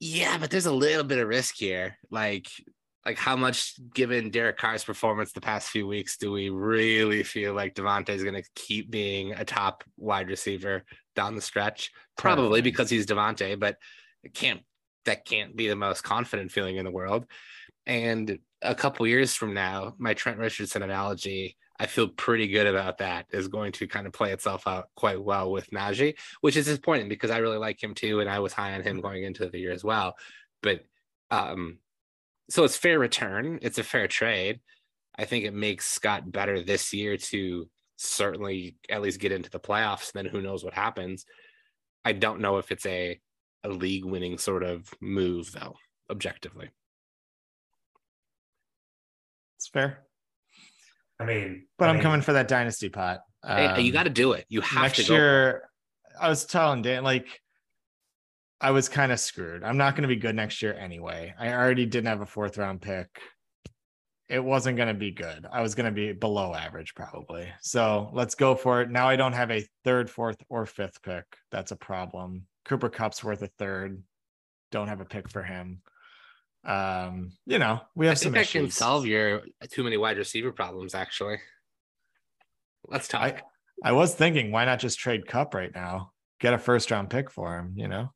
yeah, 0.00 0.38
but 0.38 0.50
there's 0.50 0.66
a 0.66 0.72
little 0.72 1.04
bit 1.04 1.18
of 1.18 1.28
risk 1.28 1.56
here. 1.56 1.98
Like 2.10 2.48
like 3.04 3.18
how 3.18 3.36
much 3.36 3.74
given 3.94 4.30
Derek 4.30 4.58
Carr's 4.58 4.84
performance 4.84 5.32
the 5.32 5.40
past 5.40 5.70
few 5.70 5.86
weeks 5.86 6.18
do 6.18 6.32
we 6.32 6.50
really 6.50 7.22
feel 7.22 7.54
like 7.54 7.74
Davante 7.74 8.10
is 8.10 8.22
going 8.22 8.34
to 8.34 8.48
keep 8.54 8.90
being 8.90 9.32
a 9.32 9.44
top 9.44 9.84
wide 9.96 10.28
receiver 10.28 10.84
down 11.16 11.34
the 11.34 11.40
stretch? 11.40 11.90
Probably 12.18 12.60
because 12.60 12.90
he's 12.90 13.06
Davante, 13.06 13.58
but 13.58 13.76
it 14.22 14.34
can't 14.34 14.60
that 15.06 15.24
can't 15.24 15.56
be 15.56 15.68
the 15.68 15.76
most 15.76 16.02
confident 16.02 16.50
feeling 16.52 16.76
in 16.76 16.84
the 16.84 16.90
world. 16.90 17.26
And 17.86 18.38
a 18.62 18.74
couple 18.74 19.06
years 19.06 19.34
from 19.34 19.54
now, 19.54 19.94
my 19.98 20.14
Trent 20.14 20.38
Richardson 20.38 20.82
analogy, 20.82 21.56
I 21.80 21.86
feel 21.86 22.08
pretty 22.08 22.46
good 22.46 22.66
about 22.66 22.98
that 22.98 23.24
is 23.30 23.48
going 23.48 23.72
to 23.72 23.88
kind 23.88 24.06
of 24.06 24.12
play 24.12 24.32
itself 24.32 24.66
out 24.66 24.90
quite 24.96 25.20
well 25.20 25.50
with 25.50 25.70
Najee, 25.70 26.14
which 26.42 26.54
is 26.58 26.66
disappointing 26.66 27.08
because 27.08 27.30
I 27.30 27.38
really 27.38 27.56
like 27.56 27.82
him 27.82 27.94
too, 27.94 28.20
and 28.20 28.28
I 28.28 28.38
was 28.40 28.52
high 28.52 28.74
on 28.74 28.82
him 28.82 29.00
going 29.00 29.24
into 29.24 29.48
the 29.48 29.58
year 29.58 29.72
as 29.72 29.82
well. 29.82 30.14
But 30.62 30.84
um, 31.30 31.78
so 32.50 32.64
it's 32.64 32.76
fair 32.76 32.98
return. 32.98 33.60
It's 33.62 33.78
a 33.78 33.82
fair 33.82 34.08
trade. 34.08 34.60
I 35.16 35.24
think 35.24 35.46
it 35.46 35.54
makes 35.54 35.88
Scott 35.88 36.30
better 36.30 36.62
this 36.62 36.92
year 36.92 37.16
to 37.16 37.66
certainly 37.96 38.76
at 38.90 39.00
least 39.00 39.18
get 39.18 39.32
into 39.32 39.48
the 39.48 39.58
playoffs. 39.58 40.12
Then 40.12 40.26
who 40.26 40.42
knows 40.42 40.62
what 40.62 40.74
happens. 40.74 41.24
I 42.04 42.12
don't 42.12 42.42
know 42.42 42.58
if 42.58 42.70
it's 42.70 42.84
a 42.84 43.18
a 43.64 43.70
league 43.70 44.04
winning 44.04 44.36
sort 44.36 44.64
of 44.64 44.92
move 45.00 45.50
though, 45.52 45.76
objectively. 46.10 46.68
It's 49.56 49.68
fair. 49.68 50.09
I 51.20 51.24
mean, 51.24 51.66
But 51.78 51.86
I 51.86 51.90
I'm 51.90 51.96
mean, 51.96 52.02
coming 52.02 52.22
for 52.22 52.32
that 52.32 52.48
dynasty 52.48 52.88
pot. 52.88 53.20
Hey, 53.46 53.82
you 53.82 53.90
Um, 53.90 53.92
got 53.92 54.02
to 54.04 54.10
do 54.10 54.32
it. 54.32 54.46
You 54.48 54.60
have 54.62 54.82
next 54.82 54.96
to 55.02 55.04
go. 55.08 55.14
year. 55.14 55.70
I 56.20 56.28
was 56.28 56.44
telling 56.46 56.82
Dan 56.82 57.04
like 57.04 57.28
I 58.60 58.72
was 58.72 58.88
kind 58.88 59.12
of 59.12 59.20
screwed. 59.20 59.62
I'm 59.62 59.76
not 59.78 59.94
going 59.94 60.02
to 60.02 60.08
be 60.08 60.16
good 60.16 60.34
next 60.34 60.60
year 60.60 60.74
anyway. 60.74 61.34
I 61.38 61.52
already 61.52 61.86
didn't 61.86 62.08
have 62.08 62.20
a 62.20 62.26
fourth 62.26 62.58
round 62.58 62.82
pick. 62.82 63.08
It 64.28 64.42
wasn't 64.44 64.76
going 64.76 64.88
to 64.88 64.94
be 64.94 65.10
good. 65.10 65.46
I 65.50 65.60
was 65.62 65.74
going 65.74 65.86
to 65.86 65.92
be 65.92 66.12
below 66.12 66.54
average 66.54 66.94
probably. 66.94 67.48
So 67.62 68.10
let's 68.12 68.34
go 68.34 68.54
for 68.54 68.80
it. 68.82 68.90
Now 68.90 69.08
I 69.08 69.16
don't 69.16 69.32
have 69.32 69.50
a 69.50 69.66
third, 69.84 70.08
fourth, 70.10 70.36
or 70.48 70.66
fifth 70.66 71.02
pick. 71.02 71.24
That's 71.50 71.72
a 71.72 71.76
problem. 71.76 72.46
Cooper 72.64 72.88
Kupp's 72.90 73.24
worth 73.24 73.42
a 73.42 73.48
third. 73.58 74.02
Don't 74.70 74.88
have 74.88 75.00
a 75.00 75.04
pick 75.06 75.28
for 75.28 75.42
him. 75.42 75.82
Um, 76.64 77.32
you 77.46 77.58
know, 77.58 77.80
we 77.94 78.06
I 78.06 78.10
have 78.10 78.18
some 78.18 78.32
think 78.32 78.46
I 78.46 78.50
can 78.50 78.64
issues. 78.64 78.74
solve 78.76 79.06
your 79.06 79.42
too 79.70 79.82
many 79.82 79.96
wide 79.96 80.18
receiver 80.18 80.52
problems. 80.52 80.94
Actually, 80.94 81.38
let's 82.86 83.08
talk. 83.08 83.22
I, 83.22 83.42
I 83.90 83.92
was 83.92 84.14
thinking, 84.14 84.52
why 84.52 84.64
not 84.66 84.78
just 84.78 84.98
trade 84.98 85.26
Kupp 85.26 85.54
right 85.54 85.74
now? 85.74 86.12
Get 86.38 86.52
a 86.54 86.58
first 86.58 86.90
round 86.90 87.08
pick 87.10 87.30
for 87.30 87.56
him, 87.58 87.72
you 87.76 87.88
know? 87.88 88.12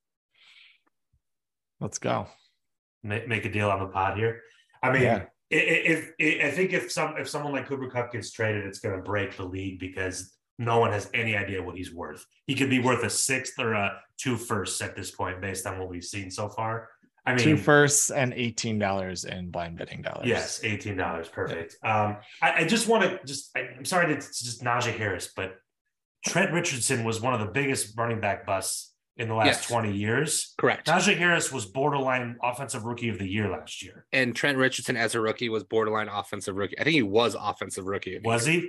Let's 1.81 1.99
go. 1.99 2.27
make, 3.03 3.29
make 3.29 3.45
a 3.45 3.51
deal 3.53 3.71
on 3.71 3.81
the 3.81 3.87
pod 3.87 4.17
here. 4.17 4.41
I 4.83 4.93
mean, 4.93 5.03
Yeah. 5.03 5.25
i- 5.53 5.57
i- 5.57 5.85
if, 5.93 6.11
i 6.21 6.47
I 6.47 6.51
think 6.51 6.73
if 6.73 6.91
some 6.93 7.17
if 7.19 7.29
someone 7.29 7.53
like 7.53 7.67
Cooper 7.67 7.89
Kupp 7.91 8.13
gets 8.13 8.31
traded, 8.31 8.65
it's 8.67 8.79
going 8.79 8.97
to 8.97 9.03
break 9.03 9.37
the 9.37 9.45
league 9.45 9.79
because 9.79 10.37
no 10.59 10.79
one 10.79 10.93
has 10.93 11.11
any 11.15 11.37
idea 11.37 11.63
what 11.63 11.77
he's 11.77 11.93
worth. 11.93 12.25
He 12.47 12.55
could 12.55 12.71
be 12.71 12.79
worth 12.79 13.03
a 13.05 13.11
sixth 13.11 13.59
or 13.59 13.73
a 13.73 14.01
two 14.19 14.37
firsts 14.37 14.81
at 14.83 14.95
this 14.97 15.11
point, 15.11 15.41
based 15.41 15.67
on 15.67 15.79
what 15.79 15.89
we've 15.89 16.05
seen 16.05 16.31
so 16.31 16.49
far. 16.49 16.89
I 17.27 17.35
mean, 17.35 17.45
Two 17.45 17.57
firsts 17.57 18.11
and 18.11 18.35
eighteen 18.35 18.79
dollars 18.79 19.25
in 19.25 19.51
blind 19.51 19.79
bidding 19.79 20.03
dollars. 20.03 20.27
Yes, 20.27 20.61
eighteen 20.63 20.97
dollars, 20.97 21.29
perfect. 21.29 21.77
Um, 21.83 22.19
I, 22.43 22.53
I 22.61 22.65
just 22.65 22.87
want 22.89 23.05
to 23.05 23.21
just 23.27 23.51
I, 23.57 23.61
I'm 23.77 23.85
sorry 23.85 24.07
to 24.09 24.13
it's 24.13 24.41
just 24.43 24.63
Najee 24.63 24.97
Harris, 24.97 25.33
but 25.35 25.55
Trent 26.27 26.53
Richardson 26.53 27.05
was 27.05 27.21
one 27.21 27.33
of 27.35 27.41
the 27.41 27.47
biggest 27.53 27.97
running 27.97 28.21
back 28.21 28.45
busts 28.47 28.93
in 29.17 29.29
the 29.29 29.35
last 29.35 29.47
Yes. 29.47 29.67
twenty 29.69 29.93
years. 29.97 30.53
Correct. 30.59 30.87
Najee 30.87 31.17
Harris 31.17 31.51
was 31.53 31.65
borderline 31.67 32.37
offensive 32.43 32.85
rookie 32.85 33.09
of 33.09 33.19
the 33.19 33.27
year 33.27 33.49
last 33.49 33.83
year. 33.83 34.05
and 34.13 34.35
Trent 34.37 34.59
Richardson 34.59 34.97
as 34.97 35.15
a 35.15 35.21
rookie 35.21 35.49
was 35.49 35.65
borderline 35.65 36.09
offensive 36.09 36.57
rookie. 36.57 36.79
I 36.79 36.85
think 36.85 36.95
he 36.95 37.03
was 37.03 37.35
offensive 37.39 37.87
rookie. 37.87 38.21
Was 38.23 38.45
he? 38.45 38.69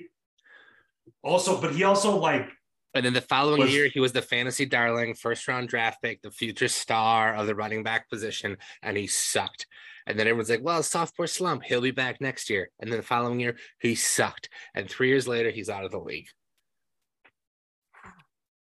Also, 1.23 1.59
but 1.59 1.73
he 1.75 1.83
also 1.83 2.17
like 2.17 2.49
And 2.95 3.05
then 3.05 3.13
the 3.13 3.21
following 3.21 3.59
Was- 3.61 3.71
year, 3.73 3.87
he 3.87 3.99
was 3.99 4.13
the 4.13 4.21
fantasy 4.21 4.65
darling, 4.65 5.13
first 5.13 5.47
round 5.47 5.67
draft 5.69 6.01
pick, 6.01 6.21
the 6.21 6.31
future 6.31 6.67
star 6.69 7.35
of 7.35 7.45
the 7.45 7.53
running 7.55 7.83
back 7.83 8.09
position, 8.09 8.57
and 8.81 8.95
he 8.97 9.05
sucked. 9.05 9.67
And 10.07 10.17
then 10.17 10.27
everyone's 10.27 10.49
like, 10.49 10.63
well, 10.63 10.81
sophomore 10.81 11.27
slump, 11.27 11.63
he'll 11.63 11.81
be 11.81 11.91
back 11.91 12.21
next 12.21 12.49
year. 12.49 12.69
And 12.79 12.89
then 12.91 12.97
the 12.97 13.05
following 13.05 13.39
year, 13.39 13.57
he 13.79 13.95
sucked. 13.95 14.49
And 14.75 14.89
three 14.89 15.09
years 15.09 15.27
later, 15.27 15.49
he's 15.51 15.69
out 15.69 15.83
of 15.83 15.91
the 15.91 15.99
league. 15.99 16.27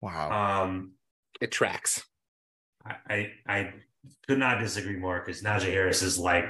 Wow. 0.01 0.63
um 0.65 0.93
It 1.41 1.51
tracks. 1.53 2.05
I 2.85 2.97
I, 3.09 3.31
I 3.47 3.73
could 4.27 4.39
not 4.39 4.59
disagree 4.61 4.97
more 4.97 5.21
because 5.21 5.43
Najee 5.43 5.71
Harris 5.73 6.03
is 6.03 6.19
like 6.19 6.45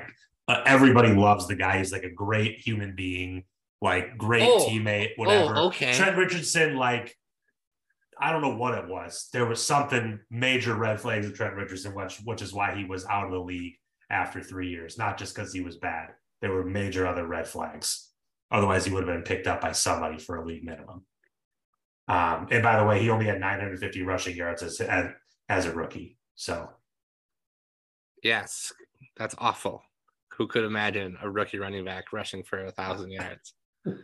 uh, 0.49 0.63
everybody 0.67 1.13
loves 1.13 1.47
the 1.47 1.57
guy. 1.57 1.79
He's 1.79 1.93
like 1.93 2.05
a 2.05 2.11
great 2.11 2.59
human 2.59 2.95
being, 2.97 3.45
like 3.81 4.17
great 4.17 4.43
Oh. 4.45 4.67
teammate, 4.69 5.11
whatever. 5.17 5.55
Oh, 5.57 5.67
okay. 5.67 5.93
Trent 5.95 6.17
Richardson, 6.17 6.77
like, 6.77 7.17
I 8.21 8.33
don't 8.33 8.43
know 8.43 8.57
what 8.57 8.77
it 8.77 8.89
was. 8.89 9.29
There 9.33 9.47
was 9.47 9.65
something 9.65 10.21
major 10.31 10.75
red 10.75 11.01
flags 11.01 11.27
with 11.27 11.37
Trent 11.37 11.55
Richardson, 11.55 11.95
which 11.95 12.19
which 12.25 12.43
is 12.43 12.53
why 12.53 12.75
he 12.75 12.85
was 12.85 13.07
out 13.07 13.27
of 13.27 13.33
the 13.33 13.39
league 13.39 13.75
after 14.11 14.43
three 14.43 14.69
years. 14.69 14.99
Not 14.99 15.19
just 15.19 15.35
because 15.35 15.53
he 15.53 15.61
was 15.61 15.79
bad. 15.79 16.11
There 16.41 16.53
were 16.53 16.65
major 16.65 17.07
other 17.07 17.27
red 17.27 17.47
flags. 17.47 18.11
Otherwise, 18.51 18.85
he 18.85 18.93
would 18.93 19.07
have 19.07 19.15
been 19.15 19.23
picked 19.23 19.47
up 19.47 19.61
by 19.61 19.73
somebody 19.73 20.19
for 20.19 20.37
a 20.37 20.45
league 20.45 20.65
minimum. 20.65 21.05
Um, 22.09 22.49
and 22.51 22.63
by 22.63 22.79
the 22.79 22.85
way, 22.85 23.01
he 23.01 23.11
only 23.11 23.27
had 23.27 23.39
950 23.39 24.03
rushing 24.03 24.37
yards 24.37 24.63
as 24.63 24.81
as, 24.81 25.11
as 25.49 25.67
a 25.67 25.73
rookie. 25.73 26.19
So 26.35 26.69
Yes, 28.23 28.73
that's 29.17 29.35
awful. 29.39 29.83
Who 30.37 30.47
could 30.47 30.65
imagine 30.65 31.17
a 31.23 31.31
rookie 31.31 31.59
running 31.59 31.85
back 31.85 32.13
rushing 32.13 32.43
for 32.43 32.65
a 32.65 32.71
thousand 32.71 33.11
yards? 33.13 33.55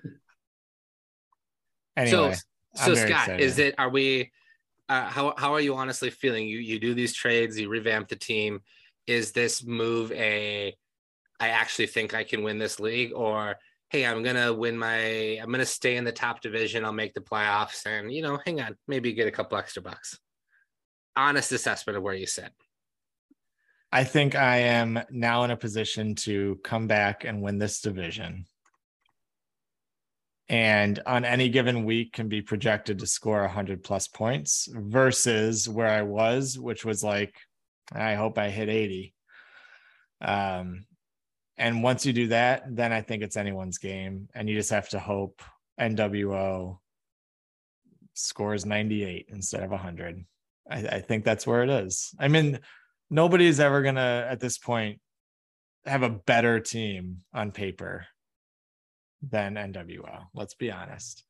Anyway, 1.98 2.10
so, 2.10 2.26
I'm 2.26 2.34
so 2.76 2.94
Scott, 2.94 3.40
is 3.40 3.58
it? 3.58 3.74
Are 3.78 3.88
we? 3.88 4.32
Uh, 4.88 5.06
how 5.06 5.34
how 5.36 5.52
are 5.52 5.60
you 5.60 5.74
honestly 5.74 6.10
feeling? 6.10 6.46
You 6.46 6.58
you 6.58 6.78
do 6.78 6.94
these 6.94 7.14
trades, 7.14 7.58
you 7.58 7.68
revamp 7.68 8.08
the 8.08 8.16
team. 8.16 8.60
Is 9.06 9.32
this 9.32 9.64
move 9.64 10.12
a? 10.12 10.74
I 11.38 11.48
actually 11.48 11.88
think 11.88 12.14
I 12.14 12.24
can 12.24 12.42
win 12.42 12.58
this 12.58 12.80
league, 12.80 13.12
or 13.14 13.56
hey, 13.90 14.06
I'm 14.06 14.22
gonna 14.22 14.52
win 14.52 14.76
my. 14.76 15.38
I'm 15.42 15.50
gonna 15.50 15.66
stay 15.66 15.96
in 15.96 16.04
the 16.04 16.12
top 16.12 16.40
division. 16.40 16.84
I'll 16.84 16.92
make 16.92 17.14
the 17.14 17.20
playoffs, 17.20 17.86
and 17.86 18.12
you 18.12 18.22
know, 18.22 18.38
hang 18.44 18.60
on, 18.60 18.76
maybe 18.86 19.12
get 19.12 19.28
a 19.28 19.32
couple 19.32 19.58
extra 19.58 19.82
bucks. 19.82 20.18
Honest 21.16 21.52
assessment 21.52 21.96
of 21.96 22.02
where 22.02 22.14
you 22.14 22.26
sit. 22.26 22.52
I 23.92 24.04
think 24.04 24.34
I 24.34 24.58
am 24.58 25.00
now 25.10 25.44
in 25.44 25.50
a 25.50 25.56
position 25.56 26.14
to 26.16 26.60
come 26.62 26.86
back 26.86 27.24
and 27.24 27.40
win 27.40 27.58
this 27.58 27.80
division. 27.80 28.46
And 30.48 31.00
on 31.06 31.24
any 31.24 31.48
given 31.48 31.84
week 31.84 32.12
can 32.12 32.28
be 32.28 32.40
projected 32.40 33.00
to 33.00 33.06
score 33.06 33.40
100 33.40 33.82
plus 33.82 34.06
points 34.06 34.68
versus 34.72 35.68
where 35.68 35.88
I 35.88 36.02
was, 36.02 36.58
which 36.58 36.84
was 36.84 37.02
like, 37.02 37.34
I 37.92 38.14
hope 38.14 38.38
I 38.38 38.50
hit 38.50 38.68
80. 38.68 39.14
Um, 40.20 40.86
and 41.58 41.82
once 41.82 42.06
you 42.06 42.12
do 42.12 42.28
that, 42.28 42.62
then 42.68 42.92
I 42.92 43.00
think 43.00 43.22
it's 43.22 43.36
anyone's 43.36 43.78
game. 43.78 44.28
And 44.34 44.48
you 44.48 44.54
just 44.54 44.70
have 44.70 44.88
to 44.90 45.00
hope 45.00 45.42
NWO 45.80 46.78
scores 48.14 48.64
98 48.64 49.26
instead 49.30 49.62
of 49.62 49.70
100. 49.70 50.24
I, 50.70 50.76
I 50.78 51.00
think 51.00 51.24
that's 51.24 51.46
where 51.46 51.62
it 51.62 51.70
is. 51.70 52.14
I 52.20 52.28
mean, 52.28 52.60
nobody's 53.10 53.60
ever 53.60 53.82
gonna 53.82 54.26
at 54.28 54.40
this 54.40 54.58
point 54.58 55.00
have 55.84 56.02
a 56.02 56.10
better 56.10 56.60
team 56.60 57.22
on 57.32 57.52
paper 57.52 58.06
than 59.22 59.54
NWO. 59.54 60.24
Let's 60.34 60.54
be 60.54 60.70
honest. 60.70 61.24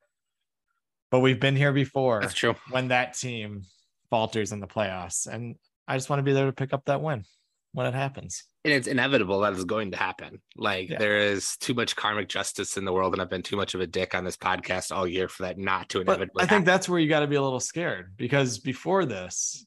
But 1.11 1.21
we've 1.21 1.41
been 1.41 1.57
here 1.57 1.73
before 1.73 2.21
That's 2.21 2.35
true. 2.35 2.55
when 2.71 2.89
that 2.89 3.15
team 3.15 3.63
falters 4.11 4.53
in 4.53 4.61
the 4.61 4.67
playoffs, 4.67 5.27
and 5.27 5.57
I 5.87 5.97
just 5.97 6.11
want 6.11 6.19
to 6.19 6.25
be 6.25 6.33
there 6.33 6.47
to 6.47 6.53
pick 6.53 6.73
up 6.73 6.85
that 6.87 7.01
win 7.01 7.25
when 7.73 7.87
it 7.87 7.95
happens. 7.95 8.45
and 8.65 8.73
it's 8.75 8.89
inevitable 8.89 9.39
that 9.41 9.53
is 9.53 9.65
going 9.65 9.93
to 9.93 9.97
happen. 9.97 10.41
Like 10.57 10.89
Yeah. 10.91 10.99
there 10.99 11.19
is 11.19 11.57
too 11.59 11.75
much 11.75 11.95
karmic 11.95 12.29
justice 12.29 12.77
in 12.77 12.85
the 12.85 12.93
world, 12.93 13.13
and 13.13 13.23
I've 13.23 13.31
been 13.31 13.43
too 13.45 13.57
much 13.57 13.75
of 13.75 13.81
a 13.81 13.87
dick 13.87 14.13
on 14.15 14.25
this 14.25 14.37
podcast 14.37 14.91
all 14.91 15.07
year 15.07 15.29
for 15.29 15.45
that 15.45 15.57
not 15.59 15.89
to 15.91 15.99
But 16.03 16.15
inevitably. 16.17 16.41
I 16.43 16.47
think 16.47 16.51
happen. 16.51 16.65
that's 16.65 16.89
where 16.89 16.99
you 16.99 17.09
got 17.09 17.21
to 17.21 17.29
be 17.29 17.37
a 17.37 17.43
little 17.43 17.61
scared 17.61 18.15
because 18.17 18.59
before 18.59 19.05
this, 19.05 19.65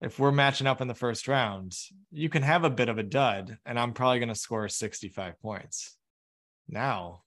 if 0.00 0.18
we're 0.18 0.32
matching 0.32 0.66
up 0.66 0.80
in 0.80 0.88
the 0.88 0.94
first 0.94 1.28
round, 1.28 1.76
you 2.10 2.30
can 2.30 2.42
have 2.42 2.64
a 2.64 2.70
bit 2.70 2.88
of 2.88 2.96
a 2.96 3.02
dud, 3.02 3.58
and 3.66 3.78
I'm 3.78 3.92
probably 3.92 4.20
going 4.20 4.28
to 4.30 4.34
score 4.34 4.66
65 4.68 5.38
points. 5.40 5.94
Now, 6.68 7.23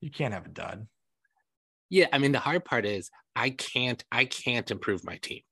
you 0.00 0.10
can't 0.10 0.34
have 0.34 0.46
a 0.46 0.50
dud. 0.50 0.86
Yeah, 1.88 2.06
I 2.12 2.18
mean 2.18 2.32
the 2.32 2.38
hard 2.38 2.64
part 2.64 2.84
is 2.84 3.10
I 3.34 3.50
can't 3.50 4.02
I 4.10 4.24
can't 4.24 4.70
improve 4.70 5.04
my 5.04 5.16
team. 5.18 5.42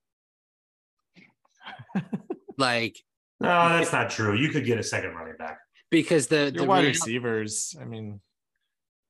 like 2.59 2.99
No, 3.41 3.69
that's 3.69 3.93
not 3.93 4.11
true. 4.11 4.35
You 4.35 4.49
could 4.49 4.65
get 4.65 4.79
a 4.79 4.83
second 4.83 5.15
running 5.15 5.37
back. 5.39 5.59
because 5.91 6.27
the 6.27 6.45
Your 6.45 6.51
the 6.51 6.65
wide 6.65 6.85
receivers, 6.85 7.77
I 7.81 7.85
mean, 7.85 8.21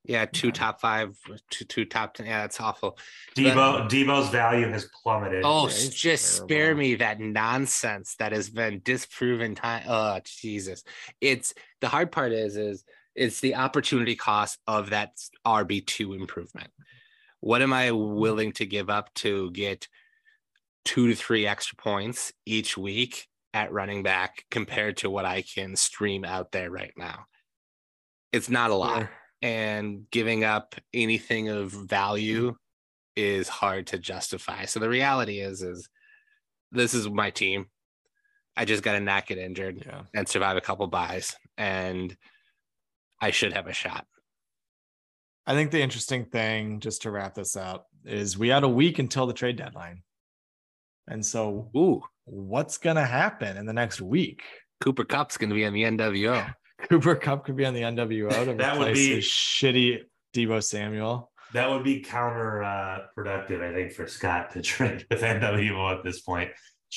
yeah 0.04 0.26
two 0.26 0.52
top 0.52 0.82
five 0.82 1.16
two 1.50 1.64
two 1.64 1.86
top 1.86 2.12
ten 2.12 2.26
yeah 2.26 2.42
that's 2.42 2.60
awful. 2.60 2.98
Deebo 3.36 3.88
Deebo's 3.88 4.28
value 4.28 4.68
has 4.68 4.88
plummeted. 5.02 5.42
Oh, 5.44 5.66
Yeah, 5.66 5.72
he's 5.72 5.94
just 5.94 6.36
spare 6.36 6.74
me 6.74 6.96
that 6.96 7.20
nonsense 7.20 8.16
that 8.18 8.32
has 8.32 8.50
been 8.50 8.82
disproven 8.84 9.54
time. 9.54 9.84
Oh, 9.88 10.20
Jesus. 10.24 10.84
It's 11.22 11.54
the 11.80 11.88
hard 11.88 12.12
part 12.12 12.32
is, 12.32 12.56
is 12.56 12.84
it's 13.14 13.40
the 13.40 13.54
opportunity 13.54 14.16
cost 14.16 14.58
of 14.66 14.90
that 14.90 15.12
RB2 15.46 16.16
improvement. 16.16 16.70
What 17.40 17.62
am 17.62 17.72
I 17.72 17.88
mm-hmm. 17.88 18.14
willing 18.14 18.52
to 18.52 18.66
give 18.66 18.90
up 18.90 19.12
to 19.16 19.50
get 19.52 19.88
two 20.84 21.08
to 21.08 21.14
three 21.14 21.46
extra 21.46 21.76
points 21.76 22.32
each 22.44 22.76
week 22.76 23.26
at 23.52 23.72
running 23.72 24.02
back 24.02 24.44
compared 24.50 24.98
to 24.98 25.10
what 25.10 25.24
I 25.24 25.42
can 25.42 25.76
stream 25.76 26.24
out 26.24 26.52
there 26.52 26.70
right 26.70 26.92
now? 26.96 27.26
It's 28.32 28.50
not 28.50 28.70
a 28.70 28.74
lot. 28.74 29.08
And 29.42 30.10
giving 30.10 30.42
up 30.42 30.74
anything 30.92 31.50
of 31.50 31.70
value 31.70 32.56
is 33.14 33.48
hard 33.48 33.88
to 33.88 33.98
justify. 33.98 34.64
So 34.64 34.80
the 34.80 34.88
reality 34.88 35.40
is, 35.40 35.62
is 35.62 35.88
this 36.72 36.94
is 36.94 37.08
my 37.08 37.30
team. 37.30 37.66
I 38.56 38.64
just 38.64 38.82
got 38.82 38.92
to 38.92 39.00
not 39.00 39.26
get 39.26 39.38
injured 39.38 39.84
yeah. 39.86 40.02
and 40.14 40.28
survive 40.28 40.56
a 40.56 40.60
couple 40.60 40.86
buys, 40.86 41.36
and 41.58 42.16
I 43.24 43.30
should 43.30 43.54
have 43.54 43.66
a 43.66 43.72
shot. 43.72 44.04
I 45.46 45.54
think 45.54 45.70
the 45.70 45.80
interesting 45.80 46.26
thing, 46.26 46.80
just 46.80 47.02
to 47.02 47.10
wrap 47.10 47.34
this 47.34 47.56
up, 47.56 47.86
is 48.04 48.36
we 48.36 48.48
had 48.48 48.64
a 48.64 48.68
week 48.68 48.98
until 48.98 49.26
the 49.26 49.32
trade 49.32 49.56
deadline. 49.56 50.02
And 51.08 51.24
so, 51.24 51.70
Ooh, 51.74 52.02
what's 52.26 52.76
going 52.76 52.96
to 52.96 53.04
happen 53.06 53.56
in 53.56 53.64
the 53.64 53.72
next 53.72 54.02
week? 54.02 54.42
Cooper 54.82 55.04
Kupp's 55.04 55.38
going 55.38 55.48
to 55.48 55.56
be 55.56 55.64
on 55.64 55.72
the 55.72 55.84
NWO. 55.84 56.54
Cooper 56.90 57.14
Kupp 57.14 57.46
could 57.46 57.56
be 57.56 57.64
on 57.64 57.72
the 57.72 57.80
NWO 57.80 58.44
to 58.44 58.54
That 58.56 58.78
would 58.78 58.92
be- 58.92 59.14
his 59.14 59.24
shitty 59.24 60.00
Deebo 60.34 60.62
Samuel. 60.62 61.32
That 61.54 61.70
would 61.70 61.82
be 61.84 62.02
counterproductive, 62.02 63.62
uh, 63.62 63.70
I 63.70 63.72
think, 63.72 63.92
for 63.92 64.06
Scott 64.06 64.50
to 64.50 64.60
trade 64.70 65.06
with 65.10 65.22
NWO 65.22 65.96
at 65.96 66.04
this 66.04 66.20
point. 66.20 66.50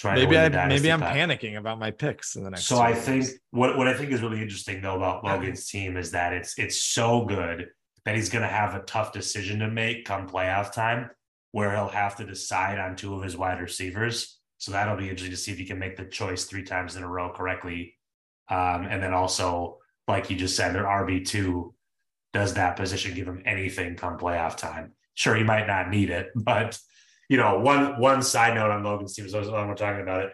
Maybe 0.04 0.38
I 0.38 0.68
maybe 0.68 0.91
I'm 0.91 1.02
panicking 1.02 1.58
about 1.58 1.80
my 1.80 1.91
picks 1.91 2.36
in 2.36 2.43
the 2.43 2.52
next. 2.52 2.66
So 2.66 2.78
I 2.78 2.91
weeks. 2.91 3.06
think 3.06 3.26
what, 3.52 3.78
what 3.78 3.88
I 3.88 3.93
think 3.93 4.12
is 4.12 4.22
really 4.22 4.41
interesting 4.41 4.82
though 4.82 4.95
about 4.95 5.24
Logan's 5.24 5.68
team 5.68 5.98
is 5.98 6.12
that 6.12 6.34
it's 6.34 6.58
it's 6.58 6.82
so 6.82 7.26
good 7.26 7.68
that 8.06 8.16
he's 8.16 8.30
going 8.30 8.43
to 8.43 8.48
have 8.48 8.76
a 8.76 8.82
tough 8.82 9.12
decision 9.12 9.60
to 9.60 9.70
make 9.70 10.06
come 10.06 10.28
playoff 10.28 10.72
time, 10.72 11.10
where 11.52 11.72
he'll 11.76 11.88
have 11.88 12.16
to 12.18 12.26
decide 12.26 12.80
on 12.80 12.95
two 12.95 13.16
of 13.16 13.24
his 13.24 13.36
wide 13.36 13.60
receivers. 13.60 14.39
So 14.60 14.72
that'll 14.72 14.98
be 14.98 15.10
interesting 15.10 15.32
to 15.32 15.38
see 15.38 15.52
if 15.52 15.58
he 15.58 15.66
can 15.66 15.80
make 15.80 15.98
the 15.98 16.06
choice 16.06 16.45
three 16.45 16.64
times 16.64 16.95
in 16.95 17.04
a 17.04 17.08
row 17.08 17.32
correctly, 17.32 17.95
um, 18.50 18.86
and 18.86 19.02
then 19.02 19.14
also 19.14 19.80
like 20.08 20.30
you 20.30 20.38
just 20.38 20.56
said, 20.56 20.74
their 20.74 20.86
RB 20.86 21.26
two 21.26 21.74
does 22.34 22.54
that 22.54 22.76
position 22.76 23.16
give 23.16 23.28
him 23.28 23.41
anything 23.45 23.95
come 23.95 24.18
playoff 24.18 24.58
time? 24.58 24.93
Sure, 25.16 25.36
he 25.36 25.43
might 25.43 25.68
not 25.68 25.89
need 25.89 26.10
it, 26.10 26.30
but 26.36 26.80
you 27.30 27.38
know, 27.38 27.60
one 27.60 28.00
one 28.00 28.22
side 28.22 28.56
note 28.56 28.72
on 28.72 28.84
Logan's 28.84 29.16
team, 29.16 29.28
so 29.28 29.42
we're 29.42 29.76
talking 29.76 30.02
about 30.02 30.26
it. 30.26 30.32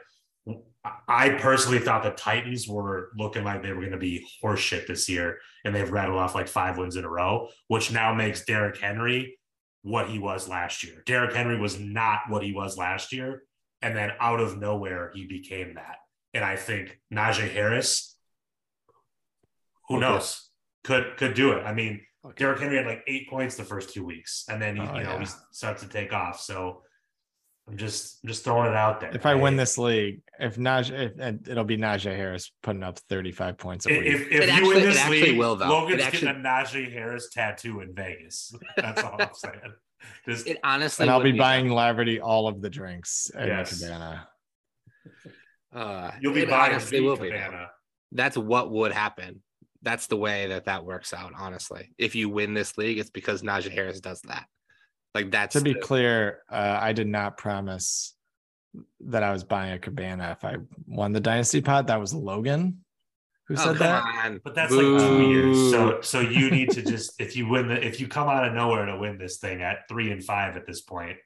I 1.08 1.30
personally 1.30 1.80
thought 1.80 2.04
the 2.04 2.12
Titans 2.12 2.68
were 2.68 3.12
looking 3.18 3.46
like 3.46 3.64
they 3.64 3.72
were 3.72 3.80
going 3.80 3.92
to 3.92 3.98
be 3.98 4.28
horseshit 4.44 4.86
this 4.86 5.08
year, 5.08 5.38
and 5.64 5.74
they've 5.74 5.90
rattled 5.90 6.20
off 6.20 6.36
like 6.36 6.48
five 6.48 6.78
wins 6.78 6.98
in 6.98 7.06
a 7.06 7.10
row, 7.10 7.48
which 7.68 7.92
now 7.92 8.14
makes 8.14 8.44
Derrick 8.44 8.78
Henry 8.78 9.38
what 9.82 10.10
he 10.10 10.20
was 10.20 10.48
last 10.50 10.84
year. 10.84 11.02
Derrick 11.06 11.34
Henry 11.34 11.60
was 11.60 11.80
not 11.80 12.22
what 12.30 12.44
he 12.44 12.54
was 12.54 12.78
last 12.78 13.14
year, 13.14 13.44
and 13.82 13.96
then 13.96 14.12
out 14.20 14.40
of 14.40 14.60
nowhere 14.60 15.12
he 15.14 15.26
became 15.26 15.76
that. 15.76 15.98
And 16.34 16.44
I 16.44 16.56
think 16.58 17.00
Najee 17.14 17.52
Harris, 17.52 18.18
who 19.88 20.00
knows, 20.00 20.50
could 20.84 21.18
could 21.18 21.34
do 21.34 21.54
it. 21.54 21.64
I 21.64 21.74
mean, 21.74 22.02
Okay. 22.26 22.36
Derrick 22.38 22.60
Henry 22.60 22.78
had 22.78 22.86
like 22.86 23.04
eight 23.08 23.30
points 23.30 23.56
the 23.56 23.64
first 23.66 23.94
two 23.94 24.06
weeks, 24.06 24.46
and 24.50 24.62
then 24.62 24.76
he, 24.78 24.82
Oh, 24.82 24.98
you 24.98 25.04
know 25.04 25.14
yeah. 25.14 25.20
he 25.20 25.26
starts 25.52 25.84
to 25.84 25.90
take 25.90 26.14
off. 26.14 26.40
So 26.40 26.82
I'm 27.68 27.76
just 27.78 28.20
I'm 28.24 28.28
just 28.30 28.44
throwing 28.44 28.68
it 28.70 28.76
out 28.76 29.00
there. 29.02 29.12
if 29.14 29.26
I 29.26 29.36
win 29.36 29.56
this 29.58 29.78
league, 29.78 30.22
if 30.40 30.56
Najee, 30.56 30.92
if, 30.92 31.12
and 31.20 31.46
it'll 31.48 31.64
be 31.66 31.78
Najee 31.78 32.16
Harris 32.16 32.52
putting 32.62 32.84
up 32.84 32.98
35 33.10 33.58
points 33.58 33.86
a 33.86 33.90
week. 33.90 34.04
if, 34.06 34.22
if 34.22 34.32
It 34.32 34.46
you 34.46 34.52
actually- 34.52 34.68
win 34.76 34.84
this 34.84 35.10
league, 35.10 35.38
will, 35.38 35.56
though. 35.58 35.68
Logan's 35.68 36.02
It 36.02 36.06
actually- 36.06 36.28
getting 36.28 36.46
a 36.46 36.50
Najee 36.50 36.92
Harris 36.94 37.30
tattoo 37.30 37.82
in 37.82 37.94
Vegas. 37.94 38.54
That's 38.78 39.04
all 39.04 39.16
I'm 39.22 39.30
saying. 39.34 39.60
Just 40.28 40.48
It 40.48 40.58
honestly, 40.64 41.04
and 41.04 41.12
I'll 41.12 41.20
would 41.20 41.24
be 41.24 41.32
that. 41.34 41.38
buying 41.38 41.68
Laverty 41.68 42.20
all 42.22 42.48
of 42.48 42.62
the 42.62 42.70
drinks 42.70 43.32
at 43.36 43.48
Yes. 43.48 43.80
the 43.80 43.86
cabana. 43.88 44.28
Uh, 45.74 46.12
you'll 46.22 46.34
be 46.34 46.46
buying 46.46 46.72
honestly 46.74 47.00
me 47.00 47.06
will 47.08 47.18
be. 47.18 47.30
Cabana. 47.32 47.70
That's 48.12 48.38
what 48.38 48.72
would 48.72 48.92
happen. 48.92 49.42
That's 49.84 50.08
the 50.08 50.18
way 50.18 50.48
that 50.48 50.66
that 50.66 50.86
works 50.86 51.14
out. 51.14 51.34
Honestly, 51.38 51.92
if 51.98 52.16
you 52.16 52.30
win 52.30 52.54
this 52.54 52.78
league, 52.78 52.98
it's 53.00 53.10
because 53.10 53.42
Najee 53.44 53.72
Harris 53.72 54.00
does 54.00 54.22
that. 54.22 54.46
Like 55.14 55.30
that's 55.30 55.54
To 55.54 55.62
be 55.62 55.74
the- 55.74 55.80
clear, 55.80 56.42
uh, 56.50 56.80
I 56.82 56.94
did 56.94 57.08
not 57.08 57.38
promise 57.38 58.16
that 59.02 59.22
I 59.22 59.32
was 59.32 59.44
buying 59.44 59.74
a 59.74 59.80
cabana 59.80 60.32
if 60.32 60.44
I 60.44 60.56
won 60.88 61.12
the 61.12 61.20
dynasty 61.20 61.62
pot. 61.62 61.88
That 61.88 62.00
was 62.00 62.14
Logan 62.14 62.84
who 63.48 63.56
Oh, 63.56 63.58
said 63.58 63.78
that. 63.78 64.04
on. 64.26 64.42
But 64.44 64.56
that's 64.56 64.72
like 64.72 64.82
two 65.02 65.28
years. 65.30 65.72
So 65.72 66.02
so 66.02 66.22
you 66.22 66.50
need 66.50 66.72
to 66.72 66.82
just 66.82 67.20
if 67.22 67.36
you 67.36 67.48
win 67.48 67.68
the 67.68 67.86
if 67.86 68.00
you 68.00 68.08
come 68.08 68.28
out 68.30 68.48
of 68.48 68.54
nowhere 68.54 68.86
to 68.86 68.98
win 68.98 69.18
this 69.18 69.38
thing 69.38 69.62
at 69.62 69.88
three 69.90 70.12
and 70.12 70.24
five 70.24 70.56
at 70.56 70.66
this 70.66 70.82
point. 70.82 71.18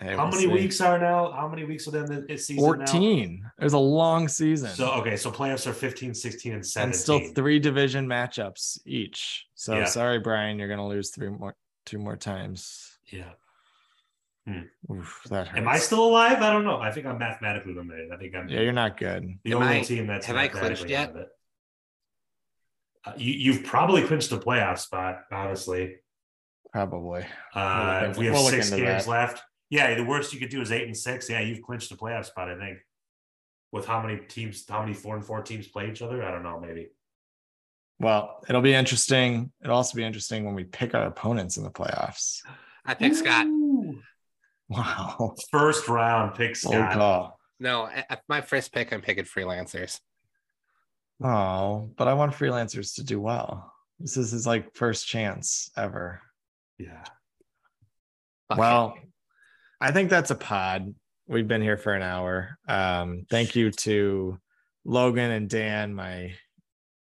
Hey, 0.00 0.16
How 0.16 0.24
we'll 0.24 0.32
many 0.32 0.42
see. 0.42 0.48
weeks 0.48 0.80
are 0.80 0.98
now? 0.98 1.30
How 1.30 1.46
many 1.48 1.64
weeks 1.64 1.86
within 1.86 2.06
the 2.06 2.22
this 2.22 2.46
season? 2.48 2.64
14. 2.64 3.50
It 3.58 3.64
was 3.64 3.74
a 3.74 3.78
long 3.78 4.26
season. 4.26 4.70
So 4.70 4.90
okay, 4.94 5.16
so 5.16 5.30
playoffs 5.30 5.66
are 5.68 5.72
15, 5.72 6.12
16, 6.14 6.52
and 6.52 6.66
17. 6.66 6.84
and 6.88 6.96
still 6.96 7.34
three 7.34 7.60
division 7.60 8.06
matchups 8.08 8.78
each. 8.86 9.46
So 9.54 9.76
Yeah. 9.76 9.84
sorry, 9.84 10.18
Brian, 10.18 10.58
you're 10.58 10.68
gonna 10.68 10.86
lose 10.86 11.10
three 11.10 11.28
more 11.30 11.54
two 11.86 11.98
more 11.98 12.16
times. 12.16 12.98
Yeah. 13.08 13.30
Oof, 14.90 15.22
that 15.30 15.46
hurts. 15.48 15.58
Am 15.58 15.68
I 15.68 15.78
still 15.78 16.04
alive? 16.04 16.42
I 16.42 16.50
don't 16.52 16.64
know. 16.64 16.78
I 16.80 16.90
think 16.90 17.06
I'm 17.06 17.16
mathematically 17.18 17.72
eliminated. 17.72 18.10
I 18.12 18.16
think 18.16 18.34
I'm 18.34 18.48
Yeah, 18.48 18.60
you're 18.60 18.72
not 18.72 18.96
good. 18.98 19.38
the 19.44 19.52
Am 19.52 19.62
only 19.62 19.78
I- 19.78 19.82
team 19.82 20.06
that's 20.06 20.26
have 20.26 20.36
I 20.36 20.48
clinched 20.48 20.86
yet? 20.88 21.10
out 21.10 21.10
of 21.10 21.16
it. 21.22 21.28
Uh, 23.06 23.12
you, 23.16 23.32
you've 23.32 23.64
probably 23.64 24.02
clinched 24.02 24.32
a 24.32 24.38
playoff 24.38 24.78
spot, 24.80 25.20
honestly. 25.30 25.96
Probably. 26.72 27.24
Uh, 27.54 28.00
look 28.02 28.10
if 28.10 28.16
we 28.18 28.26
have 28.26 28.34
we'll 28.34 28.48
six 28.48 28.70
games 28.70 29.04
that. 29.04 29.10
left, 29.10 29.42
yeah, 29.70 29.94
the 29.94 30.04
worst 30.04 30.32
you 30.32 30.40
could 30.40 30.50
do 30.50 30.60
is 30.60 30.72
eight 30.72 30.86
and 30.86 30.96
six. 30.96 31.28
Yeah, 31.28 31.40
you've 31.40 31.62
clinched 31.62 31.90
the 31.90 31.96
playoff 31.96 32.26
spot, 32.26 32.50
I 32.50 32.58
think. 32.58 32.78
With 33.72 33.86
how 33.86 34.00
many 34.02 34.18
teams, 34.26 34.64
how 34.68 34.80
many 34.80 34.94
four 34.94 35.16
and 35.16 35.24
four 35.24 35.42
teams 35.42 35.66
play 35.66 35.90
each 35.90 36.00
other? 36.02 36.22
I 36.24 36.30
don't 36.30 36.42
know, 36.44 36.60
maybe. 36.60 36.88
Well, 37.98 38.40
it'll 38.48 38.60
be 38.62 38.74
interesting. 38.74 39.50
It'll 39.62 39.76
also 39.76 39.96
be 39.96 40.04
interesting 40.04 40.44
when 40.44 40.54
we 40.54 40.64
pick 40.64 40.94
our 40.94 41.06
opponents 41.06 41.56
in 41.56 41.64
the 41.64 41.70
playoffs. 41.70 42.38
I 42.84 42.94
pick 42.94 43.14
Scott. 43.14 43.46
Wow. 44.68 45.34
First 45.50 45.88
round, 45.88 46.34
pick 46.34 46.60
Bold 46.62 46.74
Scott. 46.74 46.92
call. 46.94 47.40
No, 47.60 47.86
at 47.86 48.06
at 48.10 48.22
my 48.28 48.40
first 48.40 48.72
pick, 48.72 48.92
I'm 48.92 49.00
picking 49.00 49.24
freelancers. 49.24 50.00
Oh, 51.22 51.90
but 51.96 52.08
I 52.08 52.14
want 52.14 52.32
freelancers 52.32 52.94
to 52.96 53.04
do 53.04 53.20
well. 53.20 53.72
This 54.00 54.16
is 54.16 54.32
his 54.32 54.46
like 54.46 54.74
first 54.74 55.06
chance 55.06 55.70
ever. 55.76 56.20
Yeah. 56.78 57.04
Fuck 58.48 58.58
Well, 58.58 58.94
it. 58.96 59.08
I 59.84 59.90
think 59.92 60.08
that's 60.08 60.30
a 60.30 60.34
pod. 60.34 60.94
We've 61.28 61.46
been 61.46 61.60
here 61.60 61.76
for 61.76 61.92
an 61.92 62.00
hour. 62.00 62.56
Um, 62.66 63.26
thank 63.28 63.54
you 63.54 63.70
to 63.70 64.38
Logan 64.86 65.30
and 65.30 65.46
Dan, 65.46 65.94
my 65.94 66.32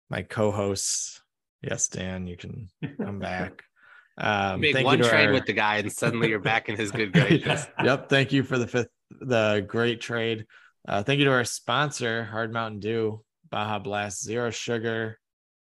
my 0.09 0.23
co-hosts. 0.23 1.21
Yes, 1.61 1.87
Dan, 1.87 2.27
you 2.27 2.35
can 2.35 2.67
come 2.97 3.19
back. 3.19 3.63
Um, 4.17 4.61
make 4.61 4.85
one 4.85 4.99
you 4.99 5.03
trade 5.03 5.27
our- 5.27 5.33
with 5.33 5.45
the 5.45 5.51
guy, 5.51 5.75
and 5.75 5.91
suddenly 5.91 6.29
you're 6.29 6.39
back 6.39 6.69
in 6.69 6.77
his 6.77 6.89
good 6.89 7.11
graces. 7.13 7.67
yep. 7.83 8.07
Thank 8.07 8.31
you 8.31 8.43
for 8.43 8.57
the 8.57 8.65
fifth, 8.65 8.87
the 9.11 9.65
great 9.67 9.99
trade. 9.99 10.45
Uh, 10.87 11.03
thank 11.03 11.19
you 11.19 11.25
to 11.25 11.31
our 11.31 11.43
sponsor, 11.43 12.23
Hard 12.23 12.53
Mountain 12.53 12.79
Dew, 12.79 13.21
Baja 13.51 13.77
Blast, 13.79 14.23
zero 14.23 14.51
sugar, 14.51 15.19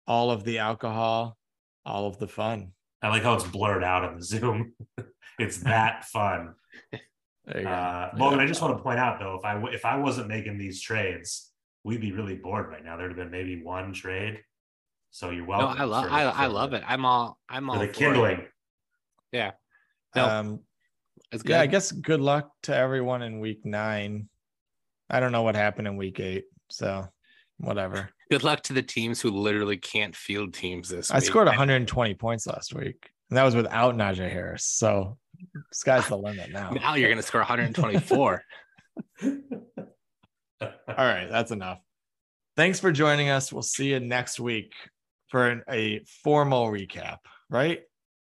all 0.06 0.32
of 0.32 0.44
the 0.44 0.58
alcohol, 0.60 1.38
all 1.86 2.08
of 2.08 2.18
the 2.20 2.28
fun. 2.28 2.74
I 3.02 3.08
like 3.08 3.24
how 3.24 3.36
it's 3.36 3.46
blurred 3.48 3.86
out 3.86 4.04
on 4.04 4.18
the 4.18 4.26
Zoom. 4.26 4.74
it's 5.40 5.60
that 5.60 6.04
fun. 6.04 6.56
There 6.92 7.62
you. 7.62 7.68
Uh, 7.68 8.10
Yeah. 8.12 8.12
Logan, 8.18 8.40
I 8.40 8.48
just 8.48 8.62
want 8.62 8.76
to 8.78 8.82
point 8.84 9.00
out 9.00 9.20
though, 9.20 9.36
if 9.36 9.46
I 9.46 9.54
w- 9.54 9.74
if 9.74 9.86
I 9.86 9.98
wasn't 9.98 10.28
making 10.28 10.58
these 10.58 10.82
trades, 10.82 11.52
we'd 11.84 12.02
be 12.02 12.12
really 12.12 12.36
bored 12.36 12.68
right 12.70 12.84
now. 12.84 12.98
There'd 12.98 13.12
have 13.12 13.18
been 13.18 13.30
maybe 13.32 13.62
one 13.62 13.94
trade. 13.94 14.42
So 15.12 15.30
you're 15.30 15.44
No, 15.46 15.50
welcome. 15.58 15.82
I 15.82 15.84
love, 15.86 16.06
for- 16.06 16.12
I, 16.12 16.24
I 16.24 16.46
love 16.48 16.72
the- 16.72 16.78
it. 16.78 16.84
I'm 16.88 17.06
all, 17.06 17.38
I'm 17.48 17.70
all 17.70 17.76
For 17.78 17.86
the 17.86 17.86
for 17.86 17.92
it. 17.92 17.98
kindling. 17.98 18.48
No. 19.34 19.52
Um, 20.16 20.60
That's 21.32 21.44
good. 21.44 21.52
Yeah, 21.52 21.62
I 21.62 21.68
guess 21.68 21.92
good 21.92 22.22
luck 22.22 22.50
to 22.64 22.76
everyone 22.76 23.22
in 23.22 23.40
week 23.40 23.66
nine. 23.66 24.30
I 25.10 25.20
don't 25.20 25.32
know 25.32 25.44
what 25.44 25.56
happened 25.56 25.88
in 25.88 25.98
week 25.98 26.20
eight, 26.20 26.46
so 26.70 27.06
whatever. 27.58 28.10
Good 28.32 28.44
luck 28.44 28.64
to 28.64 28.74
the 28.74 28.82
teams 28.82 29.22
who 29.22 29.30
literally 29.30 29.78
can't 29.78 30.16
field 30.16 30.54
teams 30.54 30.90
this 30.90 31.12
I 31.12 31.16
week. 31.16 31.26
scored 31.26 31.48
120 31.48 32.16
points 32.16 32.48
last 32.48 32.74
week, 32.74 33.10
and 33.30 33.38
that 33.38 33.44
was 33.44 33.56
without 33.56 33.96
Najee 33.96 34.30
Harris. 34.32 34.66
So 34.66 35.18
sky's 35.72 36.08
the 36.08 36.18
limit 36.18 36.52
now. 36.52 36.72
Now 36.72 36.96
you're 36.96 37.10
going 37.10 37.18
to 37.18 37.24
score 37.24 37.42
124. 37.42 38.44
All 40.62 40.70
right, 40.88 41.28
that's 41.30 41.52
enough. 41.52 41.80
Thanks 42.56 42.80
for 42.80 42.92
joining 42.92 43.30
us. 43.30 43.52
We'll 43.52 43.62
see 43.62 43.92
you 43.92 44.00
next 44.00 44.40
week 44.40 44.74
for 45.28 45.50
an, 45.50 45.64
a 45.70 46.02
formal 46.24 46.68
recap, 46.68 47.18
right? 47.50 47.82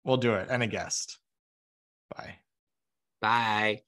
We'll 0.04 0.18
do 0.18 0.34
it 0.34 0.48
and 0.50 0.62
a 0.64 0.68
guest. 0.68 1.20
Bye. 2.16 2.36
Bye. 3.22 3.84